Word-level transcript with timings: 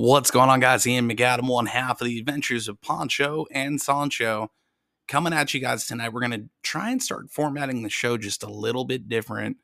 What's 0.00 0.30
going 0.30 0.48
on, 0.48 0.60
guys? 0.60 0.86
Ian 0.86 1.10
McAdam, 1.10 1.48
one 1.48 1.66
half 1.66 2.00
of 2.00 2.06
the 2.06 2.20
adventures 2.20 2.68
of 2.68 2.80
Poncho 2.80 3.46
and 3.50 3.82
Sancho. 3.82 4.52
Coming 5.08 5.32
at 5.32 5.52
you 5.52 5.58
guys 5.58 5.88
tonight. 5.88 6.12
We're 6.12 6.20
going 6.20 6.40
to 6.40 6.48
try 6.62 6.90
and 6.90 7.02
start 7.02 7.32
formatting 7.32 7.82
the 7.82 7.90
show 7.90 8.16
just 8.16 8.44
a 8.44 8.48
little 8.48 8.84
bit 8.84 9.08
different. 9.08 9.56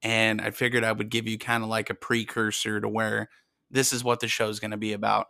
And 0.00 0.40
I 0.40 0.50
figured 0.50 0.82
I 0.82 0.92
would 0.92 1.10
give 1.10 1.28
you 1.28 1.36
kind 1.36 1.62
of 1.62 1.68
like 1.68 1.90
a 1.90 1.94
precursor 1.94 2.80
to 2.80 2.88
where 2.88 3.28
this 3.70 3.92
is 3.92 4.02
what 4.02 4.20
the 4.20 4.28
show 4.28 4.48
is 4.48 4.60
going 4.60 4.70
to 4.70 4.78
be 4.78 4.94
about. 4.94 5.26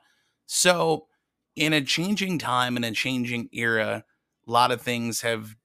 So, 0.46 1.08
in 1.56 1.72
a 1.72 1.82
changing 1.82 2.38
time 2.38 2.76
and 2.76 2.84
a 2.84 2.92
changing 2.92 3.48
era, 3.52 4.04
a 4.46 4.50
lot 4.52 4.70
of 4.70 4.80
things 4.80 5.22
have 5.22 5.56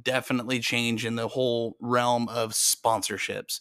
definitely 0.00 0.60
changed 0.60 1.06
in 1.06 1.16
the 1.16 1.28
whole 1.28 1.74
realm 1.80 2.28
of 2.28 2.52
sponsorships. 2.52 3.60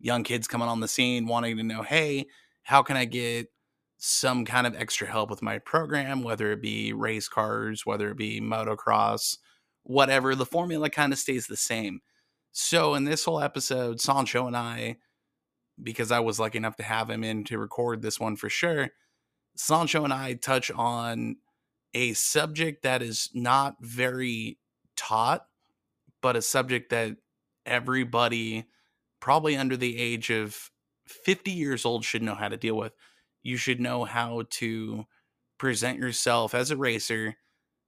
Young 0.00 0.24
kids 0.24 0.48
coming 0.48 0.66
on 0.66 0.80
the 0.80 0.88
scene 0.88 1.28
wanting 1.28 1.58
to 1.58 1.62
know, 1.62 1.84
hey, 1.84 2.26
how 2.64 2.82
can 2.82 2.96
I 2.96 3.04
get 3.04 3.46
some 4.02 4.46
kind 4.46 4.66
of 4.66 4.74
extra 4.74 5.06
help 5.06 5.28
with 5.28 5.42
my 5.42 5.58
program, 5.58 6.22
whether 6.22 6.50
it 6.52 6.62
be 6.62 6.90
race 6.94 7.28
cars, 7.28 7.84
whether 7.84 8.10
it 8.10 8.16
be 8.16 8.40
motocross, 8.40 9.36
whatever. 9.82 10.34
The 10.34 10.46
formula 10.46 10.88
kind 10.88 11.12
of 11.12 11.18
stays 11.18 11.46
the 11.46 11.56
same. 11.56 12.00
So 12.50 12.94
in 12.94 13.04
this 13.04 13.26
whole 13.26 13.40
episode, 13.40 14.00
Sancho 14.00 14.46
and 14.46 14.56
I, 14.56 14.96
because 15.80 16.10
I 16.10 16.20
was 16.20 16.40
lucky 16.40 16.56
enough 16.56 16.76
to 16.76 16.82
have 16.82 17.10
him 17.10 17.22
in 17.22 17.44
to 17.44 17.58
record 17.58 18.00
this 18.00 18.18
one 18.18 18.36
for 18.36 18.48
sure, 18.48 18.88
Sancho 19.54 20.02
and 20.02 20.14
I 20.14 20.32
touch 20.32 20.70
on 20.70 21.36
a 21.92 22.14
subject 22.14 22.82
that 22.84 23.02
is 23.02 23.28
not 23.34 23.76
very 23.82 24.58
taught, 24.96 25.44
but 26.22 26.36
a 26.36 26.42
subject 26.42 26.88
that 26.90 27.16
everybody, 27.66 28.64
probably 29.20 29.58
under 29.58 29.76
the 29.76 29.98
age 29.98 30.30
of 30.30 30.70
50 31.04 31.50
years 31.50 31.84
old, 31.84 32.02
should 32.02 32.22
know 32.22 32.34
how 32.34 32.48
to 32.48 32.56
deal 32.56 32.76
with 32.76 32.94
you 33.42 33.56
should 33.56 33.80
know 33.80 34.04
how 34.04 34.44
to 34.50 35.06
present 35.58 35.98
yourself 35.98 36.54
as 36.54 36.70
a 36.70 36.76
racer 36.76 37.36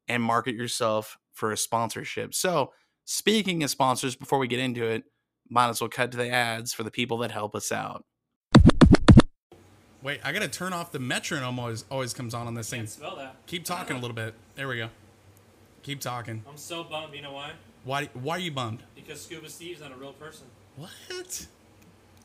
and 0.09 0.23
market 0.23 0.55
yourself 0.55 1.19
for 1.33 1.53
a 1.53 1.57
sponsorship. 1.57 2.35
So, 2.35 2.73
speaking 3.05 3.63
of 3.63 3.71
sponsors, 3.71 4.17
before 4.17 4.39
we 4.39 4.49
get 4.49 4.61
into 4.61 4.85
it, 4.85 5.05
might 5.49 5.69
as 5.69 5.81
well 5.81 5.91
cut 5.91 6.11
to 6.13 6.17
the 6.17 6.31
ads 6.31 6.73
for 6.73 6.83
the 6.83 6.91
people 6.91 7.19
that 7.19 7.31
help 7.31 7.55
us 7.55 7.73
out. 7.73 8.05
Wait, 10.03 10.21
I 10.25 10.33
gotta 10.33 10.49
turn 10.49 10.73
off 10.73 10.91
the 10.91 10.99
metronome. 10.99 11.59
Always, 11.59 11.85
always 11.91 12.13
comes 12.13 12.35
on 12.35 12.47
on 12.47 12.55
this 12.55 12.69
thing. 12.69 12.81
Can't 12.81 12.91
spell 12.91 13.17
that. 13.17 13.37
Keep 13.47 13.65
talking 13.65 13.97
a 13.97 14.01
little 14.01 14.17
bit. 14.17 14.35
There 14.57 14.67
we 14.67 14.79
go. 14.79 14.89
Keep 15.83 16.01
talking. 16.01 16.43
I'm 16.49 16.57
so 16.57 16.83
bummed. 16.83 17.15
You 17.15 17.23
know 17.23 17.33
why? 17.33 17.53
Why? 17.85 18.09
Why 18.15 18.37
are 18.37 18.41
you 18.41 18.51
bummed? 18.51 18.83
Because 18.95 19.23
Scuba 19.23 19.49
Steve's 19.49 19.81
not 19.81 19.93
a 19.93 19.97
real 19.97 20.13
person. 20.13 20.47
What? 20.77 21.47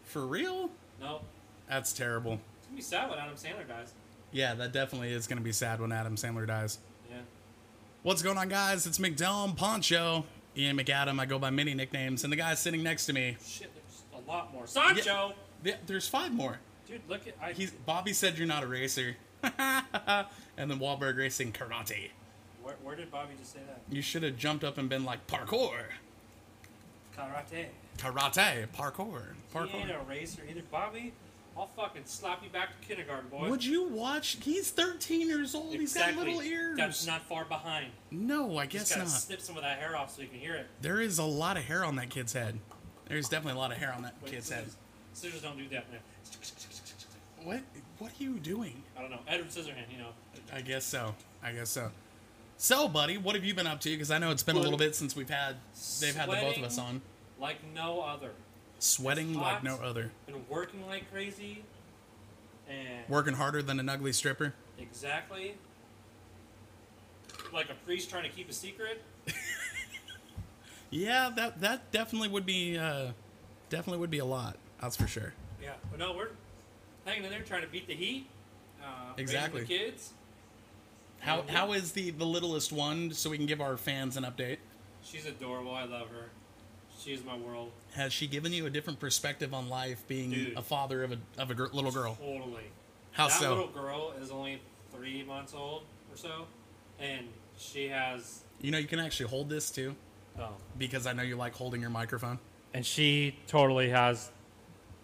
For 0.03 0.25
real? 0.25 0.72
No. 1.00 1.22
That's 1.69 1.94
terrible. 1.94 2.39
Be 2.78 2.83
sad 2.83 3.09
when 3.09 3.17
Adam 3.17 3.33
Sandler 3.36 3.67
dies. 3.67 3.92
Yeah, 4.31 4.53
that 4.53 4.72
definitely 4.72 5.11
is 5.11 5.25
gonna 5.25 5.42
be 5.42 5.52
sad 5.52 5.81
when 5.81 5.92
Adam 5.92 6.16
Sandler 6.16 6.45
dies. 6.45 6.78
Yeah. 7.09 7.17
What's 8.03 8.22
going 8.22 8.38
on, 8.38 8.50
guys? 8.50 8.86
It's 8.86 9.00
McDelm 9.00 9.58
Poncho, 9.58 10.25
Ian 10.56 10.78
McAdam. 10.78 11.19
I 11.19 11.25
go 11.25 11.39
by 11.39 11.50
many 11.50 11.73
nicknames, 11.73 12.23
and 12.23 12.31
the 12.31 12.38
guy 12.38 12.53
sitting 12.53 12.84
next 12.84 13.08
to 13.08 13.14
me. 13.14 13.36
Shit, 13.44 13.72
there's 13.73 14.23
a 14.23 14.30
lot 14.30 14.53
more. 14.53 14.67
Sancho! 14.67 15.34
Yeah, 15.64 15.78
there's 15.88 16.08
five 16.08 16.31
more. 16.31 16.59
Dude, 16.88 17.02
look 17.09 17.28
at. 17.28 17.34
I, 17.42 17.53
He's 17.53 17.72
Bobby 17.72 18.14
said 18.14 18.38
you're 18.38 18.45
not 18.47 18.61
a 18.61 18.67
racer, 18.67 19.16
and 19.41 20.69
then 20.69 20.78
Wahlberg 20.80 21.17
Racing 21.17 21.53
karate. 21.53 22.09
where, 22.62 22.75
where 22.84 22.95
did 22.95 23.09
Bobby 23.09 23.34
just 23.39 23.53
say 23.53 23.59
that? 23.67 23.81
You 23.89 24.03
should 24.03 24.22
have 24.22 24.38
jumped 24.38 24.64
up 24.64 24.78
and 24.78 24.88
been 24.88 25.03
like 25.03 25.25
parkour, 25.25 25.80
Karate. 27.17 27.66
karate, 27.97 28.67
parkour, 28.67 29.22
He 29.52 29.78
ain't 29.78 29.89
parkour. 29.89 30.00
a 30.00 30.03
racer 30.08 30.44
either. 30.47 30.62
Bobby, 30.72 31.14
I'll 31.58 31.67
fucking 31.75 32.03
slap 32.05 32.44
you 32.44 32.50
back 32.50 32.80
to 32.80 32.88
kindergarten, 32.88 33.30
boy. 33.30 33.50
Would 33.50 33.66
you 33.66 33.88
watch? 33.88 34.38
He's 34.41 34.69
13 34.69 35.27
years 35.27 35.55
old. 35.55 35.73
He's 35.73 35.94
got 35.94 36.09
exactly. 36.09 36.25
little 36.36 36.41
ears. 36.41 36.77
That's 36.77 37.08
not 37.08 37.23
far 37.23 37.45
behind. 37.45 37.88
no, 38.11 38.58
I 38.58 38.66
Just 38.67 38.89
guess 38.89 38.89
gotta 38.97 39.09
not. 39.09 39.19
snip 39.19 39.41
some 39.41 39.58
of 39.58 39.63
that 39.63 39.80
hair 39.80 39.95
off 39.97 40.16
so 40.16 40.22
you 40.22 40.28
can 40.28 40.39
hear 40.39 40.55
it. 40.55 40.67
There 40.81 41.01
is 41.01 41.17
a 41.17 41.23
lot 41.23 41.57
of 41.57 41.63
hair 41.63 41.84
on 41.84 41.96
that 41.96 42.09
kid's 42.09 42.34
head. 42.34 42.59
There's 43.07 43.28
definitely 43.28 43.57
a 43.57 43.62
lot 43.62 43.72
of 43.72 43.78
hair 43.78 43.91
on 43.94 44.03
that 44.03 44.16
Wait, 44.22 44.34
kid's 44.34 44.50
head. 44.50 44.66
scissors, 44.66 44.78
scissors 45.13 45.41
don't 45.41 45.57
do 45.57 45.67
that, 45.69 45.90
man. 45.91 46.01
What? 47.44 47.62
What 48.00 48.12
are 48.12 48.23
you 48.23 48.34
doing? 48.40 48.84
I 48.97 49.01
don't 49.01 49.09
know. 49.09 49.19
Edward 49.28 49.50
Scissorhand, 49.50 49.91
you 49.91 49.97
know. 49.97 50.09
I 50.53 50.62
guess 50.62 50.85
so. 50.85 51.16
I 51.41 51.51
guess 51.53 51.69
so. 51.69 51.91
So, 52.57 52.88
buddy, 52.88 53.17
what 53.17 53.35
have 53.35 53.44
you 53.46 53.53
been 53.53 53.67
up 53.67 53.79
to? 53.81 53.90
Because 53.90 54.12
I 54.12 54.17
know 54.17 54.31
it's 54.31 54.44
been 54.44 54.56
a 54.56 54.59
little 54.59 54.78
bit 54.78 54.96
since 54.96 55.16
we've 55.16 55.29
had 55.29 55.56
they've 56.01 56.16
had 56.16 56.29
the 56.29 56.35
both 56.35 56.57
of 56.57 56.63
us 56.63 56.78
on. 56.78 57.01
Like 57.40 57.57
no 57.73 58.01
other. 58.01 58.31
Sweating 58.80 59.34
like 59.34 59.64
no 59.64 59.76
other. 59.76 60.12
Been 60.26 60.46
working 60.50 60.86
like 60.88 61.12
crazy. 61.12 61.64
And 62.70 63.08
Working 63.10 63.34
harder 63.34 63.62
than 63.62 63.80
an 63.80 63.90
ugly 63.90 64.14
stripper. 64.14 64.54
Exactly. 64.78 65.56
Like 67.54 67.70
a 67.70 67.76
priest 67.86 68.10
trying 68.10 68.24
to 68.24 68.30
keep 68.30 68.50
a 68.50 68.54
secret. 68.54 69.02
Yeah, 70.90 71.30
that 71.36 71.60
that 71.62 71.92
definitely 71.92 72.30
would 72.30 72.46
be 72.46 72.78
uh, 72.78 73.08
definitely 73.70 74.00
would 74.00 74.10
be 74.10 74.20
a 74.20 74.26
lot. 74.26 74.58
That's 74.82 74.96
for 74.96 75.08
sure. 75.08 75.34
Yeah. 75.62 75.74
But 75.92 76.00
no, 76.00 76.14
we're 76.14 76.30
hanging 77.06 77.26
in 77.26 77.30
there 77.30 77.42
trying 77.42 77.64
to 77.64 77.68
beat 77.68 77.88
the 77.88 77.94
heat. 77.94 78.28
Uh, 78.82 79.14
Exactly. 79.18 79.62
The 79.62 79.68
kids. 79.68 80.14
How 81.20 81.44
how 81.50 81.74
is 81.74 81.92
the 81.92 82.12
the 82.12 82.26
littlest 82.26 82.72
one? 82.72 83.12
So 83.12 83.30
we 83.30 83.38
can 83.38 83.48
give 83.48 83.59
our 83.59 83.76
fans 83.76 84.16
an 84.18 84.24
update. 84.24 84.59
She's 85.04 85.26
adorable. 85.26 85.74
I 85.74 85.84
love 85.84 86.09
her. 86.09 86.30
She's 86.97 87.24
my 87.24 87.38
world. 87.38 87.72
Has 87.94 88.12
she 88.12 88.28
given 88.28 88.52
you 88.53 88.66
a 88.66 88.69
different 88.69 89.00
perspective 89.00 89.53
on 89.53 89.69
life, 89.69 90.03
being 90.08 90.31
Dude. 90.31 90.58
a 90.58 90.62
father 90.62 91.03
of 91.03 91.12
a 91.12 91.18
of 91.38 91.52
a 91.52 91.53
gr- 91.53 91.68
little 91.72 91.91
girl? 91.91 92.16
Totally. 92.19 92.63
How 93.12 93.28
so 93.28 93.34
that 93.34 93.41
so? 93.46 93.50
little 93.56 93.68
girl 93.68 94.13
is 94.22 94.31
only 94.31 94.62
three 94.94 95.24
months 95.24 95.53
old 95.53 95.84
or 96.12 96.18
so, 96.18 96.46
and 97.00 97.28
she 97.58 97.88
has. 97.90 98.41
You 98.62 98.72
know, 98.72 98.78
you 98.80 98.88
can 98.88 99.00
actually 99.00 99.30
hold 99.30 99.50
this 99.50 99.69
too, 99.69 99.96
Oh. 100.40 100.50
because 100.78 101.06
I 101.06 101.13
know 101.13 101.22
you 101.24 101.35
like 101.35 101.53
holding 101.53 101.81
your 101.81 101.90
microphone. 101.91 102.40
And 102.74 102.85
she 102.85 103.38
totally 103.47 103.90
has. 103.90 104.31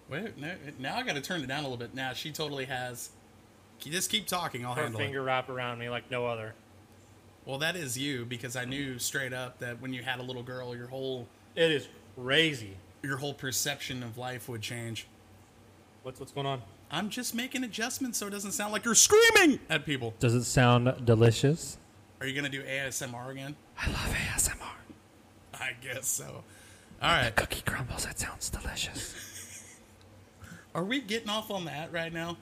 Wait, 0.09 0.37
no, 0.37 0.53
now 0.79 0.97
I 0.97 1.03
got 1.03 1.13
to 1.15 1.21
turn 1.21 1.41
it 1.41 1.47
down 1.47 1.59
a 1.59 1.63
little 1.63 1.77
bit. 1.77 1.93
Now 1.95 2.13
she 2.13 2.31
totally 2.31 2.65
has. 2.65 3.09
Just 3.79 4.09
keep 4.09 4.27
talking. 4.27 4.65
I'll 4.65 4.73
Her 4.75 4.83
handle 4.83 4.99
it. 4.99 5.03
finger 5.05 5.21
wrapped 5.23 5.49
around 5.49 5.77
me 5.79 5.89
like 5.89 6.09
no 6.09 6.25
other. 6.25 6.53
Well, 7.45 7.57
that 7.59 7.75
is 7.75 7.97
you 7.97 8.25
because 8.25 8.55
I 8.55 8.65
knew 8.65 8.97
straight 8.99 9.33
up 9.33 9.59
that 9.59 9.81
when 9.81 9.93
you 9.93 10.01
had 10.01 10.19
a 10.19 10.23
little 10.23 10.43
girl, 10.43 10.75
your 10.75 10.87
whole 10.87 11.27
It 11.55 11.71
is 11.71 11.87
crazy. 12.19 12.77
your 13.01 13.17
whole 13.17 13.33
perception 13.33 14.01
of 14.03 14.17
life 14.17 14.47
would 14.49 14.61
change. 14.61 15.07
What's 16.03 16.19
what's 16.19 16.31
going 16.31 16.47
on? 16.47 16.61
I'm 16.91 17.09
just 17.09 17.33
making 17.33 17.63
adjustments 17.63 18.17
so 18.19 18.27
it 18.27 18.31
doesn't 18.31 18.51
sound 18.51 18.71
like 18.71 18.85
you're 18.85 18.95
screaming 18.95 19.59
at 19.69 19.85
people. 19.85 20.13
Does 20.19 20.33
it 20.35 20.43
sound 20.43 21.05
delicious? 21.05 21.77
Are 22.21 22.27
you 22.27 22.35
gonna 22.35 22.49
do 22.49 22.63
ASMR 22.63 23.31
again? 23.31 23.55
I 23.79 23.87
love 23.87 24.15
ASMR. 24.35 25.59
I 25.59 25.71
guess 25.81 26.07
so. 26.07 26.43
All 27.01 27.09
right. 27.11 27.35
Cookie 27.35 27.61
crumbles, 27.65 28.05
That 28.05 28.19
sounds 28.19 28.49
delicious. 28.49 29.15
Are 30.75 30.83
we 30.83 31.01
getting 31.01 31.29
off 31.29 31.51
on 31.51 31.65
that 31.65 31.91
right 31.91 32.11
now? 32.11 32.37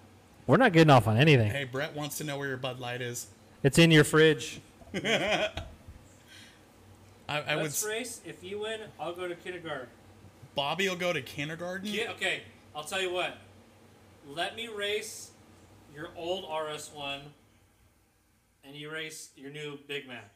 We're 0.47 0.57
not 0.57 0.73
getting 0.73 0.89
off 0.91 1.07
on 1.07 1.17
anything. 1.17 1.51
Hey, 1.51 1.63
Brett 1.65 1.95
wants 1.95 2.17
to 2.19 2.23
know 2.23 2.37
where 2.37 2.47
your 2.47 2.57
Bud 2.57 2.79
Light 2.79 3.01
is. 3.01 3.27
It's 3.63 3.77
in 3.77 3.91
your 3.91 4.03
fridge. 4.03 4.61
I, 7.31 7.53
I 7.53 7.55
would. 7.55 7.63
Let's 7.63 7.85
race. 7.85 8.19
If 8.25 8.43
you 8.43 8.59
win, 8.59 8.81
I'll 8.99 9.15
go 9.15 9.27
to 9.27 9.35
kindergarten. 9.35 9.87
Bobby 10.53 10.89
will 10.89 10.97
go 10.97 11.13
to 11.13 11.21
kindergarten. 11.21 11.87
Yeah, 11.87 12.11
okay. 12.11 12.41
I'll 12.75 12.83
tell 12.83 13.01
you 13.01 13.13
what. 13.13 13.37
Let 14.27 14.55
me 14.55 14.67
race 14.67 15.31
your 15.95 16.09
old 16.17 16.45
RS1, 16.45 17.21
and 18.65 18.75
you 18.75 18.91
race 18.91 19.29
your 19.37 19.49
new 19.49 19.79
Big 19.87 20.07
Mac. 20.07 20.35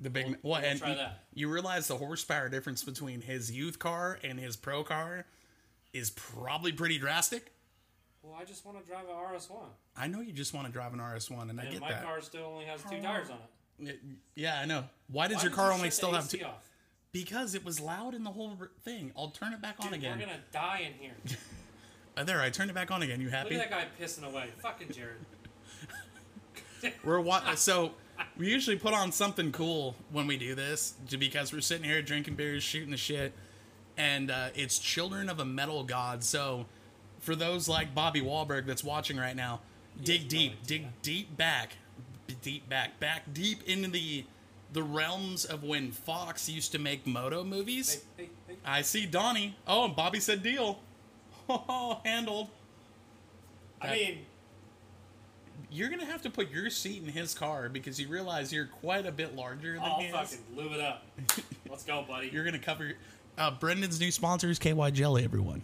The 0.00 0.10
big. 0.10 0.26
We'll- 0.26 0.34
what? 0.42 0.62
we'll 0.62 0.70
and 0.70 0.78
try 0.80 0.90
you, 0.90 0.96
that. 0.96 1.24
you 1.32 1.48
realize 1.48 1.86
the 1.86 1.96
horsepower 1.96 2.48
difference 2.48 2.82
between 2.82 3.20
his 3.20 3.52
youth 3.52 3.78
car 3.78 4.18
and 4.24 4.38
his 4.40 4.56
pro 4.56 4.82
car 4.82 5.26
is 5.92 6.10
probably 6.10 6.72
pretty 6.72 6.98
drastic. 6.98 7.52
Well, 8.22 8.36
I 8.40 8.44
just 8.44 8.64
want 8.66 8.80
to 8.80 8.90
drive 8.90 9.04
an 9.04 9.14
RS1, 9.14 9.66
I 9.96 10.08
know 10.08 10.20
you 10.20 10.32
just 10.32 10.54
want 10.54 10.66
to 10.66 10.72
drive 10.72 10.94
an 10.94 10.98
RS1, 10.98 11.50
and 11.50 11.60
I 11.60 11.64
and 11.64 11.72
get 11.72 11.80
my 11.80 11.90
that. 11.90 12.02
car 12.02 12.20
still 12.22 12.46
only 12.46 12.64
has 12.64 12.82
two 12.82 13.00
tires 13.00 13.28
on 13.30 13.36
it. 13.36 13.50
Yeah, 14.34 14.60
I 14.60 14.64
know. 14.66 14.84
Why 15.10 15.28
does 15.28 15.38
Why 15.38 15.42
your 15.44 15.52
car 15.52 15.72
only 15.72 15.90
still 15.90 16.12
have 16.12 16.28
two? 16.28 16.44
Off? 16.44 16.70
Because 17.12 17.54
it 17.54 17.64
was 17.64 17.80
loud 17.80 18.14
in 18.14 18.24
the 18.24 18.30
whole 18.30 18.56
thing. 18.84 19.12
I'll 19.16 19.30
turn 19.30 19.52
it 19.52 19.62
back 19.62 19.76
on 19.80 19.94
again. 19.94 20.18
We're 20.18 20.26
gonna 20.26 20.38
die 20.52 20.86
in 20.86 20.92
here. 21.00 21.14
Uh, 22.16 22.22
there, 22.22 22.40
I 22.40 22.48
turned 22.48 22.70
it 22.70 22.74
back 22.74 22.92
on 22.92 23.02
again. 23.02 23.20
You 23.20 23.28
happy? 23.28 23.56
Look 23.56 23.64
at 23.64 23.70
that 23.70 23.90
guy 23.98 24.04
pissing 24.04 24.22
away. 24.22 24.46
Fucking 24.62 24.92
Jared. 24.92 25.16
We're 27.04 27.18
wa- 27.18 27.56
so 27.56 27.90
we 28.36 28.48
usually 28.48 28.78
put 28.78 28.94
on 28.94 29.10
something 29.10 29.50
cool 29.50 29.96
when 30.12 30.26
we 30.26 30.36
do 30.36 30.54
this, 30.54 30.94
because 31.18 31.52
we're 31.52 31.60
sitting 31.60 31.84
here 31.84 32.02
drinking 32.02 32.34
beers, 32.36 32.62
shooting 32.62 32.90
the 32.90 32.96
shit, 32.96 33.32
and 33.96 34.30
uh, 34.30 34.50
it's 34.54 34.78
Children 34.78 35.28
of 35.28 35.40
a 35.40 35.44
Metal 35.44 35.82
God. 35.82 36.22
So 36.22 36.66
for 37.18 37.34
those 37.34 37.68
like 37.68 37.94
Bobby 37.94 38.20
Wahlberg 38.20 38.66
that's 38.66 38.84
watching 38.84 39.16
right 39.16 39.34
now, 39.34 39.60
dig 40.02 40.28
deep, 40.28 40.64
dig 40.66 40.86
deep 41.02 41.36
back, 41.36 41.78
deep 42.32 42.68
back, 42.68 42.98
back 43.00 43.32
deep 43.32 43.62
into 43.68 43.88
the 43.90 44.24
the 44.72 44.82
realms 44.82 45.44
of 45.44 45.62
when 45.62 45.92
Fox 45.92 46.48
used 46.48 46.72
to 46.72 46.78
make 46.80 47.06
moto 47.06 47.44
movies. 47.44 48.04
Hey, 48.16 48.24
hey, 48.24 48.30
hey. 48.48 48.56
I 48.64 48.82
see 48.82 49.06
Donnie. 49.06 49.54
Oh, 49.68 49.84
and 49.84 49.94
Bobby 49.96 50.20
said 50.20 50.42
deal. 50.42 50.80
Oh, 51.46 52.00
handled. 52.06 52.48
I 53.80 53.90
mean, 53.92 54.18
You're 55.70 55.90
gonna 55.90 56.06
have 56.06 56.22
to 56.22 56.30
put 56.30 56.50
your 56.50 56.70
seat 56.70 57.02
in 57.02 57.08
his 57.10 57.34
car 57.34 57.68
because 57.68 58.00
you 58.00 58.08
realize 58.08 58.50
you're 58.50 58.66
quite 58.80 59.04
a 59.04 59.12
bit 59.12 59.36
larger 59.36 59.74
than 59.74 59.82
I'll 59.82 60.00
he 60.00 60.06
is. 60.06 60.12
fucking 60.12 60.38
lube 60.56 60.72
it 60.72 60.80
up. 60.80 61.04
Let's 61.68 61.84
go, 61.84 62.02
buddy. 62.08 62.28
You're 62.32 62.44
gonna 62.44 62.58
cover. 62.58 62.92
Uh, 63.36 63.50
Brendan's 63.50 64.00
new 64.00 64.10
sponsor 64.10 64.48
is 64.48 64.58
KY 64.58 64.90
Jelly. 64.92 65.22
Everyone. 65.24 65.62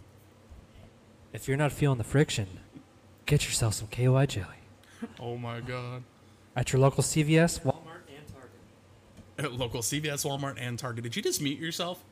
If 1.33 1.49
you're 1.49 1.57
not 1.57 1.73
feeling 1.73 1.97
the 1.99 2.05
friction, 2.05 2.47
get 3.25 3.47
yourself 3.47 3.75
some 3.75 3.87
KY 3.89 4.27
jelly 4.27 4.57
Oh 5.19 5.37
my 5.39 5.61
god. 5.61 6.03
At 6.57 6.73
your 6.73 6.81
local 6.81 7.03
CVS. 7.03 7.61
Walmart 7.63 8.07
and 8.09 8.27
Target. 8.29 8.51
At 9.39 9.53
local 9.53 9.81
CVS, 9.81 10.25
Walmart, 10.25 10.57
and 10.59 10.79
Target. 10.79 11.05
Did 11.05 11.17
you 11.17 11.23
just 11.23 11.41
mute 11.41 11.59
yourself? 11.59 12.03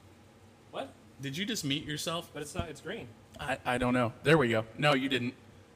What? 0.70 0.90
Did 1.20 1.36
you 1.36 1.44
just 1.44 1.64
mute 1.64 1.84
yourself? 1.84 2.30
But 2.32 2.42
it's 2.42 2.54
not. 2.54 2.68
It's 2.68 2.80
green. 2.80 3.08
I, 3.40 3.58
I 3.64 3.78
don't 3.78 3.94
know. 3.94 4.12
There 4.22 4.38
we 4.38 4.48
go. 4.48 4.64
No, 4.76 4.94
you 4.94 5.08
didn't. 5.08 5.34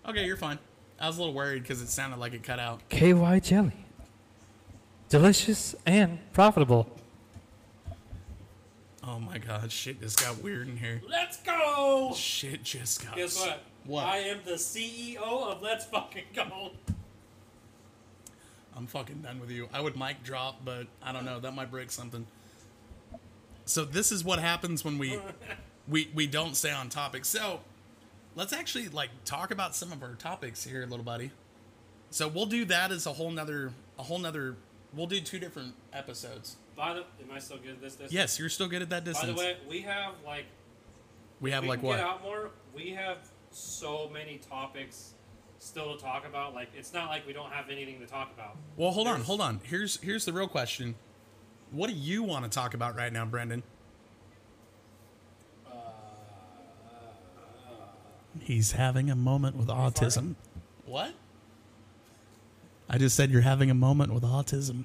Okay, 0.09 0.25
you're 0.27 0.37
fine. 0.37 0.59
I 1.01 1.07
was 1.07 1.17
a 1.17 1.21
little 1.21 1.35
worried 1.35 1.63
because 1.63 1.81
it 1.81 1.89
sounded 1.89 2.19
like 2.19 2.33
it 2.33 2.43
cut 2.43 2.59
out. 2.59 2.89
KY 2.89 3.41
jelly. 3.41 3.73
Delicious 5.09 5.75
and 5.85 6.19
profitable. 6.33 6.89
Oh 9.05 9.19
my 9.19 9.39
god, 9.39 9.73
shit 9.73 10.01
just 10.01 10.21
got 10.21 10.43
weird 10.43 10.69
in 10.69 10.77
here. 10.77 11.03
Let's 11.09 11.39
go. 11.39 12.13
Shit 12.17 12.63
just 12.63 13.05
got. 13.05 13.17
Guess 13.17 13.39
what? 13.41 13.63
What? 13.85 14.05
I 14.05 14.19
am 14.19 14.39
the 14.45 14.53
CEO 14.53 15.19
of 15.21 15.61
Let's 15.61 15.85
fucking 15.87 16.25
go. 16.35 16.71
I'm 18.77 18.87
fucking 18.87 19.21
done 19.23 19.41
with 19.41 19.51
you. 19.51 19.69
I 19.73 19.81
would 19.81 19.97
mic 19.97 20.23
drop, 20.23 20.65
but 20.65 20.87
I 21.03 21.13
don't 21.13 21.25
know. 21.25 21.41
That 21.41 21.55
might 21.55 21.71
break 21.71 21.91
something. 21.91 22.27
So 23.65 23.85
this 23.85 24.11
is 24.13 24.25
what 24.25 24.39
happens 24.39 24.85
when 24.85 24.99
we 24.99 25.19
we 25.89 26.11
we 26.15 26.27
don't 26.27 26.57
stay 26.57 26.71
on 26.71 26.89
topic. 26.89 27.25
So 27.25 27.61
let's 28.35 28.53
actually 28.53 28.89
like 28.89 29.11
talk 29.25 29.51
about 29.51 29.75
some 29.75 29.93
of 29.93 30.03
our 30.03 30.15
topics 30.15 30.65
here, 30.65 30.87
little 30.87 31.05
buddy. 31.05 31.31
So 32.11 32.29
we'll 32.29 32.47
do 32.47 32.65
that 32.67 32.91
as 32.93 33.07
a 33.07 33.13
whole 33.13 33.31
nother 33.31 33.73
a 33.99 34.03
whole 34.03 34.19
nother. 34.19 34.57
We'll 34.95 35.07
do 35.07 35.21
two 35.21 35.39
different 35.39 35.75
episodes. 35.93 36.57
By 36.77 36.95
the, 36.95 37.01
am 37.01 37.31
I 37.33 37.39
still 37.39 37.59
good 37.59 37.73
at 37.73 37.81
this? 37.81 37.95
this? 37.95 38.13
Yes, 38.13 38.39
you're 38.39 38.49
still 38.49 38.69
good 38.69 38.83
at 38.83 38.91
that 38.91 39.05
distance. 39.05 39.33
By 39.33 39.33
the 39.33 39.39
way, 39.39 39.57
we 39.69 39.81
have 39.83 40.15
like 40.25 40.47
we 41.41 41.51
have 41.51 41.63
we 41.63 41.69
like 41.69 41.83
what? 41.83 41.97
get 41.97 42.05
out 42.05 42.23
more. 42.23 42.51
We 42.75 42.91
have 42.91 43.19
so 43.51 44.11
many 44.13 44.39
topics 44.39 45.15
still 45.63 45.97
to 45.97 46.03
talk 46.03 46.27
about. 46.27 46.55
Like 46.55 46.69
it's 46.77 46.93
not 46.93 47.09
like 47.09 47.27
we 47.27 47.33
don't 47.33 47.51
have 47.51 47.71
anything 47.71 48.01
to 48.01 48.07
talk 48.07 48.33
about. 48.33 48.57
Well, 48.77 48.91
hold 48.91 49.07
on, 49.09 49.23
hold 49.23 49.41
on. 49.41 49.61
Here's 49.65 50.01
here's 50.01 50.25
the 50.25 50.33
real 50.33 50.49
question. 50.49 50.95
What 51.71 51.89
do 51.89 51.95
you 51.97 52.23
want 52.23 52.45
to 52.45 52.51
talk 52.51 52.75
about 52.75 52.97
right 52.97 53.13
now, 53.13 53.25
Brendan? 53.25 53.63
Uh, 55.67 55.71
he's 58.41 58.73
having 58.73 59.11
a 59.11 59.17
moment 59.17 59.57
with 59.57 59.69
autism. 59.69 60.35
What? 60.85 61.15
I 62.91 62.99
just 62.99 63.17
said 63.17 63.31
you're 63.31 63.41
having 63.41 63.71
a 63.71 63.75
moment 63.75 64.13
with 64.13 64.23
autism. 64.23 64.85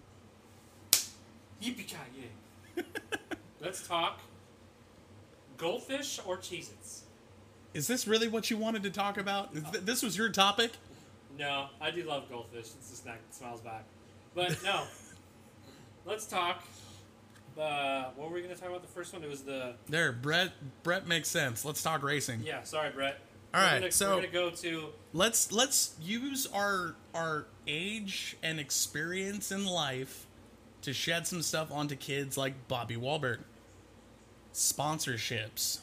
Yippee 1.61 1.91
yay! 2.15 2.83
Let's 3.61 3.85
talk 3.85 4.21
goldfish 5.57 6.19
or 6.25 6.37
Cheez-Its. 6.37 7.01
Is 7.77 7.85
this 7.85 8.07
really 8.07 8.27
what 8.27 8.49
you 8.49 8.57
wanted 8.57 8.81
to 8.83 8.89
talk 8.89 9.19
about? 9.19 9.53
Th- 9.53 9.85
This 9.85 10.01
was 10.01 10.17
your 10.17 10.29
topic? 10.29 10.71
No, 11.37 11.67
I 11.79 11.91
do 11.91 12.01
love 12.03 12.27
goldfish. 12.27 12.65
It's 12.75 12.91
a 12.91 12.95
snack 12.95 13.19
that 13.29 13.35
smiles 13.35 13.61
back. 13.61 13.83
But 14.33 14.63
no, 14.63 14.85
let's 16.05 16.25
talk. 16.25 16.63
Uh, 17.55 18.05
what 18.15 18.29
were 18.29 18.35
we 18.35 18.41
going 18.41 18.53
to 18.53 18.59
talk 18.59 18.69
about? 18.69 18.81
The 18.81 18.87
first 18.87 19.13
one. 19.13 19.23
It 19.23 19.29
was 19.29 19.43
the 19.43 19.75
There, 19.87 20.11
Brett. 20.11 20.53
Brett 20.81 21.05
makes 21.07 21.29
sense. 21.29 21.63
Let's 21.63 21.83
talk 21.83 22.01
racing. 22.01 22.41
yeah. 22.43 22.63
Sorry, 22.63 22.89
Brett. 22.89 23.19
All 23.53 23.61
we're 23.61 23.67
right, 23.67 23.79
gonna, 23.81 23.91
so- 23.91 24.15
we're 24.15 24.21
gonna 24.23 24.33
go 24.33 24.49
to 24.49 24.89
Let's 25.13 25.51
let's 25.51 25.95
use 26.01 26.47
our 26.47 26.95
our 27.13 27.45
age 27.67 28.37
and 28.41 28.59
experience 28.59 29.51
in 29.51 29.65
life 29.67 30.25
to 30.81 30.93
shed 30.93 31.27
some 31.27 31.43
stuff 31.43 31.71
onto 31.71 31.95
kids 31.95 32.37
like 32.37 32.67
Bobby 32.67 32.95
Wahlberg. 32.95 33.39
Sponsorships. 34.53 35.79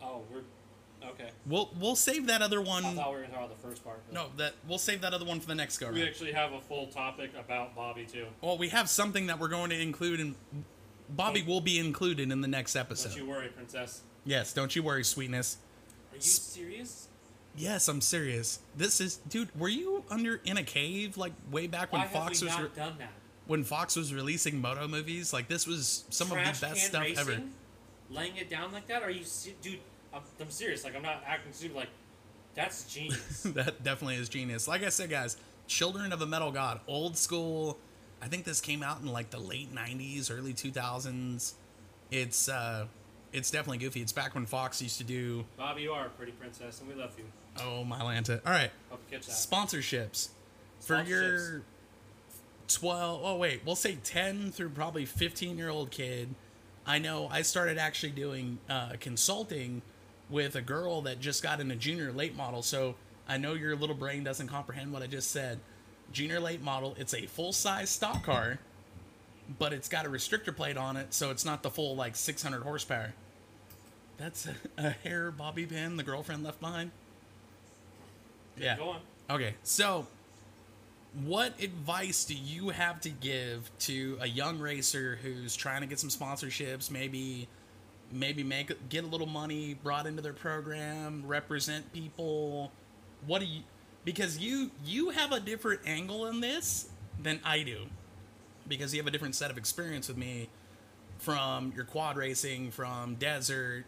oh 0.00 0.22
we're 0.32 0.42
okay. 1.10 1.30
We'll 1.46 1.70
we'll 1.78 1.96
save 1.96 2.26
that 2.28 2.42
other 2.42 2.60
one. 2.60 2.84
I 2.84 2.94
thought 2.94 3.10
we 3.10 3.16
were 3.16 3.22
gonna 3.22 3.34
talk 3.34 3.44
about 3.46 3.62
the 3.62 3.68
first 3.68 3.84
part. 3.84 4.00
No, 4.12 4.26
that 4.36 4.54
we'll 4.68 4.78
save 4.78 5.00
that 5.02 5.12
other 5.12 5.24
one 5.24 5.40
for 5.40 5.46
the 5.46 5.54
next 5.54 5.78
go 5.78 5.90
We 5.90 6.00
round. 6.00 6.08
actually 6.08 6.32
have 6.32 6.52
a 6.52 6.60
full 6.60 6.86
topic 6.86 7.32
about 7.38 7.74
Bobby 7.74 8.04
too. 8.04 8.26
Well, 8.40 8.58
we 8.58 8.68
have 8.68 8.88
something 8.88 9.26
that 9.26 9.38
we're 9.38 9.48
going 9.48 9.70
to 9.70 9.80
include, 9.80 10.20
and 10.20 10.34
Bobby 11.10 11.44
oh. 11.46 11.50
will 11.50 11.60
be 11.60 11.78
included 11.78 12.30
in 12.30 12.40
the 12.40 12.48
next 12.48 12.76
episode. 12.76 13.10
Don't 13.10 13.18
you 13.18 13.26
worry, 13.26 13.48
princess. 13.48 14.02
Yes, 14.24 14.52
don't 14.52 14.74
you 14.74 14.82
worry, 14.82 15.04
sweetness. 15.04 15.58
Are 16.12 16.16
you 16.16 16.22
serious? 16.22 17.08
Yes, 17.56 17.88
I'm 17.88 18.00
serious. 18.00 18.60
This 18.76 19.00
is, 19.00 19.16
dude. 19.16 19.54
Were 19.58 19.68
you 19.68 20.04
under 20.10 20.40
in 20.44 20.56
a 20.56 20.62
cave 20.62 21.16
like 21.16 21.32
way 21.50 21.66
back 21.66 21.92
when 21.92 22.02
Why 22.02 22.08
Fox 22.08 22.40
have 22.40 22.42
we 22.42 22.46
was 22.46 22.56
not 22.56 22.62
re- 22.62 22.70
done 22.76 22.94
that? 22.98 23.10
when 23.46 23.64
Fox 23.64 23.96
was 23.96 24.14
releasing 24.14 24.60
moto 24.60 24.88
movies? 24.88 25.32
Like 25.32 25.48
this 25.48 25.66
was 25.66 26.04
some 26.10 26.28
Trash 26.28 26.54
of 26.54 26.60
the 26.60 26.66
best 26.66 26.80
can 26.80 26.90
stuff 26.90 27.02
racing, 27.02 27.34
ever. 27.34 27.42
Laying 28.10 28.36
it 28.36 28.48
down 28.48 28.72
like 28.72 28.86
that? 28.88 29.02
Are 29.02 29.10
you, 29.10 29.24
se- 29.24 29.56
dude? 29.60 29.80
I'm, 30.14 30.20
I'm 30.40 30.50
serious. 30.50 30.84
Like 30.84 30.94
I'm 30.96 31.02
not 31.02 31.22
acting 31.26 31.52
stupid. 31.52 31.76
Like 31.76 31.88
that's 32.54 32.84
genius. 32.92 33.42
that 33.54 33.82
definitely 33.82 34.16
is 34.16 34.28
genius. 34.28 34.68
Like 34.68 34.82
I 34.82 34.88
said, 34.88 35.10
guys, 35.10 35.36
Children 35.66 36.12
of 36.12 36.20
a 36.22 36.26
Metal 36.26 36.52
God, 36.52 36.80
old 36.86 37.16
school. 37.16 37.78
I 38.20 38.26
think 38.28 38.44
this 38.44 38.60
came 38.60 38.82
out 38.82 39.00
in 39.00 39.06
like 39.06 39.30
the 39.30 39.38
late 39.40 39.74
'90s, 39.74 40.30
early 40.30 40.52
2000s. 40.54 41.54
It's 42.10 42.48
uh, 42.48 42.86
it's 43.32 43.50
definitely 43.50 43.78
goofy. 43.78 44.00
It's 44.02 44.12
back 44.12 44.34
when 44.34 44.46
Fox 44.46 44.80
used 44.82 44.98
to 44.98 45.04
do. 45.04 45.44
Bobby, 45.56 45.82
you 45.82 45.92
are 45.92 46.06
a 46.06 46.10
pretty 46.10 46.32
princess, 46.32 46.80
and 46.80 46.88
we 46.88 46.94
love 46.94 47.12
you. 47.18 47.24
Oh 47.60 47.84
my 47.84 48.00
Lanta! 48.00 48.40
All 48.46 48.52
right, 48.52 48.70
Hope 48.90 49.00
you 49.10 49.16
catch 49.18 49.26
that. 49.26 49.32
sponsorships 49.34 50.28
for 50.80 51.02
your 51.02 51.62
12 52.68 53.20
oh 53.22 53.36
wait 53.36 53.60
we'll 53.66 53.76
say 53.76 53.98
10 54.02 54.50
through 54.52 54.70
probably 54.70 55.04
15 55.04 55.58
year 55.58 55.68
old 55.68 55.90
kid 55.90 56.34
i 56.86 56.98
know 56.98 57.28
i 57.30 57.42
started 57.42 57.76
actually 57.78 58.10
doing 58.12 58.58
uh, 58.68 58.90
consulting 58.98 59.82
with 60.32 60.56
a 60.56 60.62
girl 60.62 61.02
that 61.02 61.20
just 61.20 61.42
got 61.42 61.60
in 61.60 61.70
a 61.70 61.76
junior 61.76 62.10
late 62.10 62.36
model. 62.36 62.62
So 62.62 62.96
i 63.28 63.36
know 63.36 63.54
your 63.54 63.76
little 63.76 63.94
brain 63.94 64.24
doesn't 64.24 64.48
comprehend 64.48 64.92
what 64.92 65.02
i 65.02 65.06
just 65.06 65.30
said. 65.30 65.60
Junior 66.12 66.40
late 66.40 66.62
model 66.62 66.96
it's 66.98 67.14
a 67.14 67.26
full 67.26 67.52
size 67.52 67.90
stock 67.90 68.24
car 68.24 68.58
but 69.58 69.72
it's 69.72 69.88
got 69.88 70.06
a 70.06 70.08
restrictor 70.08 70.54
plate 70.54 70.76
on 70.76 70.96
it 70.96 71.12
so 71.12 71.30
it's 71.30 71.44
not 71.44 71.62
the 71.62 71.70
full 71.70 71.94
like 71.94 72.16
600 72.16 72.62
horsepower. 72.62 73.12
That's 74.16 74.46
a, 74.46 74.54
a 74.78 74.90
hair 74.90 75.30
bobby 75.30 75.66
pin 75.66 75.96
the 75.96 76.02
girlfriend 76.02 76.42
left 76.42 76.60
behind. 76.60 76.90
Yeah. 78.56 78.76
Go 78.76 78.88
on. 78.90 79.00
Okay, 79.30 79.54
so 79.62 80.06
what 81.24 81.60
advice 81.60 82.24
do 82.24 82.34
you 82.34 82.70
have 82.70 83.00
to 83.02 83.10
give 83.10 83.70
to 83.80 84.18
a 84.20 84.26
young 84.26 84.58
racer 84.58 85.18
who's 85.22 85.54
trying 85.54 85.82
to 85.82 85.86
get 85.86 86.00
some 86.00 86.08
sponsorships, 86.08 86.90
maybe 86.90 87.48
maybe 88.12 88.42
make 88.42 88.88
get 88.88 89.04
a 89.04 89.06
little 89.06 89.26
money 89.26 89.74
brought 89.74 90.06
into 90.06 90.22
their 90.22 90.32
program, 90.32 91.24
represent 91.26 91.92
people? 91.92 92.70
What 93.26 93.40
do 93.40 93.46
you 93.46 93.62
because 94.04 94.38
you 94.38 94.70
you 94.84 95.10
have 95.10 95.32
a 95.32 95.40
different 95.40 95.80
angle 95.86 96.26
in 96.26 96.40
this 96.40 96.88
than 97.22 97.40
I 97.44 97.62
do. 97.62 97.86
Because 98.68 98.94
you 98.94 99.00
have 99.00 99.06
a 99.06 99.10
different 99.10 99.34
set 99.34 99.50
of 99.50 99.58
experience 99.58 100.08
with 100.08 100.16
me 100.16 100.48
from 101.18 101.72
your 101.74 101.84
quad 101.84 102.16
racing, 102.16 102.70
from 102.70 103.16
desert, 103.16 103.84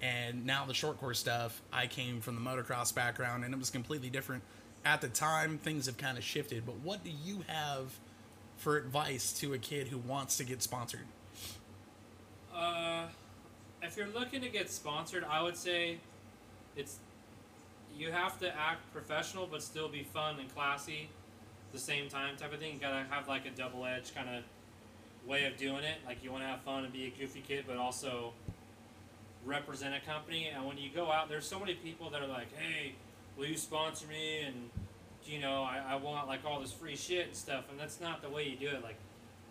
and 0.00 0.46
now 0.46 0.64
the 0.64 0.74
short 0.74 0.98
course 0.98 1.18
stuff. 1.18 1.62
I 1.72 1.86
came 1.86 2.20
from 2.20 2.34
the 2.34 2.40
motocross 2.40 2.94
background, 2.94 3.44
and 3.44 3.52
it 3.52 3.58
was 3.58 3.70
completely 3.70 4.10
different. 4.10 4.42
At 4.84 5.00
the 5.00 5.08
time, 5.08 5.58
things 5.58 5.86
have 5.86 5.96
kind 5.96 6.18
of 6.18 6.24
shifted. 6.24 6.66
But 6.66 6.76
what 6.80 7.04
do 7.04 7.10
you 7.10 7.44
have 7.46 7.98
for 8.56 8.76
advice 8.76 9.32
to 9.40 9.54
a 9.54 9.58
kid 9.58 9.88
who 9.88 9.98
wants 9.98 10.36
to 10.38 10.44
get 10.44 10.62
sponsored? 10.62 11.06
Uh, 12.54 13.06
if 13.84 13.96
you're 13.96 14.08
looking 14.08 14.40
to 14.42 14.48
get 14.48 14.70
sponsored, 14.70 15.24
I 15.24 15.42
would 15.42 15.56
say 15.56 15.98
it's 16.76 16.98
you 17.96 18.10
have 18.10 18.38
to 18.40 18.48
act 18.48 18.92
professional 18.92 19.46
but 19.46 19.62
still 19.62 19.88
be 19.88 20.02
fun 20.02 20.38
and 20.40 20.52
classy 20.54 21.08
at 21.68 21.72
the 21.72 21.78
same 21.78 22.08
time 22.08 22.36
type 22.36 22.52
of 22.52 22.58
thing. 22.58 22.74
You 22.74 22.80
gotta 22.80 23.04
have 23.08 23.28
like 23.28 23.46
a 23.46 23.50
double 23.50 23.84
edged 23.84 24.14
kind 24.14 24.28
of 24.28 24.42
way 25.28 25.44
of 25.44 25.56
doing 25.56 25.84
it. 25.84 25.98
Like 26.06 26.22
you 26.24 26.30
want 26.32 26.42
to 26.42 26.48
have 26.48 26.60
fun 26.62 26.84
and 26.84 26.92
be 26.92 27.06
a 27.06 27.10
goofy 27.10 27.42
kid, 27.46 27.64
but 27.66 27.76
also 27.76 28.32
represent 29.44 29.94
a 29.94 30.00
company. 30.00 30.48
And 30.54 30.66
when 30.66 30.78
you 30.78 30.90
go 30.94 31.10
out, 31.12 31.28
there's 31.28 31.46
so 31.46 31.58
many 31.58 31.74
people 31.74 32.10
that 32.10 32.22
are 32.22 32.26
like, 32.26 32.48
"Hey, 32.56 32.94
will 33.36 33.46
you 33.46 33.56
sponsor 33.56 34.06
me?" 34.06 34.40
And 34.40 34.70
you 35.24 35.40
know, 35.40 35.62
I, 35.62 35.82
I 35.90 35.96
want 35.96 36.26
like 36.28 36.44
all 36.44 36.60
this 36.60 36.72
free 36.72 36.96
shit 36.96 37.26
and 37.26 37.36
stuff. 37.36 37.64
And 37.70 37.78
that's 37.78 38.00
not 38.00 38.22
the 38.22 38.28
way 38.28 38.48
you 38.48 38.56
do 38.56 38.68
it. 38.68 38.82
Like 38.82 38.96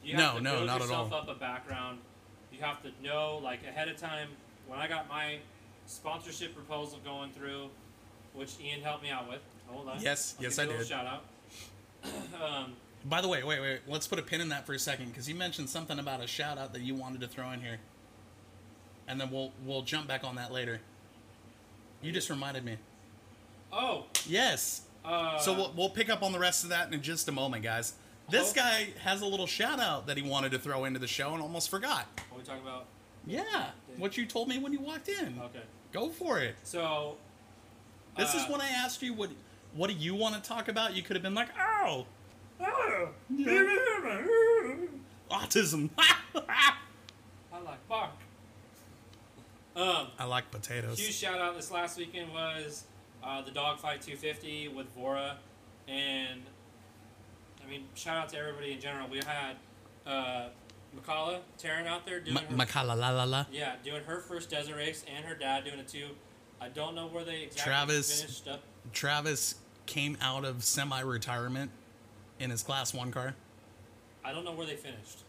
you 0.03 0.15
have 0.15 0.33
No, 0.33 0.37
to 0.37 0.43
no, 0.43 0.55
build 0.57 0.67
not 0.67 0.81
yourself 0.81 1.13
up 1.13 1.27
a 1.29 1.35
background. 1.35 1.99
Have 2.63 2.81
to 2.83 2.91
know 3.03 3.39
like 3.43 3.59
ahead 3.63 3.89
of 3.89 3.97
time. 3.97 4.29
When 4.67 4.79
I 4.79 4.87
got 4.87 5.09
my 5.09 5.39
sponsorship 5.85 6.55
proposal 6.55 6.99
going 7.03 7.31
through, 7.31 7.69
which 8.33 8.53
Ian 8.63 8.81
helped 8.81 9.03
me 9.03 9.09
out 9.09 9.27
with. 9.27 9.41
Hold 9.67 9.89
on. 9.89 10.01
Yes, 10.01 10.35
I'll 10.37 10.43
yes, 10.45 10.59
I 10.59 10.65
did. 10.65 10.85
Shout 10.87 11.05
out. 11.05 11.23
um, 12.41 12.73
By 13.05 13.19
the 13.19 13.27
way, 13.27 13.43
wait, 13.43 13.59
wait. 13.59 13.79
Let's 13.87 14.07
put 14.07 14.17
a 14.17 14.21
pin 14.21 14.39
in 14.39 14.47
that 14.49 14.65
for 14.65 14.73
a 14.73 14.79
second 14.79 15.07
because 15.07 15.27
you 15.27 15.35
mentioned 15.35 15.69
something 15.69 15.99
about 15.99 16.23
a 16.23 16.27
shout 16.27 16.57
out 16.57 16.71
that 16.73 16.81
you 16.81 16.95
wanted 16.95 17.19
to 17.21 17.27
throw 17.27 17.51
in 17.51 17.59
here, 17.59 17.79
and 19.09 19.19
then 19.19 19.29
we'll 19.29 19.51
we'll 19.65 19.81
jump 19.81 20.07
back 20.07 20.23
on 20.23 20.35
that 20.35 20.53
later. 20.53 20.79
You 22.01 22.11
just 22.13 22.29
reminded 22.29 22.63
me. 22.63 22.77
oh, 23.71 24.05
Yes. 24.25 24.83
Uh, 25.03 25.37
So 25.37 25.53
we'll, 25.53 25.73
we'll 25.75 25.89
pick 25.89 26.09
up 26.09 26.23
on 26.23 26.31
the 26.31 26.39
rest 26.39 26.63
of 26.63 26.69
that 26.69 26.93
in 26.93 27.01
just 27.01 27.27
a 27.27 27.31
moment, 27.33 27.63
guys. 27.63 27.93
This 28.33 28.51
Oh. 28.51 28.55
guy 28.55 28.87
has 29.03 29.21
a 29.21 29.27
little 29.27 29.45
shout 29.45 29.79
out 29.79 30.07
that 30.07 30.17
he 30.17 30.23
wanted 30.23 30.53
to 30.53 30.59
throw 30.59 30.85
into 30.85 30.97
the 30.97 31.05
show 31.05 31.33
and 31.35 31.41
almost 31.41 31.69
forgot. 31.69 32.07
what 32.29 32.37
are 32.37 32.39
we 32.39 32.43
talking 32.43 32.63
about? 32.63 32.87
Yeah, 33.27 33.69
what 33.97 34.17
you 34.17 34.25
told 34.25 34.47
me 34.49 34.57
when 34.57 34.73
you 34.73 34.79
walked 34.79 35.07
in. 35.07 35.39
Okay. 35.39 35.61
Go 35.91 36.09
for 36.09 36.39
it. 36.39 36.55
So. 36.63 37.17
This 38.17 38.33
is 38.33 38.41
uh, 38.41 38.47
when 38.47 38.59
I 38.59 38.69
asked 38.69 39.03
you 39.03 39.13
what 39.13 39.29
what 39.75 39.91
do 39.91 39.95
you 39.95 40.15
want 40.15 40.33
to 40.35 40.41
talk 40.41 40.67
about. 40.67 40.95
You 40.95 41.03
could 41.03 41.15
have 41.15 41.21
been 41.21 41.35
like, 41.35 41.49
oh, 41.59 42.07
autism. 45.29 45.91
I 45.97 47.59
like 47.63 47.87
bark. 47.87 48.11
Um, 49.75 50.07
I 50.17 50.25
like 50.25 50.49
potatoes. 50.49 50.99
huge 50.99 51.13
shout 51.13 51.39
out 51.39 51.55
this 51.55 51.69
last 51.69 51.97
weekend 51.99 52.33
was 52.33 52.85
uh, 53.23 53.43
the 53.43 53.51
Dogfight 53.51 54.01
250 54.01 54.69
with 54.69 54.87
VORRA, 54.95 55.35
and 55.87 56.41
I 57.65 57.69
mean 57.69 57.85
shout 57.95 58.17
out 58.17 58.29
to 58.29 58.37
everybody 58.37 58.73
in 58.73 58.79
general. 58.79 59.07
We 59.09 59.19
had 59.25 59.55
uh, 60.05 60.49
Makala 60.95 61.39
Taryn 61.61 61.87
out 61.87 62.05
there 62.05 62.19
doing 62.19 62.37
her, 62.37 62.55
Makala 62.55 62.97
la 62.97 63.09
la 63.09 63.23
la. 63.23 63.45
yeah 63.51 63.75
doing 63.83 64.03
her 64.03 64.19
first 64.19 64.49
desert 64.49 64.75
race, 64.75 65.05
and 65.13 65.25
her 65.25 65.35
dad 65.35 65.65
doing 65.65 65.79
it 65.79 65.87
too. 65.87 66.09
I 66.61 66.69
don't 66.69 66.95
know 66.95 67.07
where 67.07 67.23
they 67.23 67.43
exactly 67.43 67.71
Travis- 67.71 68.21
finished 68.21 68.47
up. 68.47 68.63
Travis 68.91 69.55
came 69.85 70.17
out 70.21 70.45
of 70.45 70.63
semi-retirement 70.63 71.71
in 72.39 72.49
his 72.49 72.63
class 72.63 72.93
one 72.93 73.11
car. 73.11 73.35
I 74.23 74.31
don't 74.31 74.45
know 74.45 74.53
where 74.53 74.65
they 74.65 74.75
finished. 74.75 75.23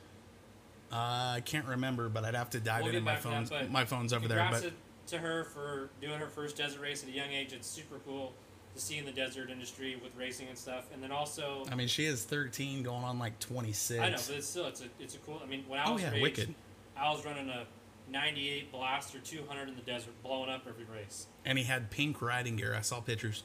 Uh, 0.92 1.34
I 1.36 1.42
can't 1.44 1.66
remember, 1.66 2.08
but 2.08 2.24
I'd 2.24 2.34
have 2.34 2.50
to 2.50 2.60
dive 2.60 2.82
We'll 2.82 2.94
into 2.94 3.00
my 3.00 3.16
to 3.16 3.50
that, 3.50 3.70
my 3.70 3.84
phone's 3.84 4.12
over 4.12 4.28
there. 4.28 4.46
But 4.50 4.62
to, 4.62 4.72
to 5.08 5.18
her 5.18 5.44
for 5.44 5.90
doing 6.00 6.18
her 6.20 6.28
first 6.28 6.56
desert 6.56 6.80
race 6.80 7.02
at 7.02 7.08
a 7.08 7.12
young 7.12 7.30
age. 7.30 7.52
It's 7.52 7.66
super 7.66 7.98
cool 8.06 8.32
to 8.74 8.80
see 8.80 8.98
in 8.98 9.04
the 9.04 9.12
desert 9.12 9.50
industry 9.50 9.96
with 10.02 10.12
racing 10.16 10.48
and 10.48 10.58
stuff. 10.58 10.84
And 10.92 11.02
then 11.02 11.12
also, 11.12 11.64
I 11.70 11.74
mean, 11.74 11.88
she 11.88 12.04
is 12.06 12.24
13, 12.24 12.82
going 12.82 13.04
on 13.04 13.18
like 13.18 13.38
26. 13.38 14.00
I 14.00 14.08
know, 14.10 14.16
but 14.16 14.30
it's 14.36 14.46
still 14.48 14.66
it's 14.66 14.80
a 14.80 14.86
it's 14.98 15.14
a 15.14 15.18
cool. 15.18 15.40
I 15.42 15.46
mean, 15.46 15.64
when 15.68 15.80
I 15.80 15.84
Oh, 15.86 15.92
was 15.94 16.02
yeah, 16.02 16.10
her 16.10 16.16
age, 16.16 16.22
wicked. 16.22 16.54
I 16.96 17.10
was 17.12 17.24
running 17.24 17.48
a 17.48 17.64
'98 18.10 18.70
Blaster 18.72 19.18
200 19.18 19.68
in 19.68 19.76
the 19.76 19.82
desert, 19.82 20.12
blowing 20.22 20.50
up 20.50 20.64
every 20.68 20.84
race. 20.84 21.26
and 21.44 21.56
he 21.58 21.64
had 21.64 21.90
pink 21.90 22.20
riding 22.20 22.56
gear. 22.56 22.74
I 22.76 22.80
saw 22.82 23.00
pictures. 23.00 23.42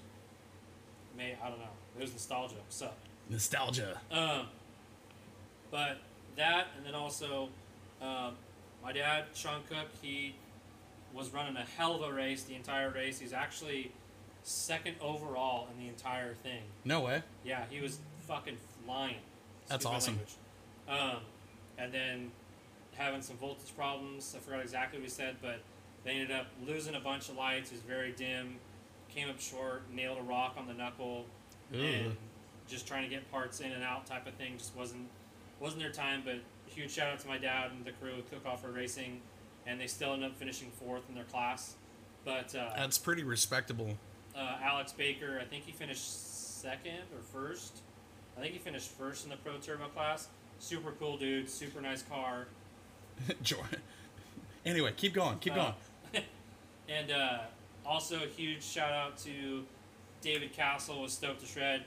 May 1.18 1.36
I 1.44 1.50
don't 1.50 1.60
know. 1.60 1.66
It 1.98 2.02
was 2.02 2.12
nostalgia. 2.12 2.56
So, 2.70 2.90
Nostalgia. 3.30 4.00
um, 4.12 4.48
but 5.72 5.98
that, 6.38 6.68
and 6.78 6.86
then 6.86 6.96
also, 6.96 7.50
um, 8.02 8.36
my 8.84 8.92
dad 8.94 9.26
Sean 9.36 9.62
Cook, 9.70 9.88
he 10.02 10.36
was 11.14 11.34
running 11.34 11.56
a 11.58 11.66
hell 11.78 11.96
of 11.96 12.02
a 12.10 12.14
race 12.14 12.44
the 12.44 12.56
entire 12.56 12.90
race. 12.90 13.20
He's 13.20 13.34
actually 13.34 13.92
second 14.44 14.96
overall 15.02 15.68
in 15.74 15.84
the 15.84 15.90
entire 15.90 16.34
thing. 16.34 16.62
No 16.86 17.02
way. 17.02 17.24
Yeah, 17.44 17.64
he 17.70 17.82
was 17.82 18.00
fucking 18.28 18.58
flying. 18.86 19.16
That's 19.68 19.86
awesome. 19.86 20.20
Um, 20.88 21.18
and 21.78 21.94
then 21.94 22.32
having 22.96 23.22
some 23.22 23.38
voltage 23.38 23.76
problems. 23.76 24.36
I 24.36 24.40
forgot 24.40 24.62
exactly 24.62 25.00
what 25.00 25.06
he 25.06 25.10
said, 25.10 25.38
but 25.42 25.60
they 26.04 26.12
ended 26.12 26.32
up 26.32 26.48
losing 26.68 26.96
a 26.96 27.00
bunch 27.00 27.30
of 27.30 27.36
lights. 27.38 27.72
It 27.72 27.76
was 27.76 27.82
very 27.82 28.12
dim. 28.12 28.56
Came 29.10 29.30
up 29.30 29.40
short, 29.40 29.84
nailed 29.92 30.20
a 30.20 30.22
rock 30.22 30.56
on 30.58 30.68
the 30.68 30.74
knuckle, 30.74 31.26
and 31.74 32.16
just 32.68 32.88
trying 32.88 33.04
to 33.04 33.10
get 33.10 33.30
parts 33.32 33.60
in 33.60 33.72
and 33.72 33.84
out 33.84 34.06
type 34.06 34.28
of 34.28 34.34
thing 34.36 34.54
just 34.58 34.76
wasn't 34.76 35.08
wasn't 35.60 35.82
their 35.82 35.92
time. 35.92 36.22
But 36.24 36.36
huge 36.68 36.92
shout 36.92 37.12
out 37.12 37.20
to 37.20 37.28
my 37.28 37.38
dad 37.38 37.72
and 37.72 37.84
the 37.86 37.92
crew 37.92 38.14
at 38.18 38.30
Cook 38.30 38.46
Offer 38.46 38.70
Racing, 38.70 39.22
and 39.66 39.80
they 39.80 39.88
still 39.88 40.14
ended 40.14 40.32
up 40.32 40.38
finishing 40.38 40.70
fourth 40.72 41.04
in 41.10 41.16
their 41.16 41.24
class. 41.24 41.76
But 42.24 42.54
uh, 42.54 42.72
That's 42.76 42.98
pretty 42.98 43.24
respectable. 43.24 43.98
Uh, 44.36 44.58
Alex 44.64 44.92
Baker, 44.94 45.40
I 45.42 45.46
think 45.46 45.66
he 45.66 45.72
finished 45.72 46.60
second 46.62 47.00
or 47.16 47.22
first. 47.34 47.80
I 48.38 48.42
think 48.42 48.54
he 48.54 48.60
finished 48.60 48.90
first 48.92 49.24
in 49.26 49.30
the 49.30 49.38
Pro 49.38 49.58
Turbo 49.58 49.86
class. 49.88 50.28
Super 50.60 50.92
cool 51.00 51.18
dude, 51.18 51.50
super 51.50 51.82
nice 51.82 52.02
car. 52.04 52.48
Jordan. 53.44 53.80
Anyway, 54.66 54.94
keep 54.96 55.14
going. 55.14 55.38
Keep 55.40 55.54
Uh, 55.54 55.74
going. 56.14 56.24
and 56.90 57.12
uh, 57.12 57.40
also 57.86 58.18
a 58.24 58.28
huge 58.28 58.64
shout 58.64 58.92
out 58.92 59.18
to 59.20 59.64
David 60.22 60.54
Castle 60.54 61.02
with 61.02 61.12
Stoked 61.12 61.42
to 61.42 61.46
Shred. 61.46 61.84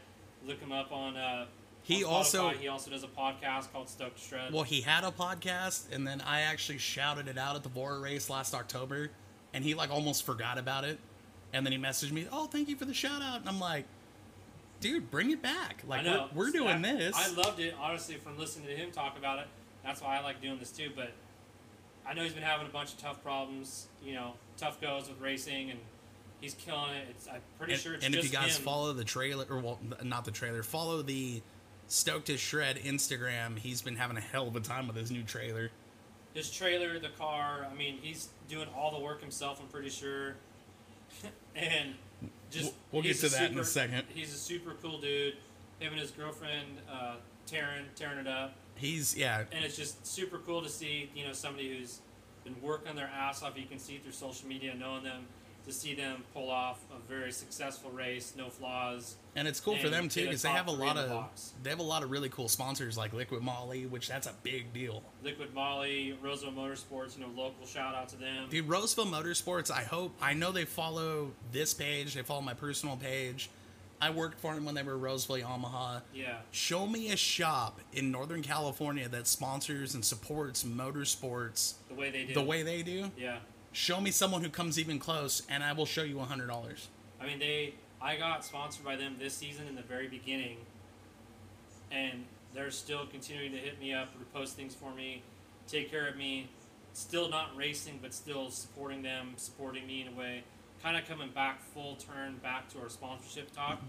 Look 0.46 0.58
him 0.60 0.72
up 0.72 0.90
on. 0.92 1.16
Uh, 1.16 1.46
He 1.82 2.02
on 2.04 2.12
also- 2.12 2.48
he 2.50 2.68
also 2.68 2.90
does 2.90 3.04
a 3.04 3.08
podcast 3.08 3.72
called 3.72 3.88
Stoked 3.88 4.18
to 4.18 4.22
Shred. 4.24 4.52
Well, 4.52 4.62
he 4.64 4.80
had 4.80 5.04
a 5.04 5.10
podcast, 5.10 5.92
and 5.92 6.06
then 6.06 6.20
I 6.20 6.40
actually 6.42 6.78
shouted 6.78 7.28
it 7.28 7.38
out 7.38 7.56
at 7.56 7.62
the 7.62 7.68
VORRA 7.68 8.00
race 8.02 8.28
last 8.30 8.54
October, 8.54 9.10
and 9.54 9.62
he 9.64 9.74
like 9.74 9.90
almost 9.90 10.24
forgot 10.24 10.58
about 10.58 10.84
it. 10.84 10.98
And 11.52 11.66
then 11.66 11.72
he 11.72 11.78
messaged 11.78 12.12
me, 12.12 12.26
"Oh, 12.32 12.46
thank 12.46 12.68
you 12.68 12.76
for 12.76 12.84
the 12.84 12.94
shout 12.94 13.22
out." 13.22 13.40
And 13.40 13.48
I'm 13.48 13.60
like, 13.60 13.84
"Dude, 14.80 15.10
bring 15.10 15.30
it 15.30 15.42
back! 15.42 15.82
Like 15.86 16.04
we're, 16.04 16.28
we're 16.34 16.50
doing 16.50 16.82
this." 16.82 17.14
I 17.16 17.32
loved 17.34 17.60
it 17.60 17.74
honestly 17.80 18.14
from 18.16 18.38
listening 18.38 18.66
to 18.68 18.76
him 18.76 18.90
talk 18.90 19.18
about 19.18 19.38
it. 19.38 19.46
That's 19.84 20.00
why 20.00 20.16
I 20.18 20.22
like 20.22 20.40
doing 20.40 20.58
this 20.58 20.70
too. 20.70 20.90
But 20.94 21.12
I 22.06 22.14
know 22.14 22.22
he's 22.22 22.32
been 22.32 22.42
having 22.42 22.66
a 22.66 22.70
bunch 22.70 22.92
of 22.92 22.98
tough 22.98 23.22
problems. 23.22 23.86
You 24.02 24.14
know, 24.14 24.32
tough 24.56 24.80
goes 24.80 25.08
with 25.08 25.20
racing, 25.20 25.70
and 25.70 25.80
he's 26.40 26.54
killing 26.54 26.94
it. 26.94 27.08
It's 27.10 27.28
I'm 27.28 27.40
pretty 27.58 27.74
and, 27.74 27.82
sure 27.82 27.94
it's 27.94 28.04
and 28.04 28.14
if 28.14 28.24
you 28.24 28.30
guys 28.30 28.56
him. 28.56 28.64
follow 28.64 28.92
the 28.92 29.04
trailer, 29.04 29.44
or 29.50 29.58
well, 29.58 29.78
not 30.02 30.24
the 30.24 30.30
trailer, 30.30 30.62
follow 30.62 31.02
the 31.02 31.42
Stoked 31.88 32.26
to 32.28 32.38
Shred 32.38 32.76
Instagram. 32.78 33.58
He's 33.58 33.82
been 33.82 33.96
having 33.96 34.16
a 34.16 34.20
hell 34.22 34.48
of 34.48 34.56
a 34.56 34.60
time 34.60 34.86
with 34.86 34.96
his 34.96 35.10
new 35.10 35.22
trailer. 35.22 35.70
his 36.32 36.50
trailer, 36.50 36.98
the 36.98 37.10
car. 37.10 37.66
I 37.70 37.74
mean, 37.74 37.98
he's 38.00 38.28
doing 38.48 38.68
all 38.74 38.90
the 38.90 39.04
work 39.04 39.20
himself. 39.20 39.60
I'm 39.60 39.68
pretty 39.68 39.90
sure. 39.90 40.36
and 41.56 41.94
just 42.50 42.64
We'll- 42.64 42.74
we'll 42.92 43.02
get 43.02 43.16
to 43.20 43.28
that 43.30 43.50
in 43.52 43.58
a 43.58 43.64
second. 43.64 44.04
He's 44.14 44.32
a 44.34 44.38
super 44.38 44.74
cool 44.82 45.00
dude. 45.00 45.34
Him 45.80 45.92
and 45.92 46.00
his 46.00 46.10
girlfriend, 46.12 46.78
uh, 46.90 47.16
Taryn, 47.46 47.84
tearing 47.96 48.18
it 48.18 48.28
up. 48.28 48.54
He's 48.76 49.16
yeah, 49.16 49.44
and 49.52 49.64
it's 49.64 49.76
just 49.76 50.06
super 50.06 50.38
cool 50.38 50.62
to 50.62 50.68
see 50.68 51.10
you 51.14 51.26
know 51.26 51.32
somebody 51.32 51.76
who's 51.76 52.00
been 52.44 52.54
working 52.62 52.96
their 52.96 53.10
ass 53.14 53.42
off 53.42 53.56
you 53.56 53.66
can 53.66 53.78
see 53.78 53.98
through 53.98 54.12
social 54.12 54.48
media 54.48 54.74
knowing 54.74 55.04
them 55.04 55.26
to 55.64 55.72
see 55.72 55.94
them 55.94 56.24
pull 56.34 56.50
off 56.50 56.80
a 56.94 57.08
very 57.08 57.30
successful 57.32 57.90
race 57.90 58.34
no 58.36 58.48
flaws 58.48 59.16
and 59.36 59.46
it's 59.48 59.60
cool 59.60 59.76
for 59.76 59.88
them 59.88 60.08
too 60.08 60.24
because 60.26 60.42
they 60.42 60.48
have 60.48 60.66
a 60.66 60.70
lot 60.70 60.96
the 60.96 61.02
of 61.04 61.08
box. 61.10 61.52
they 61.62 61.70
have 61.70 61.78
a 61.78 61.82
lot 61.82 62.02
of 62.02 62.10
really 62.10 62.28
cool 62.28 62.48
sponsors 62.48 62.96
like 62.98 63.12
Liqui 63.12 63.40
Moly, 63.40 63.86
which 63.86 64.08
that's 64.08 64.26
a 64.26 64.34
big 64.42 64.72
deal. 64.72 65.02
Liqui 65.24 65.52
Moly 65.54 66.18
roseville 66.22 66.52
motorsports 66.52 67.16
you 67.16 67.24
know 67.24 67.30
local 67.34 67.66
shout 67.66 67.94
out 67.94 68.08
to 68.10 68.16
them 68.16 68.46
Dude, 68.50 68.68
Roseville 68.68 69.06
Motorsports, 69.06 69.70
I 69.70 69.82
hope, 69.82 70.14
I 70.20 70.34
know 70.34 70.52
they 70.52 70.64
follow 70.64 71.30
this 71.52 71.72
page, 71.74 72.14
they 72.14 72.22
follow 72.22 72.40
my 72.42 72.54
personal 72.54 72.96
page. 72.96 73.48
I 74.00 74.10
worked 74.10 74.40
for 74.40 74.52
them 74.52 74.64
when 74.64 74.74
they 74.74 74.82
were 74.82 74.98
Roseville 74.98 75.36
Yamaha. 75.36 76.02
yeah 76.12 76.38
Show 76.50 76.86
me 76.88 77.12
a 77.12 77.16
shop 77.16 77.78
in 77.92 78.10
Northern 78.10 78.42
California 78.42 79.08
that 79.08 79.28
sponsors 79.28 79.94
and 79.94 80.04
supports 80.04 80.64
motorsports 80.64 81.74
the 81.88 81.94
way 81.94 82.10
they 82.10 82.24
do 82.24 82.34
the 82.34 82.42
way 82.42 82.62
they 82.64 82.82
do. 82.82 83.10
yeah 83.16 83.36
Show 83.72 84.00
me 84.00 84.10
someone 84.10 84.42
who 84.42 84.50
comes 84.50 84.78
even 84.78 84.98
close, 84.98 85.42
and 85.48 85.64
I 85.64 85.72
will 85.72 85.86
show 85.86 86.02
you 86.02 86.16
$100. 86.16 86.86
i 87.20 87.26
mean 87.26 87.38
they 87.38 87.74
i 88.00 88.16
got 88.16 88.44
sponsored 88.44 88.84
by 88.84 88.96
them 88.96 89.16
this 89.18 89.32
season 89.34 89.66
in 89.68 89.74
the 89.76 89.82
very 89.82 90.08
beginning 90.08 90.56
and 91.92 92.24
they're 92.54 92.70
still 92.70 93.06
continuing 93.06 93.52
to 93.52 93.58
hit 93.58 93.78
me 93.80 93.94
up 93.94 94.08
repost 94.18 94.50
things 94.50 94.74
for 94.74 94.92
me 94.92 95.22
take 95.68 95.88
care 95.90 96.08
of 96.08 96.16
me 96.16 96.48
still 96.94 97.28
not 97.30 97.56
racing 97.56 97.98
but 98.02 98.12
still 98.12 98.50
supporting 98.50 99.02
them 99.02 99.34
supporting 99.36 99.86
me 99.86 100.02
in 100.02 100.08
a 100.12 100.18
way 100.18 100.42
kind 100.82 100.96
of 100.96 101.06
coming 101.06 101.30
back 101.30 101.62
full 101.72 101.94
turn 101.96 102.36
back 102.42 102.68
to 102.68 102.80
our 102.80 102.88
sponsorship 102.88 103.52
talk 103.54 103.80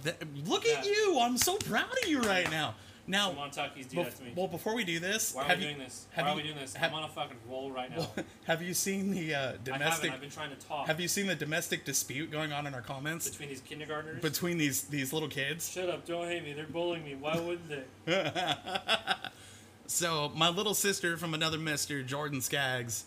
look 0.46 0.66
at 0.68 0.86
you! 0.86 1.18
I'm 1.20 1.38
so 1.38 1.58
proud 1.58 1.92
of 2.04 2.08
you 2.08 2.22
right 2.22 2.50
now. 2.52 2.76
Now, 3.06 3.32
Montuckies 3.34 3.90
do 3.90 3.98
bef- 3.98 4.04
that 4.06 4.16
to 4.18 4.24
me. 4.24 4.34
well, 4.36 4.48
before 4.48 4.76
we 4.76 4.86
do 4.86 4.98
this, 5.00 5.34
why 5.34 5.42
are 5.42 5.46
have 5.46 5.58
we 5.58 5.66
you, 5.66 5.70
doing 5.74 5.84
this? 5.84 6.06
have 6.12 6.26
why 6.26 6.32
are 6.32 6.36
we 6.38 6.44
doing 6.44 6.56
this? 6.56 6.74
have- 6.74 6.92
i'm 6.92 6.98
on 7.00 7.04
a 7.04 7.10
fucking 7.10 7.36
roll 7.50 7.70
right 7.70 7.96
now. 7.96 8.08
have 8.46 8.62
you 8.62 8.74
seen 8.74 9.12
the 9.12 9.36
uh, 9.36 9.40
i 9.40 9.42
haven't. 9.44 9.64
domestic? 9.66 10.12
i've 10.12 10.22
been 10.22 10.30
trying 10.30 10.52
to 10.52 10.68
talk. 10.68 10.88
Have 10.88 11.02
you 11.02 11.10
seen 11.10 11.28
the 11.28 11.36
domestic 11.36 11.84
dispute 11.84 12.32
going 12.32 12.54
on 12.54 12.66
in 12.66 12.74
our 12.74 12.82
comments? 12.82 13.30
Between 13.30 13.50
these 13.50 13.60
kindergartners? 13.62 14.22
Between 14.22 14.58
these 14.58 14.84
these 14.84 15.12
little 15.12 15.28
kids? 15.28 15.70
shut 15.70 15.90
up. 15.90 16.06
Don't 16.06 16.28
hate 16.28 16.44
me. 16.44 16.54
They're 16.54 16.66
bullying 16.66 17.04
me. 17.04 17.16
Why 17.16 17.38
wouldn't 17.40 17.68
they? 18.06 18.32
So 19.86 20.32
my 20.34 20.50
little 20.50 20.74
sister 20.74 21.18
from 21.18 21.34
another 21.34 21.58
Mister, 21.58 22.04
Jordan 22.04 22.42
Skaggs, 22.42 23.06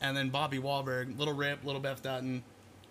and 0.00 0.16
then 0.16 0.28
Bobby 0.28 0.58
Wahlberg, 0.58 1.18
little 1.18 1.34
Rip, 1.34 1.64
little 1.64 1.80
Beth 1.80 2.02
Dutton. 2.02 2.42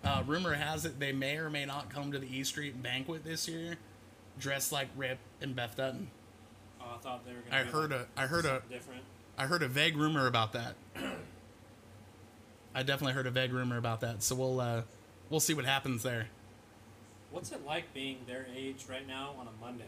Uh, 0.04 0.22
rumor 0.26 0.54
has 0.54 0.84
it 0.84 0.98
they 1.00 1.12
may 1.12 1.36
or 1.36 1.48
may 1.48 1.64
not 1.64 1.88
come 1.88 2.12
to 2.12 2.18
the 2.18 2.26
E 2.26 2.42
Street 2.44 2.82
banquet 2.82 3.24
this 3.24 3.48
year, 3.48 3.76
dressed 4.38 4.72
like 4.72 4.88
Rip 4.96 5.18
and 5.40 5.54
Beth 5.54 5.76
Dutton. 5.76 6.10
Oh, 6.88 6.94
i 6.94 6.98
thought 6.98 7.24
they 7.26 7.32
were 7.32 7.40
gonna 7.48 7.60
I 7.60 7.64
heard 7.64 7.90
like 7.90 8.00
a 8.00 8.20
I 8.20 8.26
heard 8.26 8.44
a 8.46 8.62
different 8.70 9.02
I 9.36 9.46
heard 9.46 9.62
a 9.62 9.68
vague 9.68 9.96
rumor 9.96 10.26
about 10.26 10.52
that. 10.54 10.74
I 12.74 12.82
definitely 12.82 13.12
heard 13.14 13.26
a 13.26 13.30
vague 13.30 13.52
rumor 13.52 13.76
about 13.76 14.00
that. 14.00 14.22
So 14.22 14.34
we'll 14.34 14.60
uh, 14.60 14.82
we'll 15.30 15.40
see 15.40 15.54
what 15.54 15.64
happens 15.64 16.02
there. 16.02 16.28
what's 17.30 17.52
it 17.52 17.64
like 17.66 17.92
being 17.94 18.18
their 18.26 18.46
age 18.56 18.86
right 18.88 19.06
now 19.06 19.34
on 19.38 19.46
a 19.46 19.64
monday 19.64 19.84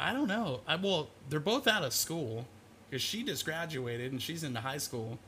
I 0.00 0.12
don't 0.12 0.28
know. 0.28 0.60
I 0.66 0.76
well, 0.76 1.08
they're 1.28 1.40
both 1.40 1.66
out 1.66 1.82
of 1.82 1.92
school 1.92 2.46
because 2.88 3.02
she 3.02 3.24
just 3.24 3.44
graduated 3.44 4.12
and 4.12 4.22
she's 4.22 4.44
into 4.44 4.60
high 4.60 4.78
school. 4.78 5.18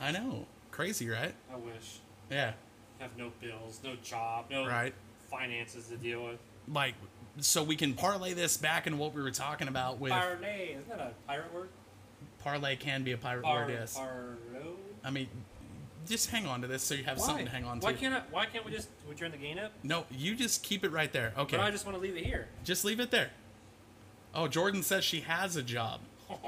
I 0.00 0.10
know, 0.12 0.46
crazy, 0.70 1.08
right? 1.08 1.34
i 1.52 1.56
wish 1.56 1.98
Yeah. 2.30 2.52
have 2.98 3.16
no 3.18 3.30
bills 3.40 3.80
no 3.84 3.94
job 4.02 4.46
no 4.50 4.66
Right. 4.66 4.94
finances 5.30 5.86
to 5.88 5.96
deal 5.96 6.24
with 6.24 6.38
like 6.68 6.94
so 7.40 7.62
we 7.62 7.76
can 7.76 7.94
parlay 7.94 8.34
this 8.34 8.56
back 8.56 8.86
into 8.86 8.98
what 8.98 9.14
we 9.14 9.22
were 9.22 9.30
talking 9.30 9.68
about 9.68 9.98
with 9.98 10.12
Parlay. 10.12 10.72
Isn't 10.72 10.88
that 10.88 11.00
a 11.00 11.12
pirate 11.26 11.52
word? 11.54 11.68
parlay 12.42 12.74
can 12.76 13.04
be 13.04 13.12
a 13.12 13.16
pirate 13.16 13.44
Par- 13.44 13.66
word, 13.66 13.70
yes. 13.70 13.96
Parlo? 13.96 14.74
I 15.04 15.10
mean, 15.10 15.28
just 16.08 16.30
hang 16.30 16.46
on 16.46 16.60
to 16.62 16.66
this 16.66 16.82
so 16.82 16.94
you 16.94 17.04
have 17.04 17.20
something 17.20 17.44
to 17.46 17.50
hang 17.52 17.64
on 17.64 17.78
to. 17.80 17.86
Why 17.86 17.92
can't 17.92 18.14
I, 18.14 18.22
Why 18.30 18.46
can't 18.46 18.64
we 18.64 18.72
just 18.72 18.88
we 19.08 19.14
turn 19.14 19.30
the 19.30 19.36
gain 19.36 19.58
up? 19.58 19.72
no, 19.82 20.04
you 20.10 20.34
just 20.34 20.62
keep 20.62 20.84
it 20.84 20.90
right 20.90 21.12
there. 21.12 21.32
Okay, 21.38 21.56
But 21.56 21.64
I 21.66 21.70
just 21.70 21.86
want 21.86 21.96
to 21.96 22.02
leave 22.02 22.16
it 22.16 22.24
here. 22.26 22.48
just 22.64 22.84
leave 22.84 22.98
it 23.00 23.10
there. 23.10 23.30
Oh, 24.34 24.48
Jordan 24.48 24.82
says 24.82 25.04
she 25.04 25.20
has 25.20 25.56
a 25.56 25.62
job. 25.62 26.00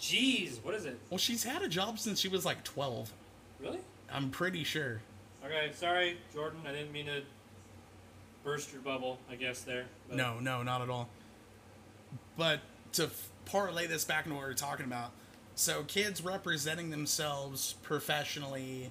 Jeez, 0.00 0.62
what 0.64 0.74
is 0.74 0.84
it? 0.84 0.98
Well, 1.10 1.18
she's 1.18 1.44
had 1.44 1.62
a 1.62 1.68
job 1.68 1.98
since 1.98 2.18
she 2.20 2.28
was 2.28 2.44
like 2.44 2.64
12. 2.64 3.12
Really? 3.60 3.78
I'm 4.12 4.30
pretty 4.30 4.64
sure. 4.64 5.00
Okay, 5.44 5.70
sorry, 5.74 6.18
Jordan. 6.32 6.60
I 6.66 6.72
didn't 6.72 6.92
mean 6.92 7.06
to 7.06 7.22
burst 8.44 8.72
your 8.72 8.82
bubble. 8.82 9.18
I 9.30 9.36
guess 9.36 9.62
there. 9.62 9.84
But 10.08 10.16
No, 10.16 10.40
no, 10.40 10.62
not 10.62 10.82
at 10.82 10.90
all. 10.90 11.08
But 12.36 12.60
to 12.94 13.10
parlay 13.44 13.86
this 13.86 14.04
back 14.04 14.24
into 14.24 14.36
what 14.36 14.44
we 14.44 14.48
were 14.48 14.54
talking 14.54 14.86
about, 14.86 15.12
so 15.54 15.82
kids 15.84 16.22
representing 16.22 16.90
themselves 16.90 17.74
professionally, 17.82 18.90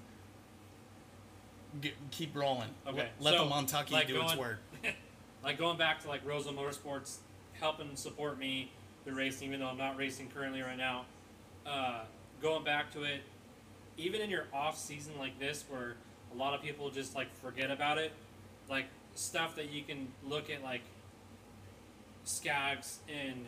g- 1.81 1.93
keep 2.12 2.36
rolling. 2.36 2.70
Okay, 2.88 3.10
Let, 3.20 3.34
so, 3.34 3.46
the 3.46 3.51
Montucky 3.51 3.91
like 3.91 4.08
do 4.08 4.22
its 4.22 4.36
work. 4.36 4.60
like 5.43 5.58
going 5.58 5.77
back 5.77 6.01
to 6.01 6.08
like 6.08 6.25
Rosa 6.25 6.50
Motorsports 6.50 7.17
helping 7.53 7.96
support 7.96 8.38
me 8.38 8.72
through 9.03 9.15
racing, 9.15 9.48
even 9.50 9.60
though 9.60 9.67
I'm 9.67 9.77
not 9.77 9.98
racing 9.98 10.29
currently 10.34 10.62
right 10.62 10.77
now. 10.77 11.05
Uh, 11.65 12.01
going 12.41 12.63
back 12.63 12.91
to 12.93 13.03
it, 13.03 13.22
even 13.98 14.22
in 14.22 14.29
your 14.29 14.46
off 14.53 14.77
season 14.77 15.13
like 15.20 15.39
this, 15.39 15.63
where 15.70 15.96
a 16.34 16.38
lot 16.38 16.53
of 16.53 16.62
people 16.62 16.89
just 16.89 17.15
like 17.15 17.34
forget 17.41 17.72
about 17.72 17.98
it, 17.98 18.12
like 18.70 18.86
stuff 19.15 19.56
that 19.56 19.72
you 19.72 19.84
can 19.84 20.08
look 20.27 20.50
at 20.50 20.63
like 20.63 20.82
Skaggs 22.24 23.00
and 23.10 23.46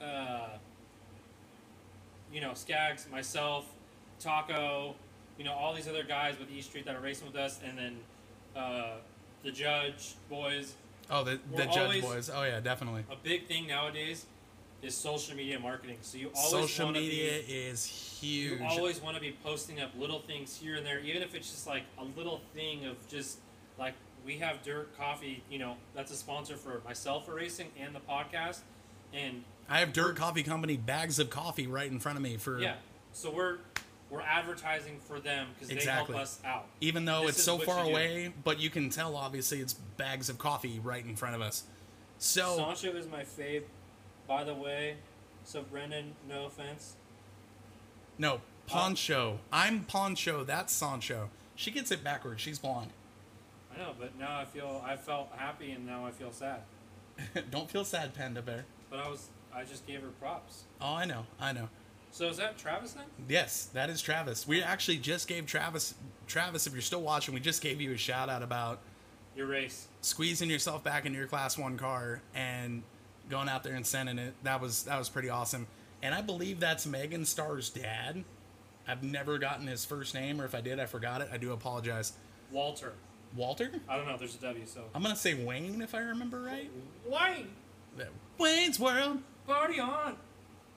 uh, 0.00 0.48
you 2.32 2.40
know 2.40 2.54
Skaggs, 2.54 3.06
myself, 3.10 3.66
Taco, 4.18 4.94
you 5.38 5.44
know 5.44 5.52
all 5.52 5.74
these 5.74 5.88
other 5.88 6.04
guys 6.04 6.38
with 6.38 6.50
East 6.50 6.70
Street 6.70 6.86
that 6.86 6.96
are 6.96 7.00
racing 7.00 7.26
with 7.26 7.36
us, 7.36 7.60
and 7.64 7.78
then 7.78 7.96
uh, 8.56 8.94
the 9.42 9.50
Judge 9.50 10.14
boys. 10.28 10.74
Oh, 11.10 11.22
the, 11.22 11.38
the 11.54 11.66
Judge 11.66 12.00
Boys. 12.00 12.30
Oh, 12.34 12.44
yeah, 12.44 12.60
definitely. 12.60 13.04
A 13.10 13.16
big 13.22 13.46
thing 13.46 13.66
nowadays 13.66 14.24
is 14.82 14.94
social 14.94 15.36
media 15.36 15.58
marketing. 15.58 15.98
So 16.00 16.18
you 16.18 16.30
always 16.34 16.70
Social 16.70 16.90
media 16.90 17.40
Be, 17.46 17.52
is 17.52 17.84
huge. 17.84 18.60
you 18.60 18.66
always 18.66 19.02
want 19.02 19.14
to 19.14 19.20
be 19.20 19.36
posting 19.44 19.80
up 19.80 19.90
little 19.98 20.20
things 20.20 20.56
here 20.56 20.76
and 20.76 20.86
there, 20.86 21.00
even 21.00 21.22
if 21.22 21.34
it's 21.34 21.50
just 21.50 21.66
like 21.66 21.82
a 21.98 22.04
little 22.18 22.40
thing 22.54 22.86
of 22.86 22.96
just 23.08 23.38
like 23.78 23.94
we 24.24 24.38
have 24.38 24.62
Dirt 24.62 24.96
Coffee. 24.96 25.42
You 25.50 25.58
know, 25.58 25.76
that's 25.94 26.10
a 26.10 26.16
sponsor 26.16 26.56
for 26.56 26.80
myself 26.84 27.26
for 27.26 27.34
racing 27.34 27.68
and 27.78 27.94
the 27.94 28.00
podcast. 28.00 28.60
And 29.12 29.44
I 29.68 29.80
have 29.80 29.92
Dirt 29.92 30.16
Coffee 30.16 30.42
Company 30.42 30.76
bags 30.76 31.18
of 31.18 31.30
coffee 31.30 31.66
right 31.66 31.90
in 31.90 31.98
front 31.98 32.16
of 32.16 32.22
me 32.22 32.36
for 32.36 32.58
yeah, 32.58 32.74
so 33.12 33.30
we're 33.30 33.58
we're 34.10 34.20
advertising 34.20 34.98
for 35.00 35.18
them 35.18 35.48
because 35.54 35.68
they 35.68 35.90
help 35.90 36.10
us 36.10 36.40
out. 36.44 36.66
even 36.80 37.04
though 37.04 37.22
This 37.26 37.36
it's 37.36 37.44
so 37.44 37.58
far 37.58 37.84
away, 37.84 38.32
but 38.44 38.60
you 38.60 38.70
can 38.70 38.90
tell 38.90 39.16
obviously 39.16 39.60
it's 39.60 39.74
bags 39.74 40.28
of 40.28 40.38
coffee 40.38 40.80
right 40.82 41.04
in 41.04 41.16
front 41.16 41.34
of 41.34 41.40
us. 41.40 41.64
So 42.18 42.56
Sancho 42.56 42.92
is 42.92 43.06
my 43.06 43.22
fave, 43.22 43.62
by 44.26 44.44
the 44.44 44.54
way. 44.54 44.96
So 45.44 45.62
Brendan, 45.62 46.14
no 46.28 46.46
offense. 46.46 46.94
no, 48.18 48.34
uh, 48.34 48.38
Poncho. 48.66 49.38
I'm 49.52 49.84
Poncho. 49.84 50.44
That's 50.44 50.72
Sancho. 50.72 51.28
She 51.56 51.70
gets 51.70 51.90
it 51.90 52.02
backwards. 52.02 52.40
She's 52.40 52.58
blonde. 52.58 52.90
I 53.74 53.78
know, 53.78 53.92
but 53.98 54.16
now 54.18 54.38
I 54.38 54.44
feel 54.44 54.82
I 54.86 54.96
felt 54.96 55.30
happy 55.36 55.72
and 55.72 55.86
now 55.86 56.06
I 56.06 56.10
feel 56.10 56.30
sad. 56.32 56.60
Don't 57.50 57.70
feel 57.70 57.84
sad, 57.84 58.14
Panda 58.14 58.42
Bear. 58.42 58.64
But 58.90 59.00
I 59.00 59.08
was 59.08 59.28
I 59.54 59.64
just 59.64 59.86
gave 59.86 60.02
her 60.02 60.08
props. 60.20 60.64
Oh, 60.80 60.94
I 60.94 61.04
know. 61.04 61.26
I 61.40 61.52
know. 61.52 61.68
So 62.10 62.28
is 62.28 62.36
that 62.36 62.56
Travis 62.58 62.92
then? 62.92 63.04
Yes, 63.28 63.66
that 63.72 63.90
is 63.90 64.00
Travis. 64.00 64.46
We 64.46 64.62
actually 64.62 64.98
just 64.98 65.26
gave 65.26 65.46
Travis. 65.46 65.94
Travis, 66.26 66.66
if 66.66 66.72
you're 66.72 66.82
still 66.82 67.02
watching, 67.02 67.34
we 67.34 67.40
just 67.40 67.60
gave 67.62 67.80
you 67.80 67.92
a 67.92 67.96
shout 67.96 68.28
out 68.28 68.42
about 68.42 68.78
Your 69.36 69.46
race. 69.46 69.88
squeezing 70.00 70.48
yourself 70.48 70.84
back 70.84 71.06
into 71.06 71.18
your 71.18 71.26
class 71.26 71.58
one 71.58 71.76
car 71.76 72.20
and 72.34 72.82
going 73.28 73.48
out 73.48 73.64
there 73.64 73.74
and 73.74 73.84
sending 73.86 74.18
it. 74.18 74.34
That 74.44 74.60
was 74.60 74.84
that 74.84 74.98
was 74.98 75.08
pretty 75.08 75.28
awesome. 75.28 75.66
And 76.02 76.14
I 76.14 76.20
believe 76.20 76.60
that's 76.60 76.86
Megan 76.86 77.24
Starr's 77.24 77.70
dad. 77.70 78.24
I've 78.86 79.02
never 79.02 79.38
gotten 79.38 79.66
his 79.66 79.84
first 79.84 80.14
name, 80.14 80.40
or 80.40 80.44
if 80.44 80.54
I 80.54 80.60
did, 80.60 80.78
I 80.78 80.84
forgot 80.86 81.22
it. 81.22 81.28
I 81.32 81.38
do 81.38 81.52
apologize. 81.52 82.12
Walter. 82.52 82.92
Walter? 83.36 83.70
I 83.88 83.96
don't 83.96 84.06
know, 84.06 84.16
there's 84.16 84.36
a 84.36 84.38
W, 84.38 84.64
so 84.66 84.82
I'm 84.94 85.02
gonna 85.02 85.16
say 85.16 85.34
Wayne 85.34 85.82
if 85.82 85.94
I 85.94 86.00
remember 86.00 86.40
right. 86.42 86.70
Wayne! 87.06 87.48
Wayne's 88.38 88.80
World. 88.80 89.18
Party 89.46 89.78
on! 89.78 90.16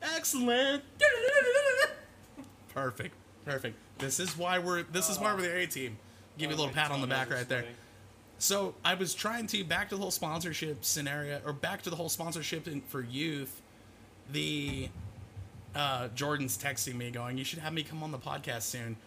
Excellent. 0.02 0.84
Perfect. 2.74 3.15
Perfect. 3.46 3.78
This 3.98 4.20
is 4.20 4.38
why 4.38 4.60
we're 4.60 4.84
this 4.84 5.10
is 5.10 5.20
why 5.20 5.34
we're 5.34 5.41
the 5.41 5.58
A 5.58 5.67
team. 5.67 5.98
Give 6.38 6.52
you 6.52 6.56
a 6.56 6.60
little 6.60 6.74
pat 6.74 6.91
on 6.91 7.02
the 7.02 7.08
back 7.08 7.32
right 7.32 7.48
there. 7.48 7.65
So 8.39 8.76
I 8.86 8.93
was 8.93 9.15
trying 9.15 9.48
to 9.48 9.63
back 9.63 9.89
to 9.89 9.96
the 9.96 10.02
whole 10.02 10.12
sponsorship 10.12 10.86
scenario, 10.86 11.41
or 11.43 11.54
back 11.54 11.82
to 11.84 11.89
the 11.89 11.96
whole 11.96 12.10
sponsorship 12.10 12.67
in, 12.67 12.82
for 12.82 13.02
youth. 13.02 13.62
The 14.32 14.89
uh, 15.74 16.10
Jordan's 16.10 16.58
texting 16.58 16.96
me, 16.96 17.10
going, 17.10 17.38
"You 17.38 17.43
should 17.43 17.60
have 17.60 17.74
me 17.74 17.82
come 17.82 18.04
on 18.04 18.12
the 18.12 18.20
podcast 18.20 18.63
soon." 18.63 18.98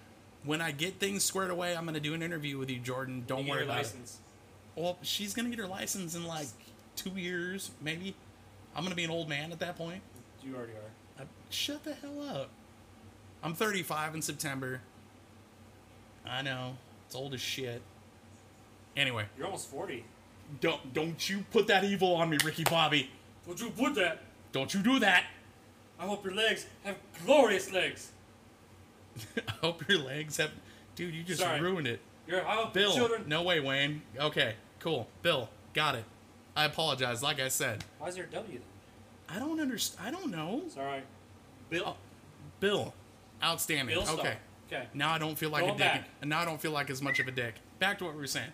When 0.44 0.60
I 0.60 0.70
get 0.70 0.94
things 0.98 1.22
squared 1.24 1.50
away, 1.50 1.76
I'm 1.76 1.84
going 1.84 1.94
to 1.94 2.00
do 2.00 2.14
an 2.14 2.22
interview 2.22 2.56
with 2.58 2.70
you, 2.70 2.78
Jordan. 2.78 3.24
Don't 3.26 3.44
You 3.44 3.50
worry 3.52 3.64
about 3.64 3.78
license. 3.78 4.18
it. 4.76 4.80
Well, 4.80 4.98
she's 5.02 5.34
going 5.34 5.50
to 5.50 5.54
get 5.54 5.62
her 5.62 5.68
license 5.68 6.14
in 6.14 6.26
like 6.26 6.46
two 6.96 7.10
years, 7.10 7.70
maybe. 7.82 8.14
I'm 8.74 8.82
going 8.82 8.90
to 8.90 8.96
be 8.96 9.04
an 9.04 9.10
old 9.10 9.28
man 9.28 9.52
at 9.52 9.58
that 9.58 9.76
point. 9.76 10.00
You 10.42 10.56
already 10.56 10.72
are. 10.72 11.22
I, 11.22 11.26
shut 11.50 11.84
the 11.84 11.92
hell 11.94 12.22
up. 12.22 12.48
I'm 13.42 13.54
35 13.54 14.14
in 14.14 14.22
September. 14.22 14.80
I 16.26 16.42
know 16.42 16.76
it's 17.06 17.14
old 17.14 17.34
as 17.34 17.40
shit. 17.40 17.82
Anyway, 18.96 19.24
You're 19.36 19.46
almost 19.46 19.68
40. 19.70 20.04
don't 20.60 20.92
don't 20.92 21.28
you 21.30 21.44
put 21.52 21.66
that 21.68 21.84
evil 21.84 22.14
on 22.16 22.28
me, 22.28 22.38
Ricky 22.44 22.64
Bobby. 22.64 23.10
Don't 23.46 23.60
you 23.60 23.70
put 23.70 23.94
that? 23.94 24.22
Don't 24.52 24.72
you 24.74 24.80
do 24.82 24.98
that. 24.98 25.24
I 25.98 26.06
hope 26.06 26.24
your 26.24 26.34
legs 26.34 26.66
have 26.84 26.96
glorious 27.24 27.72
legs. 27.72 28.10
I 29.48 29.52
hope 29.60 29.88
your 29.88 29.98
legs 29.98 30.36
have. 30.38 30.50
Dude, 30.96 31.14
you 31.14 31.22
just 31.22 31.40
Sorry. 31.40 31.60
ruined 31.60 31.86
it. 31.86 32.00
Your 32.26 32.42
Bill, 32.72 32.92
children. 32.94 33.24
no 33.26 33.42
way, 33.42 33.60
Wayne. 33.60 34.02
Okay, 34.18 34.54
cool. 34.78 35.08
Bill, 35.22 35.48
got 35.74 35.94
it. 35.94 36.04
I 36.56 36.64
apologize. 36.64 37.22
Like 37.22 37.40
I 37.40 37.48
said, 37.48 37.84
Why 37.98 38.08
is 38.08 38.14
there 38.16 38.24
a 38.24 38.28
W 38.30 38.58
then? 38.58 38.62
I 39.36 39.38
don't 39.38 39.60
understand. 39.60 40.06
I 40.08 40.10
don't 40.18 40.30
know. 40.30 40.62
Sorry. 40.68 41.02
Bill. 41.70 41.96
Bill, 42.60 42.94
outstanding. 43.42 43.94
Bill 43.94 44.08
okay. 44.18 44.36
Okay. 44.72 44.86
Now 44.94 45.10
I 45.12 45.18
don't 45.18 45.36
feel 45.36 45.50
like 45.50 45.62
Going 45.62 45.74
a 45.74 45.78
dick. 45.78 45.86
back. 45.86 46.08
And 46.20 46.30
now 46.30 46.40
I 46.40 46.44
don't 46.44 46.60
feel 46.60 46.70
like 46.72 46.90
as 46.90 47.00
much 47.02 47.18
of 47.18 47.26
a 47.26 47.32
dick. 47.32 47.54
Back 47.78 47.98
to 47.98 48.04
what 48.04 48.14
we 48.14 48.20
were 48.20 48.26
saying. 48.26 48.50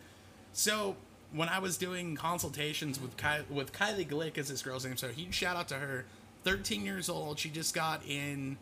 So 0.52 0.96
when 1.32 1.48
I 1.48 1.58
was 1.58 1.76
doing 1.76 2.14
consultations 2.16 3.00
with 3.00 3.16
Ky- 3.16 3.44
with 3.50 3.72
Kylie 3.72 4.06
Glick 4.08 4.38
is 4.38 4.48
this 4.48 4.62
girl's 4.62 4.86
name, 4.86 4.96
so 4.96 5.08
huge 5.08 5.34
shout 5.34 5.56
out 5.56 5.68
to 5.68 5.74
her. 5.74 6.04
13 6.44 6.84
years 6.86 7.08
old. 7.08 7.38
She 7.38 7.50
just 7.50 7.74
got 7.74 8.02
in, 8.06 8.56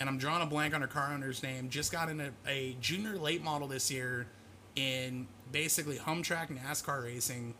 and 0.00 0.08
I'm 0.08 0.16
drawing 0.18 0.42
a 0.42 0.46
blank 0.46 0.74
on 0.74 0.80
her 0.80 0.86
car 0.86 1.12
owner's 1.12 1.42
name. 1.42 1.68
Just 1.68 1.92
got 1.92 2.08
in 2.08 2.20
a, 2.20 2.30
a 2.48 2.74
junior 2.80 3.16
late 3.16 3.44
model 3.44 3.68
this 3.68 3.90
year 3.90 4.26
in 4.74 5.28
basically 5.52 5.98
hum 5.98 6.22
track 6.22 6.50
NASCAR 6.50 7.04
racing, 7.04 7.54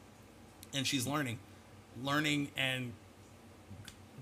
and 0.72 0.86
she's 0.86 1.06
learning, 1.06 1.38
learning 2.02 2.48
and 2.56 2.92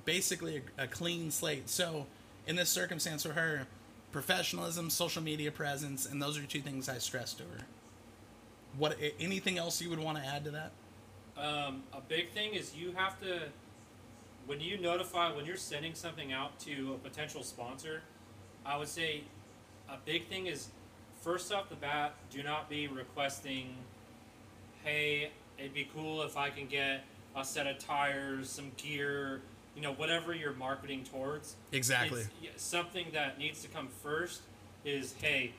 basically 0.05 0.63
a, 0.79 0.85
a 0.85 0.87
clean 0.89 1.31
slate. 1.31 1.71
So, 1.71 2.07
in 2.47 2.57
this 2.57 2.71
circumstance 2.71 3.23
for 3.23 3.35
her, 3.35 3.67
professionalism, 4.11 4.91
social 4.91 5.23
media 5.23 5.53
presence, 5.53 6.07
and 6.07 6.21
those 6.21 6.37
are 6.39 6.43
two 6.43 6.61
things 6.61 6.89
I 6.89 6.99
stressed 6.99 7.39
to 7.39 7.45
her. 7.45 7.67
What 8.77 8.99
anything 9.21 9.59
else 9.59 9.81
you 9.81 9.91
would 9.91 9.99
want 9.99 10.19
to 10.19 10.25
add 10.25 10.45
to 10.45 10.51
that? 10.51 10.73
Um, 11.37 11.85
a 11.93 12.01
big 12.01 12.33
thing 12.33 12.55
is 12.55 12.75
you 12.75 12.93
have 12.93 13.21
to, 13.21 13.43
when 14.49 14.61
you 14.61 14.79
notify, 14.79 15.31
when 15.31 15.45
you're 15.45 15.57
sending 15.59 15.95
something 15.95 16.33
out 16.33 16.59
to 16.61 16.95
a 16.95 16.99
potential 17.07 17.43
sponsor, 17.43 18.01
I 18.65 18.79
would 18.79 18.89
say 18.89 19.25
a 19.91 19.97
big 20.07 20.27
thing 20.29 20.47
is 20.47 20.69
first 21.21 21.53
off 21.53 21.69
the 21.69 21.75
bat, 21.75 22.15
do 22.31 22.43
not 22.43 22.71
be 22.71 22.89
requesting, 22.89 23.75
hey, 24.83 25.31
it'd 25.59 25.75
be 25.75 25.87
cool 25.95 26.23
if 26.23 26.39
I 26.39 26.49
can 26.49 26.67
get 26.67 27.05
a 27.37 27.45
set 27.45 27.67
of 27.67 27.79
tires, 27.79 28.49
some 28.49 28.73
gear, 28.79 29.43
you 29.77 29.83
know, 29.83 29.93
whatever 29.93 30.35
you're 30.35 30.55
marketing 30.55 31.05
towards. 31.05 31.57
Exactly. 31.71 32.23
It's- 32.43 32.63
something 32.63 33.09
that 33.13 33.39
needs 33.39 33.61
to 33.63 33.69
come 33.69 33.89
first 34.03 34.41
is 34.83 35.15
hey, 35.21 35.53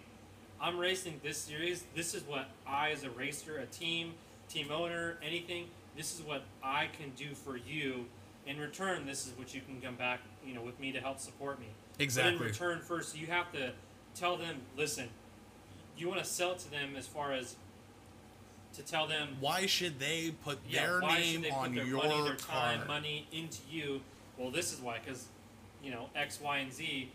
I'm 0.60 0.80
racing 0.80 1.22
this 1.24 1.38
series. 1.38 1.84
This 1.96 2.16
is 2.16 2.24
what 2.24 2.50
I, 2.66 2.90
as 2.90 3.04
a 3.04 3.12
racer, 3.12 3.60
a 3.60 3.68
team, 3.68 4.14
team 4.50 4.72
owner, 4.72 5.18
anything, 5.24 5.68
this 5.96 6.16
is 6.16 6.22
what 6.26 6.42
I 6.64 6.88
can 6.88 7.12
do 7.12 7.36
for 7.36 7.56
you. 7.56 8.06
In 8.50 8.60
return, 8.60 9.06
this 9.06 9.28
is 9.28 9.38
what 9.38 9.54
you 9.54 9.62
can 9.62 9.80
come 9.80 9.94
back, 9.94 10.22
you 10.44 10.56
know, 10.56 10.62
with 10.62 10.80
me 10.80 10.92
to 10.92 11.00
help 11.00 11.20
support 11.20 11.60
me. 11.60 11.68
Exactly. 12.00 12.34
But 12.34 12.42
in 12.42 12.48
return, 12.48 12.80
first, 12.80 13.16
you 13.16 13.28
have 13.28 13.52
to 13.54 13.74
tell 14.16 14.38
them, 14.38 14.56
listen, 14.76 15.08
you 15.96 16.08
want 16.08 16.20
to 16.20 16.26
sell 16.26 16.56
to 16.56 16.72
them 16.72 16.96
as 16.98 17.06
far 17.06 17.32
as 17.32 17.56
to 18.74 18.82
tell 18.82 19.06
them 19.06 19.38
Why 19.40 19.68
should 19.68 20.00
they 20.00 20.32
put 20.44 20.58
yeah, 20.68 20.88
their 20.88 21.00
name 21.02 21.46
on 21.54 21.76
their 21.76 21.86
your 21.86 21.98
money, 21.98 22.24
their 22.24 22.36
time, 22.36 22.88
money 22.88 23.28
into 23.32 23.60
you? 23.70 24.02
Well, 24.36 24.50
this 24.50 24.74
is 24.74 24.80
why, 24.80 24.98
because 25.04 25.28
you 25.84 25.92
know 25.92 26.10
X, 26.16 26.40
Y, 26.42 26.58
and 26.58 26.74
Z, 26.74 27.12